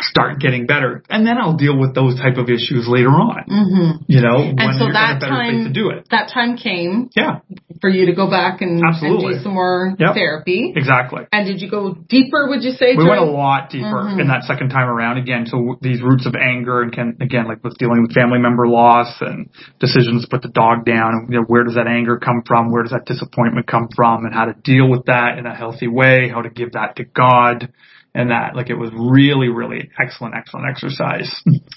start 0.01 0.39
getting 0.39 0.65
better. 0.65 1.03
And 1.09 1.25
then 1.25 1.37
I'll 1.37 1.55
deal 1.57 1.77
with 1.77 1.95
those 1.95 2.15
type 2.19 2.37
of 2.37 2.49
issues 2.49 2.85
later 2.87 3.09
on. 3.09 3.43
hmm 3.47 4.03
You 4.07 4.21
know, 4.21 4.37
And 4.37 4.75
so 4.77 4.85
you're 4.85 4.89
in 4.89 4.95
a 4.95 4.99
that 4.99 5.19
better 5.19 5.33
place 5.35 5.57
to 5.59 5.63
time, 5.65 5.73
do 5.73 5.89
it. 5.89 6.07
that 6.11 6.29
time 6.33 6.57
came 6.57 7.09
Yeah, 7.15 7.39
for 7.81 7.89
you 7.89 8.05
to 8.07 8.13
go 8.13 8.29
back 8.29 8.61
and, 8.61 8.81
and 8.81 9.19
do 9.19 9.33
some 9.43 9.53
more 9.53 9.95
Yep. 9.99 10.13
therapy. 10.13 10.73
exactly. 10.75 11.23
And 11.31 11.45
did 11.47 11.61
you 11.61 11.69
go 11.69 11.93
deeper? 12.09 12.47
Would 12.49 12.63
you 12.63 12.71
say? 12.71 12.95
We 12.95 13.03
went 13.05 13.21
a 13.21 13.23
lot 13.25 13.69
deeper 13.69 14.03
Mhm. 14.07 14.19
in 14.21 14.27
that 14.27 14.43
second 14.43 14.69
time 14.69 14.87
around 14.89 15.17
again. 15.17 15.45
So 15.45 15.77
these 15.81 16.01
roots 16.01 16.25
of 16.25 16.35
anger 16.35 16.81
and 16.81 16.91
can, 16.91 17.17
again, 17.21 17.47
like 17.47 17.63
with 17.63 17.77
dealing 17.77 18.01
with 18.03 18.13
family 18.13 18.39
member 18.39 18.67
loss 18.67 19.21
and 19.21 19.49
decisions 19.79 20.23
to 20.23 20.27
put 20.29 20.41
the 20.41 20.49
dog 20.49 20.85
down 20.85 21.13
and, 21.13 21.29
you 21.33 21.39
know, 21.39 21.45
where 21.47 21.63
does 21.63 21.75
that 21.75 21.87
anger 21.87 22.17
come 22.17 22.41
from? 22.45 22.71
Where 22.71 22.83
does 22.83 22.91
that 22.91 23.05
disappointment 23.05 23.67
come 23.67 23.87
from 23.95 24.25
and 24.25 24.33
how 24.33 24.45
to 24.45 24.53
deal 24.63 24.89
with 24.89 25.05
that 25.05 25.37
in 25.37 25.45
a 25.45 25.53
healthy 25.55 25.87
way, 25.87 26.29
how 26.29 26.41
to 26.41 26.49
give 26.49 26.73
that 26.73 26.95
to 26.97 27.03
God 27.03 27.69
and 28.17 28.31
that. 28.31 28.55
Like 28.55 28.69
it 28.69 28.75
was 28.75 28.89
really, 28.93 29.47
really 29.49 29.89
excellent, 30.01 30.33
excellent 30.35 30.65
exercise. 30.67 31.29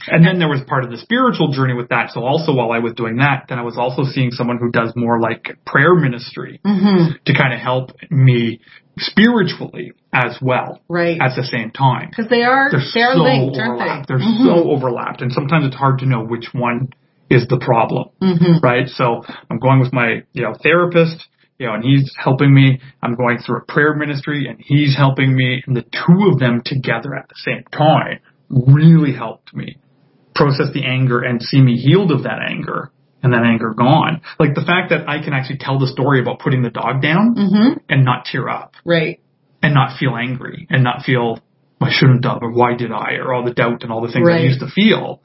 and 0.08 0.24
then 0.26 0.38
there 0.38 0.48
was 0.48 0.62
part 0.66 0.84
of 0.84 0.90
the 0.90 0.96
spiritual 0.96 1.52
journey 1.52 1.74
with 1.74 1.90
that. 1.90 2.10
So 2.12 2.24
also 2.24 2.54
while 2.54 2.72
I 2.72 2.78
was 2.80 2.94
doing 2.94 3.16
that, 3.16 3.44
then 3.48 3.58
I 3.58 3.62
was 3.62 3.76
also 3.76 4.02
seeing 4.04 4.30
someone 4.30 4.56
who 4.58 4.70
does 4.70 4.92
more 4.96 5.20
like 5.20 5.58
prayer 5.66 5.94
ministry 5.94 6.58
Mhm. 6.64 7.22
to 7.26 7.34
kind 7.34 7.52
of 7.52 7.60
help 7.60 7.90
me 8.10 8.60
spiritually 8.98 9.92
as 10.12 10.38
well 10.42 10.80
Right. 10.88 11.18
at 11.20 11.36
the 11.36 11.44
same 11.44 11.70
time. 11.70 12.08
Because 12.10 12.28
they 12.28 12.42
are 12.42 12.70
They're 12.70 12.80
they're 12.94 13.14
so 13.14 13.22
linked, 13.22 13.58
aren't 13.58 13.74
overlapped. 13.80 14.08
they? 14.08 14.14
They're 14.16 14.26
Mhm. 14.26 14.44
so 14.44 14.70
overlapped, 14.70 15.22
and 15.22 15.32
sometimes 15.32 15.66
it's 15.66 15.76
hard 15.76 15.98
to 16.00 16.06
know 16.06 16.24
which 16.24 16.52
one 16.54 16.88
is 17.28 17.46
the 17.46 17.58
problem, 17.58 18.08
Mhm. 18.22 18.62
right? 18.62 18.88
So 18.88 19.22
I'm 19.50 19.58
going 19.58 19.78
with 19.80 19.92
my 19.92 20.22
you 20.32 20.42
know 20.42 20.54
therapist, 20.54 21.28
you 21.60 21.66
know, 21.66 21.74
and 21.74 21.84
he's 21.84 22.10
helping 22.16 22.52
me. 22.52 22.80
I'm 23.02 23.14
going 23.14 23.38
through 23.38 23.58
a 23.58 23.64
prayer 23.64 23.94
ministry, 23.94 24.48
and 24.48 24.58
he's 24.58 24.96
helping 24.96 25.36
me, 25.36 25.62
and 25.66 25.76
the 25.76 25.82
two 25.82 26.28
of 26.32 26.38
them 26.40 26.62
together 26.64 27.14
at 27.14 27.28
the 27.28 27.34
same 27.36 27.62
time 27.70 28.18
really 28.48 29.12
helped 29.12 29.54
me 29.54 29.76
process 30.34 30.68
the 30.72 30.84
anger 30.86 31.20
and 31.20 31.42
see 31.42 31.60
me 31.60 31.76
healed 31.76 32.10
of 32.12 32.22
that 32.22 32.38
anger 32.48 32.90
and 33.22 33.34
that 33.34 33.42
anger 33.44 33.74
gone. 33.76 34.22
Like 34.38 34.54
the 34.54 34.62
fact 34.64 34.88
that 34.88 35.06
I 35.06 35.22
can 35.22 35.34
actually 35.34 35.58
tell 35.58 35.78
the 35.78 35.86
story 35.86 36.20
about 36.20 36.38
putting 36.38 36.62
the 36.62 36.70
dog 36.70 37.02
down 37.02 37.34
Mhm. 37.34 37.80
and 37.90 38.04
not 38.04 38.24
tear 38.24 38.48
up 38.48 38.74
Right. 38.86 39.20
and 39.62 39.74
not 39.74 39.98
feel 39.98 40.16
angry 40.16 40.66
and 40.70 40.82
not 40.82 41.02
feel 41.02 41.40
I 41.82 41.90
shouldn't 41.90 42.24
have 42.24 42.42
or 42.42 42.50
why 42.52 42.74
did 42.74 42.90
I 42.90 43.16
or 43.16 43.34
all 43.34 43.44
the 43.44 43.52
doubt 43.52 43.82
and 43.82 43.92
all 43.92 44.00
the 44.00 44.10
things 44.12 44.26
I 44.26 44.38
used 44.38 44.60
to 44.60 44.68
feel 44.68 45.20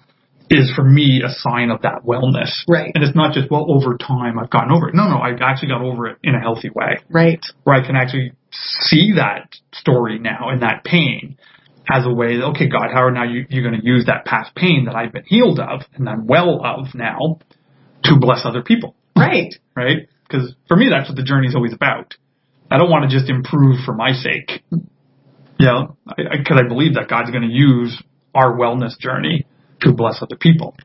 is 0.50 0.72
for 0.76 0.84
me 0.84 1.22
a 1.26 1.30
sign 1.30 1.72
of 1.72 1.82
that 1.82 2.04
wellness. 2.06 2.52
Right. 2.68 2.92
And 2.94 3.04
it's 3.04 3.16
not 3.16 3.34
just 3.34 3.50
well 3.50 3.66
over 3.70 3.98
time 3.98 4.38
I've 4.38 4.50
gotten 4.50 4.72
over 4.72 4.90
it. 4.90 4.96
No, 4.96 5.08
no, 5.08 5.18
I 5.18 5.32
actually 5.42 5.70
got 5.70 5.82
over 5.82 6.08
it 6.08 6.18
in 6.24 6.36
a 6.36 6.40
healthy 6.40 6.70
way 6.70 6.98
Right. 7.10 7.40
where 7.64 7.76
I 7.76 7.86
can 7.86 7.96
actually 7.96 8.34
see 8.52 9.14
that 9.16 9.50
story 9.74 10.20
now 10.20 10.50
and 10.50 10.62
that 10.62 10.84
pain 10.84 11.38
as 11.92 12.06
a 12.06 12.14
way 12.14 12.38
that, 12.38 12.46
okay, 12.48 12.68
God, 12.68 12.90
how 12.94 13.04
are 13.04 13.12
now 13.12 13.24
you, 13.24 13.46
you're 13.50 13.68
going 13.68 13.80
to 13.80 13.86
use 13.86 14.06
that 14.06 14.26
past 14.26 14.56
pain 14.56 14.86
that 14.86 14.96
I've 14.96 15.12
been 15.14 15.26
healed 15.26 15.60
of 15.60 15.82
and 15.96 16.08
I'm 16.10 16.26
well 16.28 16.62
of 16.64 16.94
now 16.96 17.40
to 18.06 18.16
bless 18.20 18.42
other 18.46 18.62
people, 18.64 18.96
Right. 19.18 19.54
right? 19.76 20.08
Because 20.28 20.56
for 20.68 20.76
me, 20.78 20.90
that's 20.90 21.10
what 21.10 21.16
the 21.16 21.24
journey 21.24 21.48
is 21.48 21.56
always 21.56 21.74
about. 21.74 22.16
I 22.72 22.78
don't 22.78 22.90
want 22.90 23.10
to 23.10 23.16
just 23.16 23.30
improve 23.30 23.78
for 23.86 23.94
my 23.94 24.14
sake. 24.14 24.64
You 25.58 25.68
know, 25.68 25.98
because 26.08 26.26
I, 26.32 26.44
'cause 26.44 26.62
I 26.64 26.68
believe 26.68 26.96
that 26.96 27.08
God's 27.08 27.30
going 27.32 27.48
to 27.48 27.54
use 27.54 28.02
our 28.34 28.58
wellness 28.58 28.98
journey 29.00 29.46
to 29.82 29.92
bless 29.94 30.22
other 30.22 30.36
people. 30.38 30.76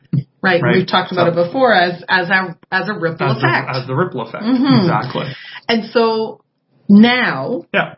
Right. 0.43 0.61
Right. 0.62 0.76
We've 0.76 0.86
talked 0.86 1.12
about 1.12 1.32
So- 1.34 1.41
it 1.41 1.45
before 1.47 1.74
as 1.74 2.03
as 2.09 2.28
a 2.30 2.57
as 2.72 2.88
a 2.88 2.95
ripple 2.95 3.26
As 3.26 3.41
the, 3.41 3.47
effect. 3.49 3.76
as 3.76 3.86
the 3.86 3.95
ripple 3.95 4.22
effect. 4.22 4.45
Mhm. 4.45 4.80
Exactly. 4.80 5.26
and 5.68 5.84
so 5.86 6.41
now, 6.88 7.62
Yeah. 7.72 7.95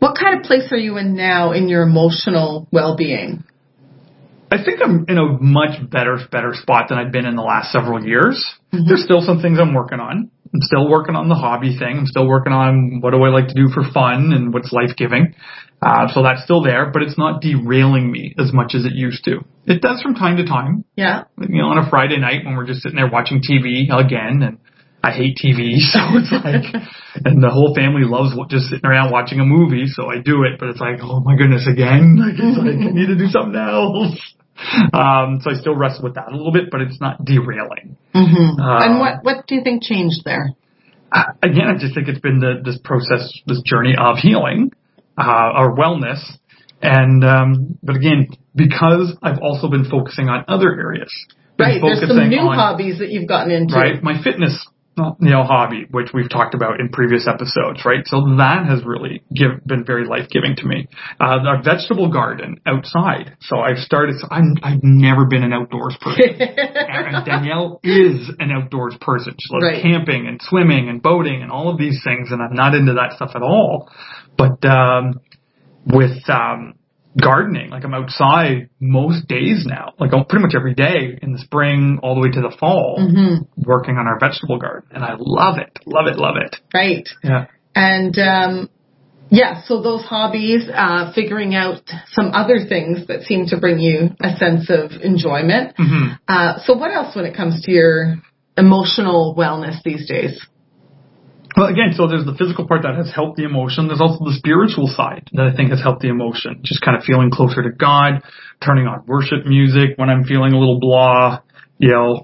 what 0.00 0.16
kind 0.18 0.36
of 0.38 0.42
place 0.44 0.70
are 0.72 0.76
you 0.76 0.98
in 0.98 1.14
now 1.14 1.52
in 1.52 1.68
your 1.68 1.82
emotional 1.82 2.68
well-being? 2.72 3.44
I 4.52 4.62
think 4.62 4.80
I'm 4.82 5.06
in 5.08 5.18
a 5.18 5.38
much 5.40 5.88
better 5.90 6.18
better 6.30 6.54
spot 6.54 6.88
than 6.88 6.98
I've 6.98 7.10
been 7.12 7.26
in 7.26 7.34
the 7.36 7.42
last 7.42 7.72
several 7.72 8.04
years. 8.04 8.44
Mhm. 8.72 8.86
There's 8.86 9.02
still 9.04 9.20
some 9.22 9.40
things 9.40 9.58
I'm 9.58 9.72
working 9.74 9.98
on. 10.00 10.30
I'm 10.54 10.60
still 10.62 10.88
working 10.88 11.16
on 11.16 11.28
the 11.28 11.34
hobby 11.34 11.76
thing. 11.76 11.98
I'm 11.98 12.06
still 12.06 12.26
working 12.26 12.52
on 12.52 13.00
what 13.00 13.10
do 13.12 13.22
I 13.24 13.28
like 13.30 13.48
to 13.48 13.54
do 13.54 13.68
for 13.68 13.82
fun 13.82 14.32
and 14.32 14.54
what's 14.54 14.72
life 14.72 14.94
giving. 14.96 15.34
Uh, 15.82 16.08
so 16.08 16.22
that's 16.22 16.42
still 16.42 16.62
there, 16.62 16.90
but 16.90 17.02
it's 17.02 17.18
not 17.18 17.42
derailing 17.42 18.10
me 18.10 18.34
as 18.38 18.52
much 18.52 18.74
as 18.74 18.86
it 18.86 18.92
used 18.94 19.24
to. 19.24 19.40
It 19.66 19.82
does 19.82 20.00
from 20.00 20.14
time 20.14 20.38
to 20.38 20.44
time. 20.46 20.84
Yeah. 20.96 21.24
You 21.38 21.62
know, 21.62 21.68
on 21.68 21.78
a 21.78 21.90
Friday 21.90 22.18
night 22.18 22.44
when 22.44 22.56
we're 22.56 22.66
just 22.66 22.82
sitting 22.82 22.96
there 22.96 23.10
watching 23.10 23.42
TV 23.42 23.92
again, 23.92 24.42
and 24.42 24.58
I 25.02 25.12
hate 25.12 25.36
TV, 25.36 25.76
so 25.92 26.00
it's 26.16 26.32
like, 26.32 26.64
and 27.24 27.42
the 27.42 27.50
whole 27.50 27.74
family 27.74 28.02
loves 28.04 28.34
just 28.48 28.66
sitting 28.66 28.86
around 28.86 29.12
watching 29.12 29.38
a 29.38 29.44
movie, 29.44 29.86
so 29.86 30.08
I 30.10 30.18
do 30.18 30.44
it. 30.44 30.58
But 30.58 30.70
it's 30.70 30.80
like, 30.80 30.98
oh 31.02 31.20
my 31.20 31.36
goodness, 31.36 31.66
again! 31.70 32.16
Like 32.26 32.34
it's 32.38 32.58
like 32.58 32.80
I 32.80 32.90
need 32.90 33.06
to 33.06 33.16
do 33.16 33.28
something 33.28 33.56
else. 33.56 34.18
Um, 34.94 35.40
so 35.44 35.50
I 35.50 35.60
still 35.60 35.76
wrestle 35.76 36.04
with 36.04 36.14
that 36.14 36.32
a 36.32 36.34
little 36.34 36.50
bit, 36.50 36.70
but 36.70 36.80
it's 36.80 36.98
not 36.98 37.22
derailing. 37.22 37.98
Mm-hmm. 38.14 38.58
Uh, 38.58 38.84
and 38.86 38.98
what 38.98 39.22
what 39.22 39.46
do 39.46 39.54
you 39.54 39.62
think 39.62 39.82
changed 39.82 40.24
there? 40.24 40.54
Uh, 41.12 41.24
again, 41.42 41.68
I 41.68 41.78
just 41.78 41.94
think 41.94 42.08
it's 42.08 42.20
been 42.20 42.40
the, 42.40 42.62
this 42.64 42.78
process, 42.82 43.38
this 43.46 43.60
journey 43.66 43.94
of 43.98 44.16
healing, 44.16 44.72
uh, 45.18 45.52
or 45.56 45.76
wellness. 45.76 46.20
And, 46.82 47.24
um, 47.24 47.78
but 47.82 47.96
again, 47.96 48.28
because 48.54 49.16
I've 49.22 49.38
also 49.40 49.68
been 49.68 49.84
focusing 49.90 50.28
on 50.28 50.44
other 50.48 50.70
areas. 50.70 51.10
Right. 51.58 51.80
There's 51.80 52.00
some 52.06 52.28
new 52.28 52.38
on- 52.38 52.56
hobbies 52.56 52.98
that 52.98 53.08
you've 53.08 53.28
gotten 53.28 53.50
into. 53.50 53.74
right? 53.74 54.02
My 54.02 54.22
fitness, 54.22 54.66
you 54.98 55.30
know, 55.30 55.42
hobby, 55.42 55.86
which 55.90 56.08
we've 56.14 56.28
talked 56.30 56.54
about 56.54 56.80
in 56.80 56.88
previous 56.90 57.26
episodes, 57.28 57.84
right? 57.84 58.00
So 58.06 58.20
that 58.38 58.66
has 58.68 58.82
really 58.84 59.22
give, 59.34 59.64
been 59.66 59.84
very 59.84 60.06
life 60.06 60.28
giving 60.30 60.54
to 60.56 60.66
me. 60.66 60.86
Uh, 61.20 61.38
our 61.48 61.62
vegetable 61.62 62.10
garden 62.10 62.60
outside. 62.66 63.36
So 63.40 63.58
I've 63.60 63.78
started. 63.78 64.16
So 64.20 64.28
I'm, 64.30 64.54
I've 64.62 64.82
never 64.82 65.24
been 65.26 65.42
an 65.44 65.52
outdoors 65.54 65.96
person. 66.00 66.24
and 66.40 67.24
Danielle 67.26 67.80
is 67.82 68.30
an 68.38 68.50
outdoors 68.50 68.96
person. 69.00 69.34
She 69.38 69.52
loves 69.52 69.64
Right. 69.64 69.82
camping 69.82 70.26
and 70.26 70.40
swimming 70.42 70.88
and 70.90 71.02
boating 71.02 71.42
and 71.42 71.50
all 71.50 71.70
of 71.70 71.78
these 71.78 72.00
things, 72.04 72.28
and 72.32 72.40
I'm 72.42 72.54
not 72.54 72.74
into 72.74 72.94
that 72.94 73.16
stuff 73.16 73.32
at 73.34 73.42
all. 73.42 73.90
But 74.36 74.64
um, 74.64 75.20
with 75.86 76.28
um, 76.28 76.74
gardening, 77.20 77.70
like 77.70 77.84
I'm 77.84 77.94
outside 77.94 78.68
most 78.80 79.26
days 79.28 79.64
now, 79.66 79.94
like 79.98 80.12
I'm 80.12 80.24
pretty 80.26 80.42
much 80.42 80.54
every 80.54 80.74
day 80.74 81.18
in 81.22 81.32
the 81.32 81.38
spring 81.38 81.98
all 82.02 82.14
the 82.14 82.20
way 82.20 82.30
to 82.30 82.40
the 82.40 82.54
fall, 82.58 82.98
hmm 82.98 83.44
working 83.56 83.96
on 83.96 84.06
our 84.06 84.18
vegetable 84.18 84.58
garden, 84.58 84.88
and 84.92 85.02
I 85.04 85.14
love 85.18 85.58
it, 85.58 85.78
love 85.86 86.06
it, 86.06 86.16
love 86.18 86.36
it. 86.36 86.56
Right. 86.74 87.08
Yeah. 87.24 87.46
And 87.74 88.16
um, 88.18 88.70
yeah, 89.30 89.62
so 89.64 89.82
those 89.82 90.02
hobbies, 90.02 90.68
uh, 90.72 91.12
figuring 91.14 91.54
out 91.54 91.82
some 92.12 92.30
other 92.32 92.66
things 92.68 93.06
that 93.08 93.22
seem 93.22 93.46
to 93.46 93.58
bring 93.58 93.78
you 93.80 94.10
a 94.20 94.36
sense 94.36 94.70
of 94.70 94.92
enjoyment. 95.02 95.74
hmm 95.76 96.12
Uh, 96.28 96.58
so 96.64 96.74
what 96.74 96.92
else 96.92 97.16
when 97.16 97.24
it 97.24 97.36
comes 97.36 97.62
to 97.62 97.72
your 97.72 98.16
emotional 98.56 99.34
wellness 99.36 99.82
these 99.84 100.08
days? 100.08 100.40
Well, 101.56 101.68
again, 101.68 101.94
so 101.96 102.06
there's 102.06 102.26
the 102.26 102.36
physical 102.36 102.68
part 102.68 102.82
that 102.82 102.96
has 102.96 103.10
helped 103.14 103.38
the 103.38 103.44
emotion. 103.44 103.88
There's 103.88 104.00
also 104.00 104.22
the 104.24 104.36
spiritual 104.36 104.88
side 104.88 105.30
that 105.32 105.46
I 105.46 105.56
think 105.56 105.70
has 105.70 105.80
helped 105.80 106.02
the 106.02 106.08
emotion. 106.08 106.60
Just 106.62 106.82
kind 106.82 106.96
of 106.96 107.02
feeling 107.02 107.30
closer 107.30 107.62
to 107.62 107.70
God, 107.70 108.20
turning 108.60 108.86
on 108.86 109.04
worship 109.06 109.46
music 109.46 109.96
when 109.96 110.10
I'm 110.10 110.24
feeling 110.24 110.52
a 110.52 110.58
little 110.58 110.78
blah, 110.78 111.40
you 111.78 111.88
know. 111.88 112.22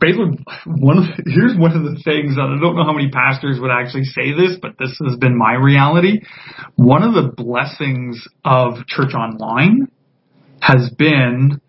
Basically, 0.00 0.42
one 0.66 0.98
of 0.98 1.04
the, 1.04 1.30
here's 1.30 1.56
one 1.56 1.76
of 1.76 1.84
the 1.84 2.00
things 2.02 2.34
that 2.34 2.48
I 2.48 2.58
don't 2.58 2.74
know 2.74 2.84
how 2.84 2.94
many 2.94 3.10
pastors 3.10 3.60
would 3.60 3.70
actually 3.70 4.04
say 4.04 4.32
this, 4.32 4.56
but 4.60 4.74
this 4.78 4.98
has 5.06 5.16
been 5.18 5.36
my 5.36 5.54
reality. 5.54 6.22
One 6.74 7.02
of 7.02 7.12
the 7.12 7.30
blessings 7.30 8.26
of 8.42 8.86
church 8.88 9.12
online 9.14 9.92
has 10.60 10.90
been 10.96 11.60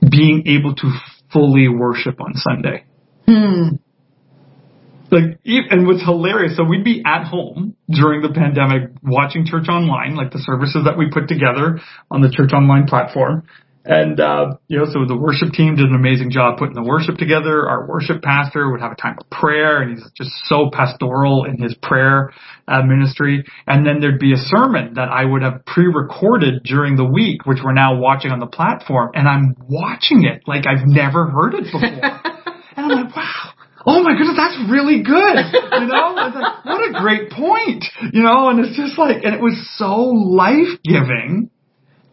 being 0.00 0.44
able 0.46 0.74
to 0.76 0.90
fully 1.32 1.68
worship 1.68 2.20
on 2.20 2.34
Sunday 2.34 2.84
Hmm. 3.26 3.76
Like 5.14 5.38
and 5.44 5.86
what's 5.86 6.02
hilarious 6.02 6.56
so 6.56 6.64
we'd 6.64 6.84
be 6.84 7.02
at 7.06 7.24
home 7.24 7.76
during 7.88 8.20
the 8.22 8.30
pandemic 8.30 8.90
watching 9.02 9.46
church 9.46 9.68
online 9.68 10.16
like 10.16 10.32
the 10.32 10.40
services 10.40 10.82
that 10.84 10.98
we 10.98 11.08
put 11.10 11.28
together 11.28 11.78
on 12.10 12.20
the 12.20 12.30
church 12.30 12.52
online 12.52 12.86
platform. 12.86 13.46
And 13.86 14.18
uh 14.18 14.56
you 14.66 14.78
know 14.78 14.86
so 14.86 15.04
the 15.06 15.16
worship 15.16 15.52
team 15.52 15.76
did 15.76 15.86
an 15.86 15.94
amazing 15.94 16.30
job 16.30 16.58
putting 16.58 16.74
the 16.74 16.82
worship 16.82 17.16
together. 17.16 17.68
Our 17.68 17.86
worship 17.86 18.22
pastor 18.22 18.72
would 18.72 18.80
have 18.80 18.92
a 18.92 18.96
time 18.96 19.16
of 19.20 19.28
prayer 19.30 19.82
and 19.82 19.92
he's 19.92 20.04
just 20.16 20.30
so 20.44 20.70
pastoral 20.72 21.44
in 21.44 21.62
his 21.62 21.76
prayer 21.82 22.32
uh, 22.66 22.82
ministry. 22.82 23.44
And 23.66 23.86
then 23.86 24.00
there'd 24.00 24.18
be 24.18 24.32
a 24.32 24.40
sermon 24.40 24.94
that 24.94 25.08
i 25.10 25.24
would 25.24 25.42
have 25.42 25.64
pre-recorded 25.66 26.64
during 26.64 26.96
the 26.96 27.04
week 27.04 27.44
which 27.44 27.58
we're 27.62 27.74
now 27.74 27.96
watching 27.96 28.32
on 28.32 28.40
the 28.40 28.46
platform 28.46 29.10
and 29.14 29.28
i'm 29.28 29.54
watching 29.68 30.24
it 30.24 30.42
like 30.46 30.64
i've 30.66 30.86
never 30.86 31.28
heard 31.28 31.54
it 31.54 31.64
before. 31.64 32.32
And 32.76 32.90
I'm 32.90 33.04
like, 33.04 33.16
wow. 33.16 33.53
Oh 33.86 34.02
my 34.02 34.16
goodness, 34.16 34.36
that's 34.36 34.58
really 34.70 35.02
good. 35.02 35.36
You 35.74 35.86
know, 35.86 36.14
like, 36.14 36.34
what 36.64 36.88
a 36.88 36.94
great 36.94 37.30
point. 37.30 37.84
You 38.12 38.22
know, 38.22 38.48
and 38.48 38.64
it's 38.64 38.76
just 38.76 38.96
like, 38.96 39.24
and 39.24 39.34
it 39.34 39.40
was 39.40 39.58
so 39.76 39.96
life 39.96 40.78
giving 40.84 41.50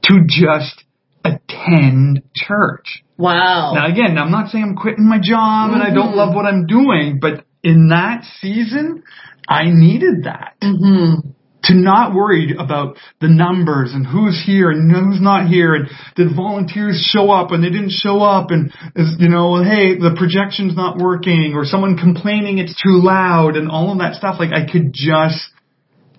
to 0.05 0.19
just 0.27 0.83
attend 1.23 2.23
church. 2.35 3.03
Wow. 3.17 3.73
Now 3.75 3.85
again, 3.85 4.17
I'm 4.17 4.31
not 4.31 4.49
saying 4.49 4.63
I'm 4.63 4.75
quitting 4.75 5.07
my 5.07 5.19
job 5.21 5.73
and 5.73 5.83
I 5.83 5.91
don't 5.93 6.13
Mhm. 6.13 6.15
love 6.15 6.33
what 6.35 6.45
I'm 6.47 6.65
doing, 6.65 7.19
but 7.21 7.45
in 7.63 7.89
that 7.89 8.23
season, 8.41 9.03
I 9.47 9.65
needed 9.65 10.23
that 10.23 10.53
hmm 10.61 11.15
to 11.63 11.75
not 11.75 12.13
worry 12.13 12.55
about 12.57 12.97
the 13.19 13.27
numbers 13.27 13.91
and 13.93 14.05
who's 14.05 14.41
here 14.45 14.71
and 14.71 14.91
who's 14.91 15.21
not 15.21 15.47
here. 15.47 15.75
And 15.75 15.87
did 16.15 16.35
volunteers 16.35 16.97
show 17.13 17.31
up 17.31 17.51
and 17.51 17.63
they 17.63 17.69
didn't 17.69 17.91
show 17.91 18.21
up 18.21 18.51
and 18.51 18.71
is 18.95 19.15
you 19.19 19.29
know 19.29 19.63
hey 19.63 19.97
the 19.97 20.15
projection's 20.17 20.75
not 20.75 20.97
working 20.97 21.53
or 21.55 21.65
someone 21.65 21.97
complaining 21.97 22.57
it's 22.57 22.75
too 22.81 23.01
loud 23.01 23.55
and 23.55 23.69
all 23.69 23.91
of 23.91 23.99
that 23.99 24.15
stuff. 24.15 24.37
Like 24.39 24.51
I 24.53 24.71
could 24.71 24.93
just 24.93 25.49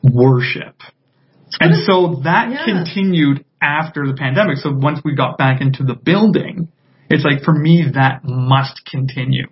worship. 0.03 0.75
And 1.61 1.75
so 1.85 2.21
that 2.25 2.51
Yeah. 2.51 2.65
continued 2.65 3.45
after 3.61 4.07
the 4.07 4.15
pandemic. 4.15 4.57
So 4.59 4.73
once 4.73 5.01
we 5.05 5.15
got 5.15 5.39
back 5.39 5.61
into 5.61 5.85
the 5.85 5.95
building 5.95 6.69
it's 7.11 7.25
like 7.25 7.43
for 7.43 7.53
me 7.53 7.85
that 7.95 8.23
must 8.25 8.87
continue 8.91 9.47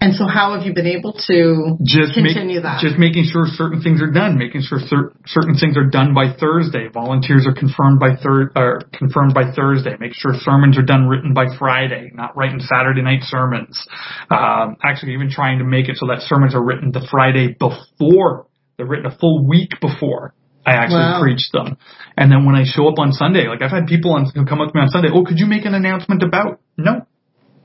And 0.00 0.14
so 0.14 0.26
how 0.26 0.54
have 0.54 0.64
you 0.64 0.72
been 0.72 0.86
able 0.86 1.12
to 1.26 1.76
just 1.82 2.14
continue 2.14 2.56
make, 2.56 2.62
that? 2.62 2.80
Just 2.80 2.98
making 2.98 3.24
sure 3.24 3.46
certain 3.46 3.82
things 3.82 4.00
are 4.00 4.10
done, 4.10 4.38
making 4.38 4.62
sure 4.62 4.78
cer- 4.78 5.12
certain 5.26 5.56
things 5.56 5.76
are 5.76 5.90
done 5.90 6.14
by 6.14 6.32
Thursday. 6.38 6.86
Volunteers 6.86 7.46
are 7.48 7.52
confirmed 7.54 7.98
by 7.98 8.14
thir- 8.14 8.52
or 8.54 8.82
confirmed 8.92 9.34
by 9.34 9.50
Thursday. 9.50 9.96
Make 9.98 10.14
sure 10.14 10.34
sermons 10.38 10.78
are 10.78 10.84
done 10.86 11.08
written 11.08 11.34
by 11.34 11.46
Friday, 11.58 12.12
not 12.14 12.36
writing 12.36 12.60
Saturday 12.60 13.02
night 13.02 13.22
sermons. 13.24 13.86
Um, 14.30 14.76
actually, 14.84 15.14
even 15.14 15.30
trying 15.30 15.58
to 15.58 15.64
make 15.64 15.88
it 15.88 15.96
so 15.96 16.06
that 16.06 16.22
sermons 16.22 16.54
are 16.54 16.62
written 16.62 16.92
the 16.92 17.06
Friday 17.10 17.56
before 17.58 18.46
they're 18.76 18.86
written 18.86 19.06
a 19.06 19.16
full 19.18 19.46
week 19.48 19.80
before. 19.80 20.32
I 20.64 20.72
actually 20.74 21.00
Wow. 21.00 21.20
preach 21.22 21.50
them. 21.52 21.76
And 22.16 22.30
then 22.30 22.44
when 22.44 22.54
I 22.54 22.64
show 22.64 22.88
up 22.88 22.98
on 22.98 23.12
Sunday, 23.12 23.48
like 23.48 23.62
I've 23.62 23.70
had 23.70 23.86
people 23.86 24.12
on, 24.12 24.26
who 24.32 24.44
come 24.44 24.60
up 24.60 24.70
to 24.70 24.74
me 24.76 24.82
on 24.82 24.90
Sunday, 24.90 25.08
oh, 25.12 25.24
could 25.24 25.38
you 25.40 25.46
make 25.46 25.64
an 25.64 25.74
announcement 25.74 26.22
about? 26.22 26.60
No. 26.76 27.06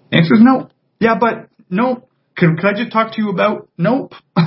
The 0.10 0.18
answer 0.18 0.36
is 0.36 0.42
no. 0.42 0.70
Yeah, 1.00 1.16
but 1.20 1.50
no. 1.70 2.08
Could, 2.38 2.58
could 2.58 2.66
I 2.66 2.74
just 2.74 2.92
talk 2.92 3.14
to 3.14 3.22
you 3.22 3.30
about? 3.30 3.70
Nope. 3.78 4.14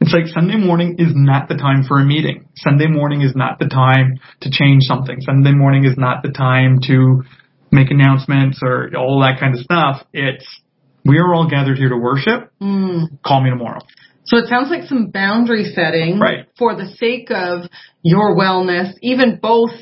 it's 0.00 0.12
like 0.12 0.26
Sunday 0.26 0.56
morning 0.56 0.96
is 0.98 1.12
not 1.14 1.48
the 1.48 1.54
time 1.56 1.84
for 1.86 2.00
a 2.00 2.04
meeting. 2.04 2.48
Sunday 2.56 2.86
morning 2.88 3.22
is 3.22 3.34
not 3.36 3.58
the 3.58 3.68
time 3.68 4.18
to 4.40 4.50
change 4.50 4.84
something. 4.84 5.20
Sunday 5.20 5.52
morning 5.52 5.84
is 5.84 5.96
not 5.96 6.22
the 6.22 6.32
time 6.32 6.78
to 6.88 7.22
make 7.70 7.90
announcements 7.90 8.60
or 8.62 8.90
all 8.96 9.20
that 9.20 9.38
kind 9.40 9.54
of 9.54 9.60
stuff. 9.60 10.04
It's, 10.12 10.46
we 11.04 11.18
are 11.18 11.32
all 11.34 11.48
gathered 11.48 11.78
here 11.78 11.88
to 11.88 11.96
worship. 11.96 12.52
Mm. 12.60 13.22
Call 13.24 13.42
me 13.42 13.50
tomorrow. 13.50 13.80
So 14.24 14.38
it 14.38 14.46
sounds 14.48 14.70
like 14.70 14.84
some 14.84 15.10
boundary 15.10 15.64
setting 15.74 16.18
Right. 16.20 16.46
for 16.58 16.74
the 16.76 16.86
sake 16.96 17.30
of 17.30 17.68
your 18.02 18.36
wellness, 18.36 18.92
even 19.02 19.38
both, 19.42 19.72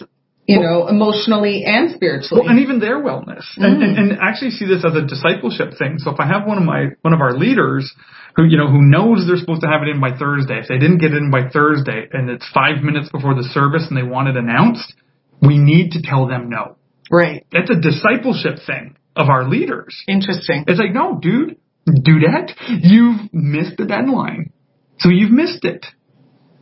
you 0.50 0.60
know, 0.60 0.88
emotionally 0.88 1.64
and 1.64 1.90
spiritually. 1.92 2.42
Well, 2.42 2.50
and 2.50 2.60
even 2.60 2.80
their 2.80 2.98
wellness, 3.02 3.44
and, 3.56 3.82
and, 3.82 3.96
mm. 3.96 4.00
and 4.00 4.18
actually 4.20 4.50
see 4.50 4.66
this 4.66 4.84
as 4.84 4.94
a 4.94 5.06
discipleship 5.06 5.78
thing. 5.78 5.98
So 5.98 6.10
if 6.10 6.20
I 6.20 6.26
have 6.26 6.46
one 6.46 6.58
of 6.58 6.64
my 6.64 6.96
one 7.02 7.14
of 7.14 7.20
our 7.20 7.36
leaders 7.36 7.92
who 8.36 8.44
you 8.44 8.56
know 8.56 8.68
who 8.68 8.82
knows 8.82 9.26
they're 9.26 9.36
supposed 9.38 9.62
to 9.62 9.68
have 9.68 9.82
it 9.82 9.88
in 9.88 10.00
by 10.00 10.16
Thursday, 10.16 10.58
if 10.58 10.68
they 10.68 10.78
didn't 10.78 10.98
get 10.98 11.12
it 11.12 11.18
in 11.18 11.30
by 11.30 11.48
Thursday, 11.48 12.08
and 12.12 12.28
it's 12.28 12.46
five 12.52 12.82
minutes 12.82 13.08
before 13.10 13.34
the 13.34 13.44
service 13.54 13.86
and 13.88 13.96
they 13.96 14.02
want 14.02 14.28
it 14.28 14.36
announced, 14.36 14.94
we 15.40 15.58
need 15.58 15.92
to 15.92 16.02
tell 16.02 16.26
them 16.26 16.50
no. 16.50 16.76
Right. 17.10 17.46
That's 17.50 17.70
a 17.70 17.80
discipleship 17.80 18.58
thing 18.66 18.96
of 19.16 19.28
our 19.28 19.48
leaders. 19.48 20.02
Interesting. 20.06 20.64
It's 20.68 20.78
like, 20.78 20.94
no, 20.94 21.18
dude, 21.20 21.56
dudette, 21.88 22.52
you've 22.82 23.32
missed 23.32 23.76
the 23.76 23.86
deadline. 23.86 24.52
So 24.98 25.08
you've 25.08 25.32
missed 25.32 25.64
it. 25.64 25.86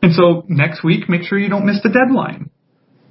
And 0.00 0.14
so 0.14 0.44
next 0.48 0.84
week, 0.84 1.08
make 1.08 1.22
sure 1.22 1.38
you 1.38 1.48
don't 1.48 1.66
miss 1.66 1.82
the 1.82 1.90
deadline. 1.90 2.50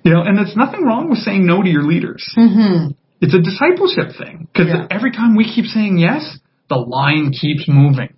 You 0.07 0.13
know, 0.13 0.21
and 0.21 0.37
there's 0.37 0.55
nothing 0.55 0.83
wrong 0.85 1.09
with 1.09 1.19
saying 1.19 1.45
no 1.45 1.61
to 1.61 1.67
your 1.69 1.83
leaders. 1.83 2.23
Mm-hmm. 2.37 2.91
It's 3.19 3.33
a 3.33 3.41
discipleship 3.41 4.15
thing. 4.17 4.47
Because 4.53 4.69
Yeah. 4.69 4.87
every 4.89 5.11
time 5.11 5.35
we 5.35 5.43
keep 5.43 5.65
saying 5.65 5.97
yes, 5.97 6.39
the 6.69 6.77
line 6.77 7.31
keeps 7.31 7.67
moving. 7.67 8.13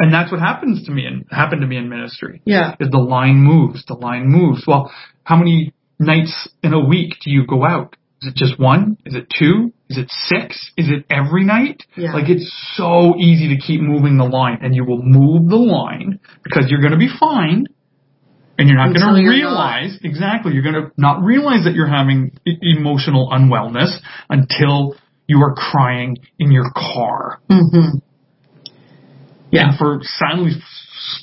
And 0.00 0.14
that's 0.14 0.32
what 0.32 0.40
happens 0.40 0.86
to 0.86 0.92
me 0.92 1.04
and 1.04 1.26
happened 1.30 1.60
to 1.60 1.66
me 1.66 1.76
in 1.76 1.90
ministry. 1.90 2.40
Yeah. 2.46 2.74
Is 2.80 2.88
the 2.90 3.04
line 3.16 3.36
moves, 3.36 3.84
the 3.84 3.96
line 3.96 4.28
moves. 4.28 4.64
Well, 4.66 4.90
how 5.24 5.36
many 5.36 5.74
nights 5.98 6.48
in 6.62 6.72
a 6.72 6.80
week 6.82 7.16
do 7.22 7.30
you 7.30 7.46
go 7.46 7.66
out? 7.66 7.96
Is 8.22 8.28
it 8.28 8.34
just 8.34 8.58
one? 8.58 8.96
Is 9.04 9.14
it 9.14 9.26
two? 9.38 9.74
Is 9.90 9.98
it 9.98 10.10
six? 10.10 10.70
Is 10.78 10.88
it 10.88 11.04
every 11.10 11.44
night? 11.44 11.82
Yeah. 11.98 12.14
Like 12.14 12.30
it's 12.30 12.50
so 12.76 13.14
easy 13.18 13.54
to 13.54 13.60
keep 13.60 13.82
moving 13.82 14.16
the 14.16 14.24
line 14.24 14.60
and 14.62 14.74
you 14.74 14.86
will 14.86 15.02
move 15.02 15.50
the 15.50 15.56
line 15.56 16.18
because 16.44 16.70
you're 16.70 16.80
going 16.80 16.92
to 16.92 16.98
be 16.98 17.10
fine 17.20 17.66
and 18.58 18.68
you're 18.68 18.76
not 18.76 18.94
going 18.94 19.24
to 19.24 19.28
realize 19.28 19.98
exactly 20.02 20.52
you're 20.54 20.62
going 20.62 20.74
to 20.74 20.90
not 20.96 21.22
realize 21.22 21.64
that 21.64 21.74
you're 21.74 21.88
having 21.88 22.38
emotional 22.44 23.30
unwellness 23.30 23.96
until 24.28 24.96
you 25.26 25.40
are 25.42 25.54
crying 25.54 26.16
in 26.38 26.52
your 26.52 26.70
car. 26.74 27.40
Mm-hmm. 27.50 27.98
Yeah. 29.50 29.68
And 29.68 29.78
for 29.78 30.00
sadly, 30.02 30.52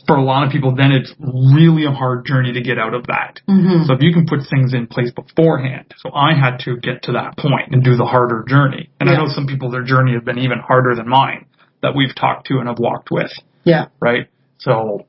for 0.07 0.15
a 0.17 0.23
lot 0.23 0.45
of 0.45 0.51
people, 0.51 0.75
then 0.75 0.91
it's 0.91 1.13
really 1.19 1.85
a 1.85 1.91
hard 1.91 2.25
journey 2.25 2.53
to 2.53 2.61
get 2.61 2.77
out 2.77 2.93
of 2.93 3.07
that. 3.07 3.39
Mm-hmm. 3.49 3.85
So 3.85 3.93
if 3.93 4.01
you 4.01 4.13
can 4.13 4.25
put 4.25 4.39
things 4.49 4.73
in 4.73 4.87
place 4.87 5.11
beforehand, 5.11 5.93
so 5.97 6.11
I 6.13 6.33
had 6.33 6.59
to 6.65 6.77
get 6.77 7.03
to 7.03 7.13
that 7.13 7.37
point 7.37 7.71
and 7.71 7.83
do 7.83 7.95
the 7.95 8.05
harder 8.05 8.43
journey. 8.47 8.89
And 8.99 9.09
I 9.09 9.15
know 9.15 9.27
some 9.27 9.47
people, 9.47 9.71
their 9.71 9.83
journey 9.83 10.13
has 10.13 10.23
been 10.23 10.39
even 10.39 10.59
harder 10.59 10.95
than 10.95 11.07
mine 11.07 11.45
that 11.81 11.95
we've 11.95 12.15
talked 12.15 12.47
to 12.47 12.59
and 12.59 12.67
have 12.67 12.79
walked 12.79 13.09
with, 13.11 13.31
Yeah. 13.65 13.87
right? 13.99 14.27
So, 14.59 15.05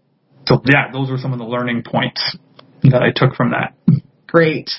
so 0.47 0.61
yeah, 0.65 0.91
those 0.93 1.11
were 1.11 1.19
some 1.19 1.33
of 1.33 1.39
the 1.39 1.45
learning 1.45 1.83
points 1.85 2.37
that 2.83 3.03
I 3.03 3.11
took 3.15 3.35
from 3.35 3.51
that. 3.53 3.75
Great. 4.27 4.71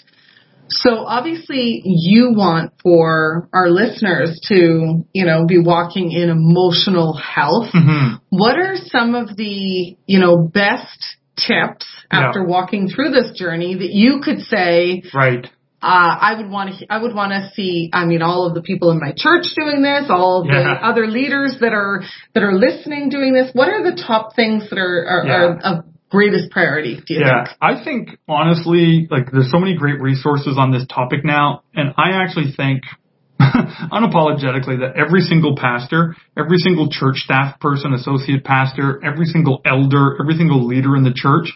So 0.67 1.05
obviously 1.05 1.81
you 1.85 2.33
want 2.35 2.73
for 2.81 3.47
our 3.53 3.69
listeners 3.69 4.39
to, 4.47 5.05
you 5.13 5.25
know, 5.25 5.45
be 5.45 5.59
walking 5.59 6.11
in 6.11 6.29
emotional 6.29 7.13
health. 7.13 7.69
hmm 7.71 8.15
What 8.29 8.57
are 8.57 8.75
some 8.75 9.15
of 9.15 9.35
the, 9.37 9.95
you 10.07 10.19
know, 10.19 10.37
best 10.37 10.97
tips 11.37 11.85
Yeah. 12.11 12.27
after 12.27 12.43
walking 12.43 12.87
through 12.87 13.11
this 13.11 13.37
journey 13.37 13.75
that 13.75 13.91
you 13.91 14.21
could 14.23 14.39
say, 14.41 15.03
Right. 15.13 15.47
Uh, 15.85 16.17
I 16.19 16.33
would 16.37 16.49
want 16.49 16.79
to, 16.79 16.85
I 16.89 16.97
would 16.97 17.13
want 17.13 17.31
to 17.31 17.51
see, 17.53 17.91
I 17.93 18.05
mean, 18.05 18.23
all 18.23 18.47
of 18.47 18.55
the 18.55 18.63
people 18.63 18.89
in 18.89 18.99
my 18.99 19.13
church 19.15 19.45
doing 19.55 19.83
this, 19.83 20.09
all 20.09 20.41
of 20.41 20.47
the 20.47 20.53
Yeah. 20.53 20.79
other 20.81 21.05
leaders 21.05 21.57
that 21.61 21.73
are, 21.73 22.01
that 22.33 22.41
are 22.41 22.53
listening 22.53 23.09
doing 23.09 23.33
this. 23.33 23.51
What 23.53 23.69
are 23.69 23.83
the 23.83 23.95
top 23.95 24.35
things 24.35 24.67
that 24.71 24.79
are, 24.79 25.05
are, 25.05 25.25
Yeah. 25.27 25.33
are 25.35 25.59
of 25.77 25.85
greatest 26.09 26.49
priority, 26.49 26.95
do 27.05 27.13
you 27.13 27.19
Yeah, 27.19 27.45
think? 27.45 27.57
I 27.61 27.83
think 27.83 28.17
honestly, 28.27 29.07
like 29.11 29.31
there's 29.31 29.51
so 29.51 29.59
many 29.59 29.75
great 29.75 30.01
resources 30.01 30.57
on 30.57 30.71
this 30.71 30.87
topic 30.87 31.23
now, 31.23 31.61
and 31.75 31.93
I 31.97 32.11
actually 32.23 32.51
think 32.53 32.81
unapologetically 33.39 34.79
that 34.79 34.93
every 34.95 35.21
single 35.21 35.55
pastor, 35.55 36.15
every 36.35 36.57
single 36.57 36.89
church 36.89 37.17
staff 37.17 37.59
person, 37.59 37.93
associate 37.93 38.43
pastor, 38.43 38.99
every 39.03 39.25
single 39.25 39.61
elder, 39.65 40.17
every 40.19 40.35
single 40.35 40.65
leader 40.65 40.95
in 40.95 41.03
the 41.03 41.13
church 41.13 41.51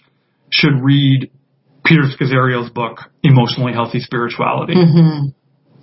should 0.51 0.83
read 0.83 1.31
Peter 1.89 2.03
Scazzero's 2.03 2.69
book, 2.69 2.99
Emotionally 3.23 3.73
Healthy 3.73 3.99
Spirituality. 4.01 4.75
Mm-hmm. 4.75 5.29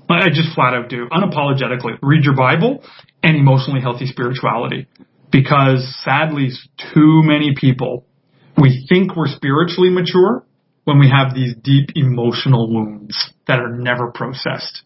I 0.08 0.28
just 0.28 0.54
flat 0.54 0.72
out 0.72 0.88
do. 0.88 1.08
Unapologetically, 1.10 1.98
read 2.00 2.22
your 2.22 2.36
Bible 2.36 2.84
and 3.24 3.36
emotionally 3.36 3.80
healthy 3.80 4.06
spirituality. 4.06 4.86
Because 5.32 5.96
sadly, 6.04 6.50
too 6.94 7.22
many 7.24 7.54
people, 7.56 8.06
we 8.56 8.86
think 8.88 9.16
we're 9.16 9.26
spiritually 9.26 9.90
mature 9.90 10.46
when 10.84 11.00
we 11.00 11.10
have 11.10 11.34
these 11.34 11.56
deep 11.60 11.90
emotional 11.96 12.72
wounds 12.72 13.32
that 13.48 13.58
are 13.58 13.76
never 13.76 14.12
processed. 14.12 14.82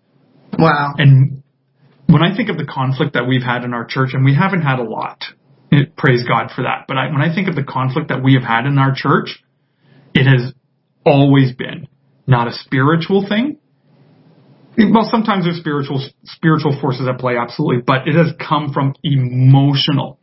Wow. 0.58 0.94
And 0.96 1.42
when 2.06 2.22
I 2.22 2.34
think 2.34 2.48
of 2.48 2.56
the 2.56 2.64
conflict 2.64 3.12
that 3.12 3.28
we've 3.28 3.42
had 3.42 3.64
in 3.64 3.74
our 3.74 3.84
church, 3.84 4.10
and 4.14 4.24
we 4.24 4.34
haven't 4.34 4.62
had 4.62 4.78
a 4.78 4.84
lot, 4.84 5.22
it, 5.70 5.94
praise 5.96 6.24
God 6.26 6.50
for 6.56 6.62
that. 6.62 6.86
But 6.88 6.96
I, 6.96 7.12
when 7.12 7.20
I 7.20 7.32
think 7.34 7.48
of 7.48 7.54
the 7.54 7.62
conflict 7.62 8.08
that 8.08 8.24
we 8.24 8.34
have 8.34 8.42
had 8.42 8.64
in 8.64 8.78
our 8.78 8.94
church, 8.96 9.44
it 10.14 10.24
has 10.24 10.54
always 11.04 11.52
been 11.52 11.88
not 12.26 12.48
a 12.48 12.52
spiritual 12.52 13.26
thing. 13.28 13.58
Well, 14.78 15.08
sometimes 15.10 15.44
there's 15.44 15.58
spiritual 15.58 16.02
spiritual 16.24 16.78
forces 16.80 17.06
at 17.08 17.18
play, 17.18 17.36
absolutely, 17.36 17.82
but 17.86 18.06
it 18.08 18.14
has 18.14 18.32
come 18.38 18.72
from 18.72 18.94
emotional 19.02 20.18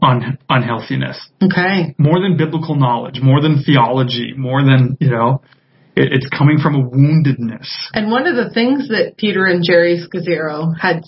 un, 0.00 0.38
unhealthiness, 0.48 1.16
Okay. 1.42 1.94
more 1.98 2.20
than 2.20 2.36
biblical 2.36 2.74
knowledge, 2.74 3.20
more 3.22 3.40
than 3.40 3.62
theology, 3.62 4.32
more 4.36 4.62
than 4.64 4.96
you 5.00 5.10
know. 5.10 5.42
It, 5.94 6.12
it's 6.12 6.28
coming 6.28 6.58
from 6.58 6.74
a 6.74 6.82
woundedness. 6.82 7.68
And 7.92 8.10
one 8.10 8.26
of 8.26 8.34
the 8.34 8.50
things 8.52 8.88
that 8.88 9.16
Peter 9.18 9.44
and 9.44 9.62
Geri 9.62 10.00
Scazzero 10.02 10.72
had 10.76 11.02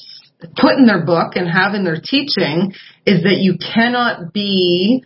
put 0.57 0.77
in 0.77 0.85
their 0.87 1.05
book 1.05 1.37
and 1.37 1.49
have 1.49 1.75
in 1.75 1.85
their 1.85 2.01
teaching 2.01 2.75
is 3.07 3.23
that 3.23 3.39
you 3.39 3.57
cannot 3.57 4.33
be 4.35 5.03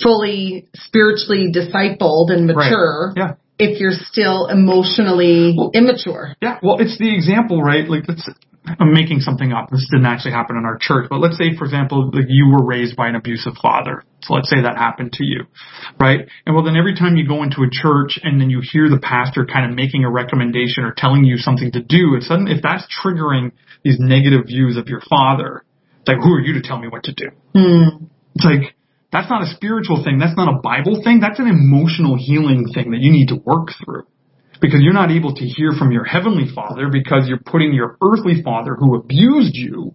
fully 0.00 0.66
spiritually 0.74 1.52
discipled 1.52 2.30
and 2.30 2.46
mature 2.46 3.12
Yeah. 3.16 3.32
if 3.58 3.80
you're 3.80 3.92
still 3.92 4.46
emotionally 4.46 5.54
Well- 5.56 5.70
immature. 5.74 6.34
Yeah, 6.40 6.58
well, 6.62 6.78
it's 6.78 6.98
the 6.98 7.14
example, 7.14 7.62
right? 7.62 7.88
Like, 7.88 8.04
let's, 8.08 8.28
I'm 8.78 8.92
making 8.92 9.20
something 9.20 9.52
up. 9.52 9.70
This 9.70 9.88
didn't 9.90 10.06
actually 10.06 10.32
happen 10.32 10.56
in 10.56 10.64
our 10.64 10.78
church, 10.78 11.08
but 11.10 11.18
let's 11.18 11.36
say, 11.36 11.56
for 11.56 11.64
example, 11.64 12.10
like 12.12 12.26
you 12.28 12.48
were 12.48 12.64
raised 12.64 12.94
by 12.96 13.08
an 13.08 13.16
abusive 13.16 13.54
father. 13.60 14.04
So 14.22 14.34
let's 14.34 14.48
say 14.48 14.62
that 14.62 14.76
happened 14.76 15.12
to 15.14 15.24
you, 15.24 15.46
right? 15.98 16.28
And 16.46 16.54
well, 16.54 16.64
then 16.64 16.76
every 16.76 16.94
time 16.94 17.16
you 17.16 17.26
go 17.26 17.42
into 17.42 17.62
a 17.64 17.70
church 17.70 18.20
and 18.22 18.40
then 18.40 18.50
you 18.50 18.60
hear 18.62 18.88
the 18.88 19.00
pastor 19.00 19.44
kind 19.46 19.68
of 19.68 19.76
making 19.76 20.04
a 20.04 20.10
recommendation 20.10 20.84
or 20.84 20.94
telling 20.96 21.24
you 21.24 21.38
something 21.38 21.72
to 21.72 21.82
do, 21.82 22.14
if 22.14 22.22
sudden, 22.22 22.46
if 22.46 22.62
that's 22.62 22.86
triggering 23.04 23.50
these 23.82 23.96
negative 23.98 24.46
views 24.46 24.76
of 24.76 24.86
your 24.86 25.00
father, 25.10 25.64
it's 26.00 26.08
like, 26.08 26.18
who 26.18 26.32
are 26.34 26.40
you 26.40 26.52
to 26.54 26.62
tell 26.62 26.78
me 26.78 26.86
what 26.88 27.02
to 27.04 27.12
do? 27.12 27.30
Hmm. 27.54 28.04
It's 28.36 28.44
like, 28.44 28.74
that's 29.12 29.28
not 29.28 29.42
a 29.42 29.46
spiritual 29.54 30.02
thing. 30.02 30.18
That's 30.18 30.36
not 30.36 30.48
a 30.48 30.58
Bible 30.60 31.02
thing. 31.04 31.20
That's 31.20 31.38
an 31.38 31.46
emotional 31.46 32.16
healing 32.16 32.66
thing 32.72 32.92
that 32.92 33.00
you 33.00 33.12
need 33.12 33.28
to 33.28 33.36
work 33.36 33.68
through. 33.84 34.04
Because 34.60 34.80
you're 34.80 34.94
not 34.94 35.10
able 35.10 35.34
to 35.34 35.44
hear 35.44 35.72
from 35.78 35.92
your 35.92 36.04
heavenly 36.04 36.46
father 36.54 36.88
because 36.90 37.28
you're 37.28 37.42
putting 37.44 37.74
your 37.74 37.98
earthly 38.02 38.42
father 38.42 38.74
who 38.78 38.96
abused 38.96 39.54
you 39.54 39.94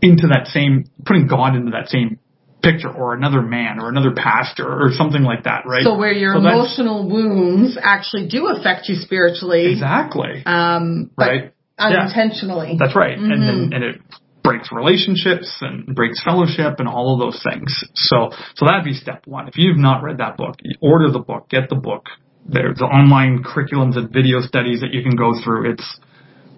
into 0.00 0.28
that 0.28 0.48
same, 0.48 0.84
putting 1.04 1.26
God 1.26 1.56
into 1.56 1.72
that 1.72 1.88
same 1.88 2.20
picture 2.62 2.90
or 2.90 3.14
another 3.14 3.42
man 3.42 3.80
or 3.80 3.88
another 3.88 4.12
pastor 4.14 4.66
or 4.66 4.90
something 4.92 5.22
like 5.22 5.44
that, 5.44 5.64
right? 5.66 5.82
So 5.82 5.96
where 5.96 6.12
your 6.12 6.34
So 6.34 6.38
emotional 6.38 7.08
wounds 7.08 7.76
actually 7.82 8.28
do 8.28 8.46
affect 8.48 8.88
you 8.88 8.94
spiritually, 8.96 9.72
Exactly. 9.72 10.42
um, 10.46 11.10
Right. 11.18 11.52
Yeah. 11.78 11.86
unintentionally. 11.86 12.76
That's 12.78 12.94
right. 12.94 13.18
And 13.18 13.42
Mhm. 13.42 13.46
then, 13.46 13.70
and 13.74 13.84
it 13.84 14.00
breaks 14.44 14.68
relationships 14.70 15.50
and 15.62 15.96
breaks 15.96 16.22
fellowship 16.22 16.78
and 16.78 16.86
all 16.86 17.14
of 17.14 17.18
those 17.18 17.42
things. 17.42 17.82
So, 17.94 18.30
so 18.54 18.66
that'd 18.66 18.84
be 18.84 18.92
step 18.92 19.26
one. 19.26 19.48
If 19.48 19.56
you've 19.56 19.78
not 19.78 20.04
read 20.04 20.18
that 20.18 20.36
book, 20.36 20.56
order 20.80 21.10
the 21.10 21.18
book, 21.18 21.48
get 21.48 21.68
the 21.70 21.76
book. 21.76 22.06
There's 22.46 22.80
online 22.80 23.42
curriculums 23.42 23.96
and 23.96 24.12
video 24.12 24.40
studies 24.42 24.80
that 24.82 24.92
you 24.92 25.02
can 25.02 25.16
go 25.16 25.32
through. 25.42 25.72
It's 25.72 25.98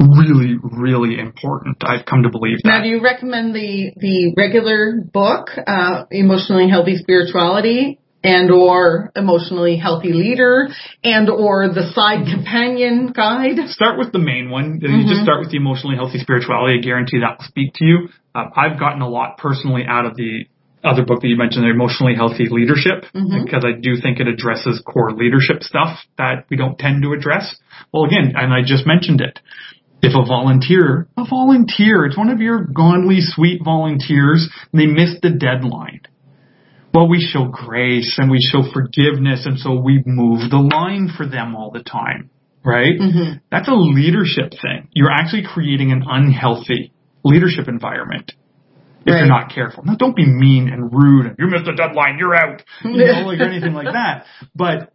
really, 0.00 0.56
really 0.60 1.18
important. 1.18 1.76
I've 1.86 2.04
come 2.04 2.24
to 2.24 2.28
believe 2.28 2.58
that. 2.64 2.68
Now, 2.68 2.82
do 2.82 2.88
you 2.88 3.00
recommend 3.00 3.54
the 3.54 3.92
the 3.96 4.34
regular 4.36 5.00
book, 5.00 5.50
uh, 5.56 6.04
Emotionally 6.10 6.68
Healthy 6.68 6.96
Spirituality, 6.96 8.00
and 8.26 8.50
or 8.50 9.12
Emotionally 9.14 9.76
Healthy 9.76 10.12
Leader, 10.12 10.68
and 11.04 11.30
or 11.30 11.68
the 11.68 11.92
Side 11.94 12.26
Companion 12.26 13.12
Guide? 13.14 13.68
start 13.68 13.98
with 13.98 14.10
the 14.12 14.18
main 14.18 14.50
one. 14.50 14.80
You 14.82 14.88
Mm-hmm. 14.88 15.08
just 15.08 15.22
start 15.22 15.40
with 15.40 15.50
the 15.50 15.56
emotionally 15.56 15.96
healthy 15.96 16.18
spirituality. 16.18 16.78
I 16.78 16.82
guarantee 16.82 17.20
that 17.20 17.38
will 17.38 17.46
speak 17.46 17.74
to 17.74 17.84
you. 17.84 18.08
Uh, 18.34 18.46
I've 18.54 18.78
gotten 18.78 19.00
a 19.02 19.08
lot 19.08 19.38
personally 19.38 19.84
out 19.88 20.04
of 20.06 20.16
the 20.16 20.44
other 20.84 21.04
book 21.04 21.20
that 21.20 21.28
you 21.28 21.36
mentioned, 21.36 21.64
the 21.64 21.70
emotionally 21.70 22.14
healthy 22.14 22.46
leadership, 22.50 23.06
Mm-hmm. 23.14 23.44
because 23.44 23.64
I 23.64 23.72
do 23.80 23.96
think 24.00 24.20
it 24.20 24.28
addresses 24.28 24.82
core 24.84 25.12
leadership 25.12 25.62
stuff 25.62 25.98
that 26.18 26.46
we 26.50 26.56
don't 26.56 26.78
tend 26.78 27.02
to 27.02 27.12
address. 27.12 27.56
Well, 27.92 28.04
again, 28.04 28.34
and 28.36 28.52
I 28.52 28.60
just 28.64 28.86
mentioned 28.86 29.20
it. 29.20 29.38
If 30.02 30.12
a 30.14 30.24
volunteer, 30.26 31.08
a 31.16 31.24
volunteer, 31.24 32.04
it's 32.06 32.16
one 32.18 32.28
of 32.28 32.40
your 32.40 32.64
godly, 32.64 33.18
sweet 33.20 33.62
volunteers, 33.64 34.48
they 34.72 34.86
missed 34.86 35.22
the 35.22 35.30
deadline. 35.30 36.02
Well, 36.96 37.08
we 37.08 37.20
show 37.20 37.44
grace 37.44 38.14
and 38.16 38.30
we 38.30 38.38
show 38.40 38.62
forgiveness, 38.72 39.44
and 39.44 39.58
so 39.58 39.78
we 39.78 40.02
move 40.06 40.48
the 40.50 40.56
line 40.56 41.10
for 41.14 41.26
them 41.26 41.54
all 41.54 41.70
the 41.70 41.82
time, 41.82 42.30
right? 42.64 42.98
Mm-hmm. 42.98 43.38
That's 43.50 43.68
a 43.68 43.74
leadership 43.74 44.52
thing. 44.52 44.88
You're 44.92 45.10
actually 45.10 45.42
creating 45.44 45.92
an 45.92 46.04
unhealthy 46.08 46.94
leadership 47.22 47.68
environment 47.68 48.32
if 49.04 49.12
Right. 49.12 49.18
you're 49.18 49.26
not 49.28 49.52
careful. 49.54 49.84
Now, 49.84 49.96
don't 49.96 50.16
be 50.16 50.24
mean 50.24 50.70
and 50.72 50.90
rude 50.90 51.26
and 51.26 51.36
you 51.38 51.48
missed 51.48 51.66
the 51.66 51.74
deadline, 51.74 52.16
you're 52.18 52.34
out, 52.34 52.62
you 52.82 52.92
know, 52.96 53.20
like 53.26 53.40
anything 53.40 53.74
like 53.74 53.92
that. 53.92 54.24
But 54.54 54.90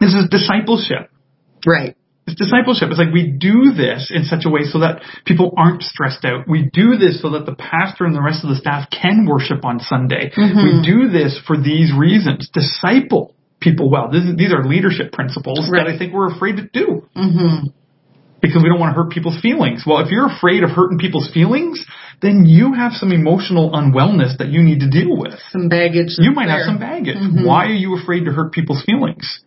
this 0.00 0.14
is 0.14 0.30
discipleship. 0.30 1.10
Right. 1.66 1.94
Discipleship. 2.36 2.88
It's 2.90 2.98
like 2.98 3.12
we 3.12 3.26
do 3.30 3.72
this 3.76 4.10
in 4.14 4.24
such 4.24 4.44
a 4.44 4.50
way 4.50 4.62
so 4.64 4.80
that 4.80 5.02
people 5.24 5.52
aren't 5.56 5.82
stressed 5.82 6.24
out. 6.24 6.48
We 6.48 6.70
do 6.72 6.96
this 6.96 7.20
so 7.22 7.30
that 7.30 7.46
the 7.46 7.54
pastor 7.54 8.04
and 8.04 8.14
the 8.14 8.22
rest 8.22 8.42
of 8.44 8.50
the 8.50 8.56
staff 8.56 8.88
can 8.90 9.26
worship 9.26 9.64
on 9.64 9.80
Sunday. 9.80 10.30
Mm-hmm. 10.36 10.64
We 10.64 10.72
do 10.86 11.08
this 11.08 11.40
for 11.46 11.56
these 11.56 11.92
reasons. 11.96 12.48
Disciple 12.52 13.34
people 13.60 13.90
well. 13.90 14.10
This 14.10 14.24
is, 14.24 14.36
these 14.36 14.52
are 14.52 14.64
leadership 14.64 15.12
principles 15.12 15.68
Right. 15.70 15.84
that 15.86 15.94
I 15.94 15.98
think 15.98 16.12
we're 16.12 16.34
afraid 16.34 16.56
to 16.56 16.68
do 16.72 17.06
hmm 17.14 17.68
because 18.42 18.60
we 18.60 18.68
don't 18.68 18.80
want 18.80 18.90
to 18.92 19.00
hurt 19.00 19.12
people's 19.12 19.40
feelings. 19.40 19.84
Well, 19.86 20.00
if 20.04 20.10
you're 20.10 20.26
afraid 20.26 20.64
of 20.64 20.70
hurting 20.70 20.98
people's 20.98 21.30
feelings, 21.32 21.86
then 22.22 22.44
you 22.44 22.72
have 22.74 22.90
some 22.90 23.12
emotional 23.12 23.70
unwellness 23.70 24.36
that 24.38 24.48
you 24.48 24.62
need 24.64 24.80
to 24.80 24.90
deal 24.90 25.16
with. 25.16 25.38
Some 25.52 25.68
baggage. 25.68 26.16
You 26.18 26.32
might 26.32 26.46
there. 26.46 26.56
have 26.58 26.66
some 26.66 26.80
baggage. 26.80 27.14
Mhm. 27.18 27.46
Why 27.46 27.66
are 27.66 27.72
you 27.72 27.96
afraid 27.96 28.24
to 28.24 28.32
hurt 28.32 28.50
people's 28.50 28.82
feelings? 28.82 29.40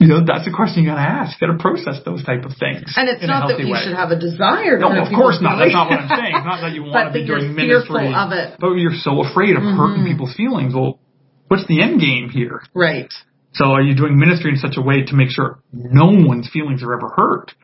You 0.00 0.06
know, 0.06 0.24
that's 0.24 0.46
a 0.46 0.52
question 0.54 0.84
you 0.84 0.90
gotta 0.90 1.00
ask. 1.02 1.40
You 1.40 1.48
gotta 1.48 1.58
process 1.58 1.98
those 2.04 2.22
type 2.24 2.44
of 2.44 2.52
things. 2.54 2.94
And 2.96 3.08
it's 3.08 3.26
not 3.26 3.48
that 3.48 3.58
you 3.58 3.72
way. 3.72 3.82
should 3.82 3.96
have 3.96 4.10
a 4.10 4.18
desire 4.18 4.78
to 4.78 4.88
No, 4.88 5.02
of 5.02 5.10
course 5.12 5.40
not. 5.42 5.58
That's 5.58 5.72
not 5.74 5.90
what 5.90 5.98
I'm 6.00 6.08
saying. 6.08 6.34
It's 6.38 6.46
not 6.46 6.60
that 6.62 6.72
you 6.72 6.82
want 6.86 7.08
to 7.08 7.12
be 7.12 7.26
you're 7.26 7.40
doing 7.40 7.54
ministry, 7.56 8.14
of 8.14 8.30
it. 8.32 8.56
but 8.60 8.74
you're 8.78 8.94
so 8.94 9.22
afraid 9.26 9.56
of 9.56 9.62
hurting 9.62 10.04
Mhm. 10.04 10.06
people's 10.06 10.34
feelings. 10.34 10.72
Well, 10.74 11.00
what's 11.48 11.66
the 11.66 11.82
end 11.82 12.00
game 12.00 12.30
here? 12.30 12.62
Right. 12.74 13.12
So 13.54 13.72
are 13.72 13.82
you 13.82 13.96
doing 13.96 14.18
ministry 14.18 14.50
in 14.52 14.56
such 14.58 14.76
a 14.76 14.82
way 14.82 15.02
to 15.02 15.14
make 15.16 15.30
sure 15.30 15.58
no 15.72 16.06
one's 16.14 16.48
feelings 16.48 16.82
are 16.84 16.94
ever 16.94 17.08
hurt? 17.16 17.54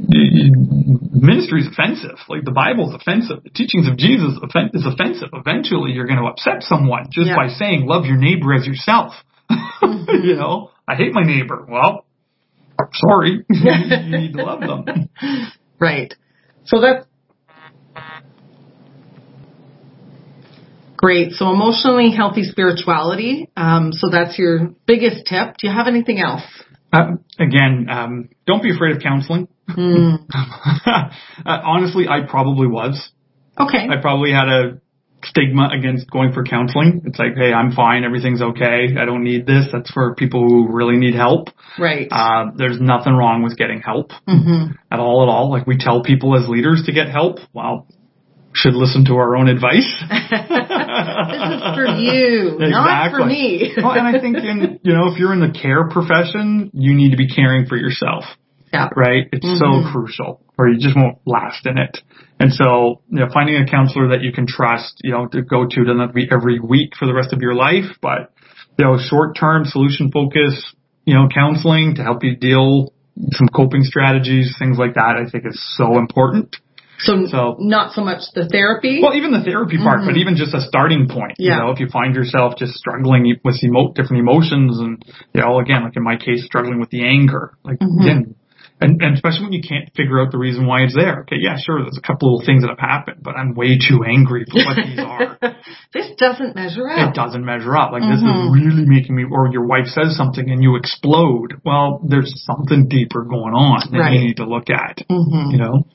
Ministry 0.00 1.60
is 1.60 1.66
offensive. 1.66 2.16
Like 2.28 2.44
the 2.44 2.52
Bible 2.52 2.88
is 2.88 2.94
offensive. 2.94 3.42
The 3.42 3.50
teachings 3.50 3.88
of 3.88 3.96
Jesus 3.98 4.34
is 4.72 4.86
offensive. 4.86 5.28
Eventually, 5.32 5.92
you're 5.92 6.06
going 6.06 6.20
to 6.20 6.26
upset 6.26 6.62
someone 6.62 7.06
just 7.10 7.28
Yeah. 7.28 7.36
by 7.36 7.48
saying 7.48 7.86
"love 7.86 8.06
your 8.06 8.16
neighbor 8.16 8.54
as 8.54 8.66
yourself." 8.66 9.12
you 9.82 10.36
know, 10.36 10.70
I 10.88 10.94
hate 10.94 11.12
my 11.12 11.22
neighbor. 11.22 11.66
Well, 11.68 12.06
sorry, 12.94 13.44
you 13.50 14.08
need 14.18 14.32
to 14.32 14.42
love 14.42 14.60
them. 14.60 15.10
Right. 15.78 16.14
So 16.64 16.80
that's 16.80 17.06
great. 20.96 21.32
So 21.32 21.50
emotionally 21.50 22.10
healthy 22.10 22.42
spirituality. 22.42 23.50
Um, 23.56 23.92
so 23.92 24.08
that's 24.10 24.38
your 24.38 24.74
biggest 24.86 25.26
tip. 25.26 25.56
Do 25.58 25.68
you 25.68 25.72
have 25.72 25.86
anything 25.86 26.20
else? 26.20 26.42
Uh, 26.92 27.12
again, 27.38 27.86
um, 27.90 28.28
don't 28.46 28.62
be 28.62 28.74
afraid 28.74 28.96
of 28.96 29.02
counseling. 29.02 29.48
Hmm. 29.68 30.14
uh, 30.86 31.10
honestly, 31.44 32.08
I 32.08 32.22
probably 32.28 32.66
was. 32.66 33.10
Okay. 33.60 33.86
I 33.90 34.00
probably 34.00 34.32
had 34.32 34.48
a 34.48 34.80
stigma 35.24 35.70
against 35.72 36.10
going 36.10 36.32
for 36.32 36.44
counseling. 36.44 37.02
It's 37.04 37.18
like, 37.18 37.34
hey, 37.36 37.52
I'm 37.52 37.72
fine, 37.72 38.04
everything's 38.04 38.40
okay, 38.40 38.96
I 38.98 39.04
don't 39.04 39.24
need 39.24 39.46
this. 39.46 39.66
That's 39.72 39.90
for 39.90 40.14
people 40.14 40.46
who 40.46 40.68
really 40.70 40.96
need 40.96 41.14
help. 41.14 41.48
Right. 41.78 42.08
Uh, 42.10 42.52
there's 42.56 42.80
nothing 42.80 43.14
wrong 43.14 43.42
with 43.42 43.56
getting 43.56 43.80
help 43.80 44.12
hmm 44.26 44.72
at 44.90 45.00
all 45.00 45.22
at 45.22 45.28
all. 45.28 45.50
Like 45.50 45.66
we 45.66 45.76
tell 45.78 46.02
people 46.02 46.36
as 46.36 46.48
leaders 46.48 46.84
to 46.86 46.92
get 46.92 47.08
help. 47.08 47.38
Well, 47.52 47.86
should 48.54 48.74
listen 48.74 49.04
to 49.04 49.14
our 49.14 49.36
own 49.36 49.48
advice. 49.48 49.86
this 50.08 50.20
is 50.20 51.62
for 51.76 51.86
you, 51.86 52.56
not 52.58 53.10
for 53.10 53.24
me. 53.24 53.72
well, 53.76 53.92
and 53.92 54.08
I 54.08 54.20
think 54.20 54.36
in, 54.38 54.80
you 54.82 54.94
know, 54.94 55.12
if 55.12 55.18
you're 55.18 55.32
in 55.32 55.40
the 55.40 55.56
care 55.56 55.88
profession, 55.88 56.70
you 56.72 56.94
need 56.94 57.10
to 57.10 57.16
be 57.16 57.28
caring 57.28 57.66
for 57.66 57.76
yourself 57.76 58.24
yeah. 58.72 58.88
right? 58.96 59.28
It's 59.32 59.46
Mhm. 59.46 59.58
so 59.58 59.90
crucial, 59.92 60.40
or 60.58 60.68
you 60.68 60.78
just 60.78 60.96
won't 60.96 61.18
last 61.26 61.66
in 61.66 61.78
it. 61.78 62.02
And 62.40 62.52
so, 62.52 63.00
you 63.10 63.18
know, 63.20 63.28
finding 63.32 63.56
a 63.56 63.66
counselor 63.66 64.08
that 64.08 64.22
you 64.22 64.32
can 64.32 64.46
trust, 64.46 65.00
you 65.02 65.10
know, 65.12 65.26
to 65.28 65.42
go 65.42 65.66
to 65.66 65.84
doesn't 65.84 65.98
have 66.00 66.10
to 66.10 66.14
be 66.14 66.28
every 66.30 66.60
week 66.60 66.94
for 66.96 67.06
the 67.06 67.14
rest 67.14 67.32
of 67.32 67.40
your 67.42 67.54
life, 67.54 67.98
but 68.00 68.30
you 68.78 68.84
know, 68.84 68.96
short-term 68.96 69.64
solution 69.64 70.10
focus, 70.12 70.72
you 71.04 71.14
know, 71.14 71.26
counseling 71.34 71.96
to 71.96 72.02
help 72.04 72.22
you 72.22 72.36
deal 72.36 72.92
some 73.32 73.48
coping 73.48 73.82
strategies, 73.82 74.54
things 74.58 74.78
like 74.78 74.94
that, 74.94 75.16
I 75.16 75.28
think 75.28 75.44
is 75.46 75.60
so 75.76 75.98
important. 75.98 76.56
So, 77.00 77.26
So- 77.26 77.56
not 77.60 77.92
so 77.92 78.04
much 78.04 78.22
the 78.34 78.46
therapy. 78.48 79.00
Well, 79.02 79.14
even 79.14 79.30
the 79.32 79.40
therapy 79.42 79.78
part, 79.78 80.00
but 80.04 80.16
even 80.16 80.34
just 80.36 80.52
a 80.54 80.60
starting 80.60 81.06
point. 81.08 81.34
Yeah. 81.38 81.54
You 81.58 81.62
know, 81.64 81.70
if 81.70 81.78
you 81.80 81.88
find 81.88 82.14
yourself 82.14 82.56
just 82.56 82.74
struggling 82.74 83.36
with 83.44 83.62
emo- 83.62 83.92
different 83.92 84.20
emotions 84.20 84.78
and, 84.80 85.04
you 85.32 85.40
know, 85.40 85.58
again, 85.60 85.82
like 85.84 85.96
in 85.96 86.02
my 86.02 86.16
case, 86.16 86.44
struggling 86.44 86.80
with 86.80 86.90
the 86.90 87.04
anger, 87.04 87.52
like 87.64 87.78
Mhm. 87.78 88.00
again, 88.02 88.34
and, 88.80 89.02
and 89.02 89.14
especially 89.14 89.44
when 89.44 89.52
you 89.52 89.62
can't 89.62 89.90
figure 89.96 90.20
out 90.20 90.30
the 90.30 90.38
reason 90.38 90.66
why 90.66 90.82
it's 90.82 90.94
there. 90.94 91.22
Okay, 91.22 91.36
yeah, 91.40 91.56
sure, 91.58 91.82
there's 91.82 91.98
a 91.98 92.06
couple 92.06 92.28
of 92.28 92.40
little 92.40 92.46
things 92.46 92.62
that 92.62 92.70
have 92.70 92.78
happened, 92.78 93.22
but 93.22 93.34
I'm 93.36 93.54
way 93.54 93.78
too 93.78 94.04
angry 94.06 94.44
for 94.46 94.64
what 94.64 94.76
these 94.76 94.98
are. 94.98 95.38
this 95.92 96.14
doesn't 96.16 96.54
measure 96.54 96.88
up. 96.88 97.10
It 97.10 97.14
doesn't 97.14 97.44
measure 97.44 97.76
up. 97.76 97.92
Like 97.92 98.02
this 98.02 98.22
Mhm. 98.22 98.54
is 98.54 98.62
really 98.62 98.86
making 98.86 99.16
me, 99.16 99.24
or 99.30 99.50
your 99.52 99.66
wife 99.66 99.86
says 99.86 100.16
something 100.16 100.48
and 100.48 100.62
you 100.62 100.76
explode. 100.76 101.60
Well, 101.64 102.00
there's 102.06 102.32
something 102.46 102.88
deeper 102.88 103.24
going 103.24 103.54
on 103.54 103.90
that 103.92 103.98
Right. 103.98 104.12
you 104.14 104.20
need 104.20 104.36
to 104.36 104.46
look 104.46 104.70
at, 104.70 105.02
Mhm. 105.10 105.52
you 105.52 105.58
know, 105.58 105.86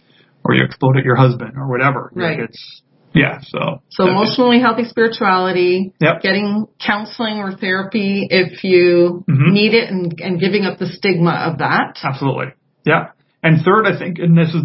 or 0.44 0.56
you 0.56 0.66
explode 0.66 0.98
at 0.98 1.06
your 1.06 1.16
husband 1.16 1.54
or 1.56 1.70
whatever. 1.70 2.12
Right. 2.14 2.40
Like 2.40 2.50
it's, 2.50 2.82
yeah, 3.14 3.40
so. 3.44 3.80
So 3.92 4.08
emotionally 4.08 4.60
healthy 4.60 4.86
spirituality, 4.86 5.94
Yep. 6.02 6.22
getting 6.22 6.66
counseling 6.80 7.38
or 7.38 7.52
therapy 7.54 8.28
if 8.30 8.64
you 8.64 9.24
Mhm. 9.30 9.52
need 9.54 9.74
it 9.74 9.90
and, 9.90 10.20
and 10.20 10.40
giving 10.40 10.66
up 10.66 10.80
the 10.80 10.88
stigma 10.88 11.32
of 11.32 11.60
that. 11.60 12.00
Absolutely. 12.04 12.48
Yeah. 12.86 13.12
And 13.42 13.64
third, 13.64 13.86
I 13.86 13.98
think, 13.98 14.20
and 14.20 14.38
this 14.38 14.50
is 14.50 14.64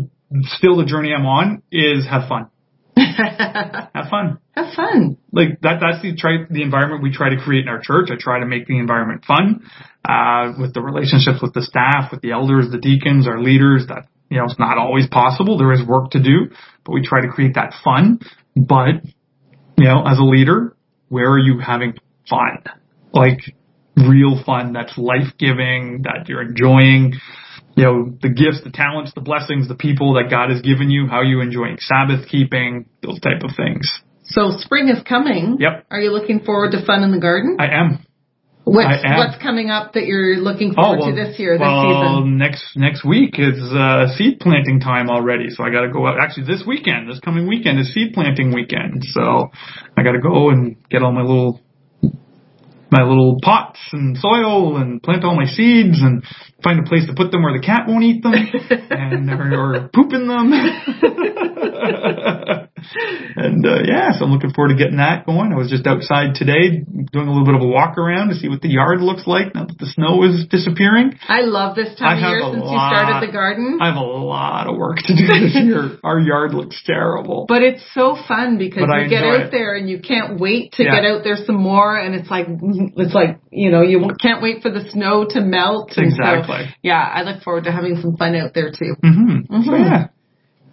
still 0.56 0.76
the 0.76 0.84
journey 0.84 1.12
I'm 1.12 1.26
on, 1.26 1.62
is 1.72 2.06
have 2.06 2.28
fun. 2.28 2.50
Have 2.98 4.08
fun. 4.10 4.38
Have 4.52 4.74
fun. 4.74 5.18
Like 5.32 5.60
that, 5.62 5.78
that's 5.80 6.02
the 6.02 6.16
try, 6.16 6.38
the 6.50 6.62
environment 6.62 7.02
we 7.02 7.12
try 7.12 7.30
to 7.30 7.36
create 7.36 7.62
in 7.62 7.68
our 7.68 7.80
church. 7.80 8.08
I 8.10 8.16
try 8.18 8.40
to 8.40 8.46
make 8.46 8.66
the 8.66 8.78
environment 8.78 9.24
fun, 9.24 9.62
uh, 10.04 10.52
with 10.58 10.74
the 10.74 10.80
relationships 10.80 11.38
with 11.40 11.52
the 11.54 11.62
staff, 11.62 12.10
with 12.10 12.22
the 12.22 12.32
elders, 12.32 12.66
the 12.70 12.78
deacons, 12.78 13.26
our 13.28 13.40
leaders 13.40 13.86
that, 13.88 14.08
you 14.30 14.38
know, 14.38 14.44
it's 14.44 14.58
not 14.58 14.78
always 14.78 15.06
possible. 15.06 15.58
There 15.58 15.72
is 15.72 15.86
work 15.86 16.10
to 16.12 16.22
do, 16.22 16.50
but 16.84 16.92
we 16.92 17.06
try 17.06 17.20
to 17.20 17.28
create 17.28 17.54
that 17.54 17.72
fun. 17.84 18.18
But, 18.56 19.04
you 19.76 19.84
know, 19.84 20.04
as 20.06 20.18
a 20.18 20.24
leader, 20.24 20.76
where 21.08 21.30
are 21.30 21.38
you 21.38 21.60
having 21.60 21.94
fun? 22.28 22.64
Like 23.12 23.38
real 23.96 24.42
fun 24.44 24.72
that's 24.72 24.96
life 24.98 25.34
giving, 25.38 26.02
that 26.02 26.28
you're 26.28 26.42
enjoying, 26.42 27.14
you 27.78 27.84
know, 27.84 28.18
the 28.20 28.28
gifts, 28.28 28.62
the 28.64 28.70
talents, 28.70 29.12
the 29.14 29.20
blessings, 29.20 29.68
the 29.68 29.74
people 29.76 30.14
that 30.14 30.30
God 30.30 30.50
has 30.50 30.60
given 30.62 30.90
you, 30.90 31.06
how 31.06 31.22
you 31.22 31.40
enjoying 31.40 31.78
Sabbath 31.78 32.28
keeping, 32.28 32.86
those 33.02 33.20
type 33.20 33.42
of 33.42 33.50
things. 33.56 33.86
So 34.24 34.50
spring 34.58 34.88
is 34.88 35.02
coming. 35.08 35.56
Yep. 35.60 35.86
Are 35.90 36.00
you 36.00 36.12
looking 36.12 36.40
forward 36.40 36.72
to 36.72 36.84
fun 36.84 37.02
in 37.02 37.12
the 37.12 37.20
garden? 37.20 37.56
I 37.58 37.68
am. 37.68 38.04
What's, 38.64 39.02
I 39.02 39.12
am. 39.12 39.16
what's 39.16 39.42
coming 39.42 39.70
up 39.70 39.94
that 39.94 40.04
you're 40.04 40.36
looking 40.36 40.74
forward 40.74 41.08
to 41.08 41.16
this 41.16 41.38
year, 41.38 41.56
this 41.56 41.64
well, 41.64 42.20
season? 42.20 42.36
next 42.36 42.76
next 42.76 43.02
week 43.02 43.38
is 43.38 43.56
uh, 43.72 44.12
seed 44.14 44.40
planting 44.40 44.80
time 44.80 45.08
already. 45.08 45.48
So 45.48 45.64
I 45.64 45.70
got 45.70 45.82
to 45.82 45.90
go 45.90 46.06
out. 46.06 46.20
Actually, 46.20 46.52
this 46.52 46.64
weekend, 46.66 47.08
this 47.08 47.18
coming 47.20 47.48
weekend 47.48 47.80
is 47.80 47.94
seed 47.94 48.12
planting 48.12 48.52
weekend. 48.52 49.04
So 49.04 49.48
I 49.96 50.02
got 50.02 50.12
to 50.12 50.20
go 50.20 50.50
and 50.50 50.76
get 50.90 51.02
all 51.02 51.12
my 51.12 51.22
little 51.22 51.62
my 52.90 53.02
little 53.02 53.38
pots 53.42 53.78
and 53.92 54.16
soil 54.16 54.76
and 54.76 55.02
plant 55.02 55.24
all 55.24 55.36
my 55.36 55.46
seeds 55.46 56.00
and 56.00 56.24
find 56.62 56.80
a 56.80 56.88
place 56.88 57.06
to 57.06 57.14
put 57.14 57.30
them 57.30 57.42
where 57.42 57.52
the 57.52 57.64
cat 57.64 57.82
won't 57.86 58.04
eat 58.04 58.22
them 58.22 58.32
and 58.90 59.30
or, 59.30 59.74
or 59.74 59.90
poop 59.94 60.12
in 60.12 60.28
them. 60.28 60.52
and 63.36 63.64
uh, 63.66 63.82
yeah, 63.84 64.12
so 64.18 64.24
I'm 64.24 64.32
looking 64.32 64.52
forward 64.52 64.70
to 64.70 64.78
getting 64.78 64.98
that 64.98 65.26
going. 65.26 65.52
I 65.52 65.56
was 65.56 65.70
just 65.70 65.86
outside 65.86 66.34
today 66.34 66.80
doing 67.12 67.26
a 67.26 67.30
little 67.30 67.44
bit 67.44 67.54
of 67.54 67.62
a 67.62 67.66
walk 67.66 67.98
around 67.98 68.28
to 68.28 68.34
see 68.34 68.48
what 68.48 68.60
the 68.62 68.68
yard 68.68 69.00
looks 69.00 69.26
like 69.26 69.54
now 69.54 69.66
that 69.66 69.78
the 69.78 69.86
snow 69.86 70.22
is 70.24 70.46
disappearing. 70.48 71.18
I 71.28 71.40
love 71.42 71.76
this 71.76 71.94
time 71.98 72.22
of 72.22 72.30
year 72.30 72.40
since 72.52 72.64
you 72.70 72.78
started 72.78 73.26
the 73.28 73.32
garden. 73.32 73.78
I 73.80 73.88
have 73.88 73.96
a 73.96 74.00
lot 74.06 74.66
of 74.66 74.76
work 74.76 74.98
to 75.04 75.14
do 75.14 75.26
this 75.26 75.54
year. 75.64 75.98
Our 76.04 76.18
yard 76.20 76.54
looks 76.54 76.82
terrible. 76.84 77.46
But 77.48 77.62
it's 77.62 77.82
so 77.94 78.16
fun 78.16 78.58
because 78.58 78.84
But 78.86 79.02
you 79.02 79.08
get 79.08 79.24
out 79.24 79.46
it. 79.46 79.50
there 79.50 79.74
and 79.76 79.88
you 79.88 80.00
can't 80.00 80.38
wait 80.40 80.72
to 80.72 80.84
Yeah. 80.84 80.94
get 81.00 81.04
out 81.04 81.24
there 81.24 81.36
some 81.44 81.56
more 81.56 81.96
and 81.98 82.14
it's 82.14 82.30
like 82.30 82.46
it's 82.48 83.14
like 83.14 83.38
you 83.50 83.70
know 83.70 83.82
you 83.82 84.08
can't 84.20 84.42
wait 84.42 84.62
for 84.62 84.70
the 84.70 84.88
snow 84.90 85.24
to 85.30 85.40
melt. 85.40 85.92
And 85.96 86.12
so, 86.12 86.18
Exactly. 86.22 86.74
yeah, 86.82 87.00
I 87.00 87.22
look 87.22 87.42
forward 87.42 87.64
to 87.64 87.72
having 87.72 88.00
some 88.00 88.16
fun 88.16 88.34
out 88.36 88.54
there 88.54 88.70
too. 88.70 88.94
Mm-hmm. 89.04 89.62
So, 89.64 89.70
Mhm. 89.70 89.84
yeah. 89.84 90.06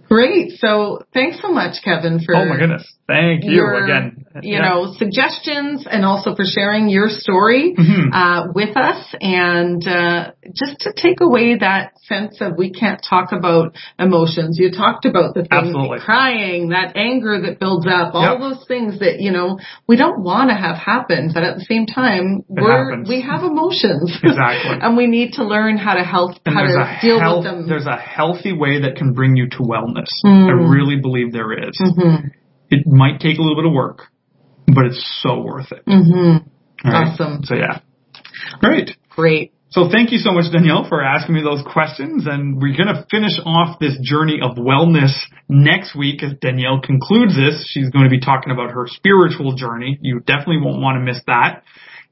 Great. 0.08 0.60
So 0.60 1.06
thanks 1.14 1.42
so 1.42 1.52
much, 1.52 1.84
Kevin, 1.84 2.20
for 2.24 2.36
Oh 2.36 2.46
my 2.46 2.58
goodness. 2.58 2.95
Thank 3.08 3.44
you 3.44 3.52
your, 3.52 3.84
again. 3.84 4.26
you 4.42 4.54
Yeah. 4.56 4.68
know, 4.68 4.94
suggestions 4.98 5.86
and 5.86 6.04
also 6.04 6.34
for 6.36 6.44
sharing 6.44 6.90
your 6.90 7.08
story 7.08 7.74
Mhm. 7.78 8.10
uh, 8.12 8.48
with 8.56 8.76
us 8.76 9.14
and 9.22 9.88
uh, 9.88 10.32
just 10.54 10.80
to 10.82 10.92
take 10.94 11.22
away 11.22 11.56
that 11.56 11.92
sense 12.08 12.42
of 12.42 12.58
we 12.58 12.72
can't 12.72 13.00
talk 13.08 13.32
about 13.32 13.76
emotions. 14.00 14.58
You 14.60 14.72
talked 14.72 15.06
about 15.06 15.36
the 15.36 15.42
things, 15.44 15.68
Absolutely. 15.68 16.00
crying, 16.00 16.70
that 16.70 16.94
anger 16.96 17.40
that 17.42 17.60
builds 17.60 17.86
up, 17.88 18.16
all 18.16 18.24
Yep. 18.24 18.40
those 18.40 18.66
things 18.68 19.00
that, 19.00 19.20
you 19.20 19.32
know, 19.32 19.60
we 19.88 19.96
don't 19.98 20.24
want 20.24 20.50
to 20.50 20.56
have 20.56 20.76
happen, 20.78 21.30
but 21.34 21.44
at 21.44 21.56
the 21.58 21.64
same 21.66 21.86
time, 21.86 22.42
we're, 22.50 22.90
happens. 22.90 23.08
we 23.10 23.22
have 23.22 23.44
emotions. 23.44 24.12
Exactly. 24.24 24.78
and 24.82 24.98
we 24.98 25.06
need 25.08 25.34
to 25.34 25.44
learn 25.44 25.78
how 25.78 25.94
to 25.94 26.04
help, 26.04 26.32
And 26.46 26.56
how 26.56 26.64
to 26.64 26.98
deal 27.02 27.20
health, 27.20 27.46
with 27.46 27.54
them. 27.54 27.68
there's 27.70 27.86
a 27.86 27.98
healthy 27.98 28.52
way 28.54 28.82
that 28.82 28.96
can 28.96 29.14
bring 29.14 29.36
you 29.36 29.48
to 29.50 29.58
wellness. 29.60 30.10
Mm. 30.26 30.48
I 30.50 30.52
really 30.74 30.98
believe 31.00 31.32
there 31.32 31.54
is. 31.54 31.78
hmm 31.80 32.16
It 32.70 32.86
might 32.88 33.20
take 33.20 33.38
a 33.38 33.42
little 33.42 33.56
bit 33.56 33.66
of 33.66 33.74
work, 33.74 34.04
but 34.68 34.86
it's 34.86 35.22
so 35.22 35.42
worth 35.42 35.72
it. 35.72 35.84
hmm 35.86 36.38
All 36.84 36.92
right? 36.92 37.08
Awesome. 37.14 37.44
So 37.44 37.56
yeah. 37.56 37.80
Great. 38.60 38.92
Great. 39.10 39.54
So 39.70 39.90
thank 39.92 40.12
you 40.14 40.20
so 40.20 40.32
much, 40.32 40.46
Danielle, 40.54 40.88
for 40.88 41.04
asking 41.04 41.36
me 41.36 41.42
those 41.44 41.62
questions. 41.66 42.26
And 42.28 42.62
we're 42.62 42.78
going 42.78 42.88
to 42.88 43.06
finish 43.12 43.34
off 43.46 43.78
this 43.78 43.98
journey 44.02 44.40
of 44.42 44.56
wellness 44.56 45.12
next 45.50 45.96
week 45.98 46.24
as 46.24 46.32
Danielle 46.40 46.80
concludes 46.80 47.36
this. 47.36 47.68
She's 47.70 47.90
going 47.90 48.06
to 48.06 48.10
be 48.10 48.22
talking 48.22 48.54
about 48.54 48.72
her 48.72 48.86
spiritual 48.88 49.56
journey. 49.56 49.98
You 50.02 50.22
definitely 50.22 50.62
won't 50.62 50.82
want 50.82 50.96
to 50.96 51.04
miss 51.04 51.22
that. 51.28 51.64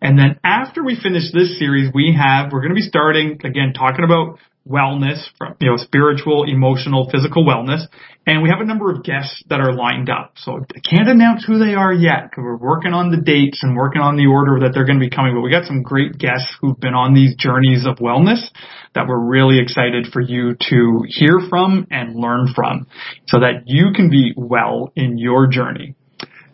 And 0.01 0.19
then 0.19 0.39
after 0.43 0.83
we 0.83 0.99
finish 1.01 1.31
this 1.31 1.57
series, 1.57 1.89
we 1.93 2.13
have, 2.19 2.51
we're 2.51 2.59
going 2.59 2.75
to 2.75 2.75
be 2.75 2.81
starting 2.81 3.39
again 3.45 3.71
talking 3.73 4.03
about 4.03 4.39
wellness 4.67 5.21
from, 5.37 5.55
you 5.59 5.69
know, 5.69 5.77
spiritual, 5.77 6.45
emotional, 6.47 7.09
physical 7.11 7.45
wellness. 7.45 7.85
And 8.25 8.41
we 8.41 8.49
have 8.49 8.61
a 8.61 8.65
number 8.65 8.89
of 8.91 9.03
guests 9.03 9.43
that 9.49 9.59
are 9.59 9.73
lined 9.73 10.09
up. 10.09 10.33
So 10.37 10.59
I 10.59 10.79
can't 10.79 11.09
announce 11.09 11.45
who 11.45 11.59
they 11.59 11.73
are 11.73 11.91
yet 11.91 12.29
because 12.29 12.43
we're 12.43 12.57
working 12.57 12.93
on 12.93 13.11
the 13.11 13.17
dates 13.17 13.61
and 13.63 13.75
working 13.75 14.01
on 14.01 14.15
the 14.15 14.27
order 14.27 14.59
that 14.61 14.71
they're 14.73 14.85
going 14.85 14.99
to 14.99 15.05
be 15.05 15.13
coming. 15.13 15.35
But 15.35 15.41
we 15.41 15.51
got 15.51 15.65
some 15.65 15.83
great 15.83 16.17
guests 16.17 16.55
who've 16.61 16.79
been 16.79 16.93
on 16.93 17.13
these 17.13 17.35
journeys 17.35 17.85
of 17.85 17.97
wellness 17.97 18.41
that 18.95 19.07
we're 19.07 19.19
really 19.19 19.59
excited 19.59 20.07
for 20.13 20.21
you 20.21 20.55
to 20.69 21.03
hear 21.07 21.39
from 21.49 21.87
and 21.91 22.15
learn 22.15 22.47
from 22.55 22.87
so 23.27 23.39
that 23.39 23.63
you 23.65 23.91
can 23.93 24.09
be 24.09 24.33
well 24.37 24.93
in 24.95 25.17
your 25.17 25.47
journey. 25.47 25.95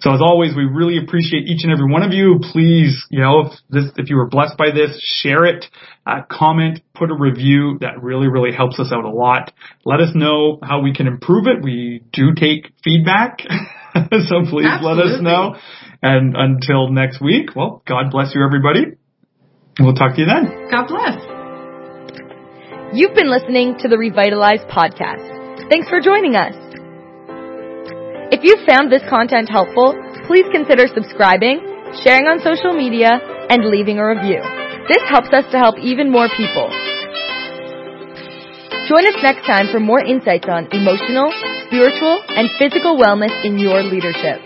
So 0.02 0.14
as 0.14 0.22
always, 0.22 0.56
we 0.56 0.64
really 0.64 0.97
appreciate 0.97 1.47
each 1.47 1.64
and 1.64 1.74
every 1.74 1.91
one 1.91 2.04
of 2.04 2.14
you. 2.14 2.39
Please, 2.52 3.06
you 3.10 3.20
know, 3.20 3.47
if 3.47 3.54
this, 3.70 3.86
if 3.97 4.10
you 4.10 4.16
were 4.16 4.28
blessed 4.28 4.58
by 4.58 4.72
this, 4.72 5.00
share 5.02 5.45
it, 5.45 5.66
uh, 6.06 6.22
comment, 6.30 6.82
put 6.95 7.12
a 7.12 7.16
review. 7.16 7.78
That 7.82 8.02
really, 8.02 8.28
really 8.28 8.54
helps 8.56 8.80
us 8.80 8.91
out 8.93 9.04
a 9.04 9.10
lot. 9.10 9.52
Let 9.84 10.00
us 10.00 10.12
know 10.16 10.60
how 10.64 10.82
we 10.82 10.93
can 10.93 11.08
improve 11.08 11.47
it. 11.47 11.62
We 11.62 12.04
do 12.14 12.34
take 12.34 12.72
feedback. 12.84 13.39
so 13.43 14.45
please 14.50 14.68
Absolutely. 14.68 14.86
let 14.86 15.06
us 15.06 15.22
know. 15.22 15.56
And 16.02 16.36
until 16.36 16.89
next 16.91 17.22
week, 17.22 17.56
well, 17.56 17.84
God 17.86 18.12
bless 18.12 18.34
you 18.34 18.43
everybody. 18.45 18.97
We'll 19.80 19.95
talk 19.95 20.16
to 20.16 20.22
you 20.22 20.28
then. 20.28 20.70
God 20.72 20.88
bless. 20.88 21.20
You've 22.93 23.16
been 23.16 23.30
listening 23.30 23.78
to 23.80 23.88
the 23.88 23.97
Revitalize 23.97 24.62
podcast. 24.72 25.70
Thanks 25.70 25.89
for 25.89 26.00
joining 26.00 26.36
us. 26.36 26.69
If 28.40 28.48
you 28.48 28.56
found 28.64 28.88
this 28.88 29.04
content 29.12 29.52
helpful, 29.52 30.00
please 30.24 30.48
consider 30.56 30.88
subscribing, 30.88 31.60
sharing 32.08 32.24
on 32.24 32.40
social 32.40 32.72
media, 32.72 33.20
and 33.52 33.68
leaving 33.68 34.00
a 34.00 34.08
review. 34.08 34.40
This 34.88 35.04
helps 35.12 35.28
us 35.36 35.44
to 35.52 35.60
help 35.60 35.76
even 35.84 36.08
more 36.08 36.32
people. 36.40 36.72
Join 38.88 39.04
us 39.12 39.20
next 39.20 39.44
time 39.44 39.68
for 39.68 39.84
more 39.84 40.00
insights 40.00 40.48
on 40.48 40.72
emotional, 40.72 41.28
spiritual, 41.68 42.24
and 42.32 42.48
physical 42.56 42.96
wellness 42.96 43.36
in 43.44 43.60
your 43.60 43.84
leadership. 43.84 44.40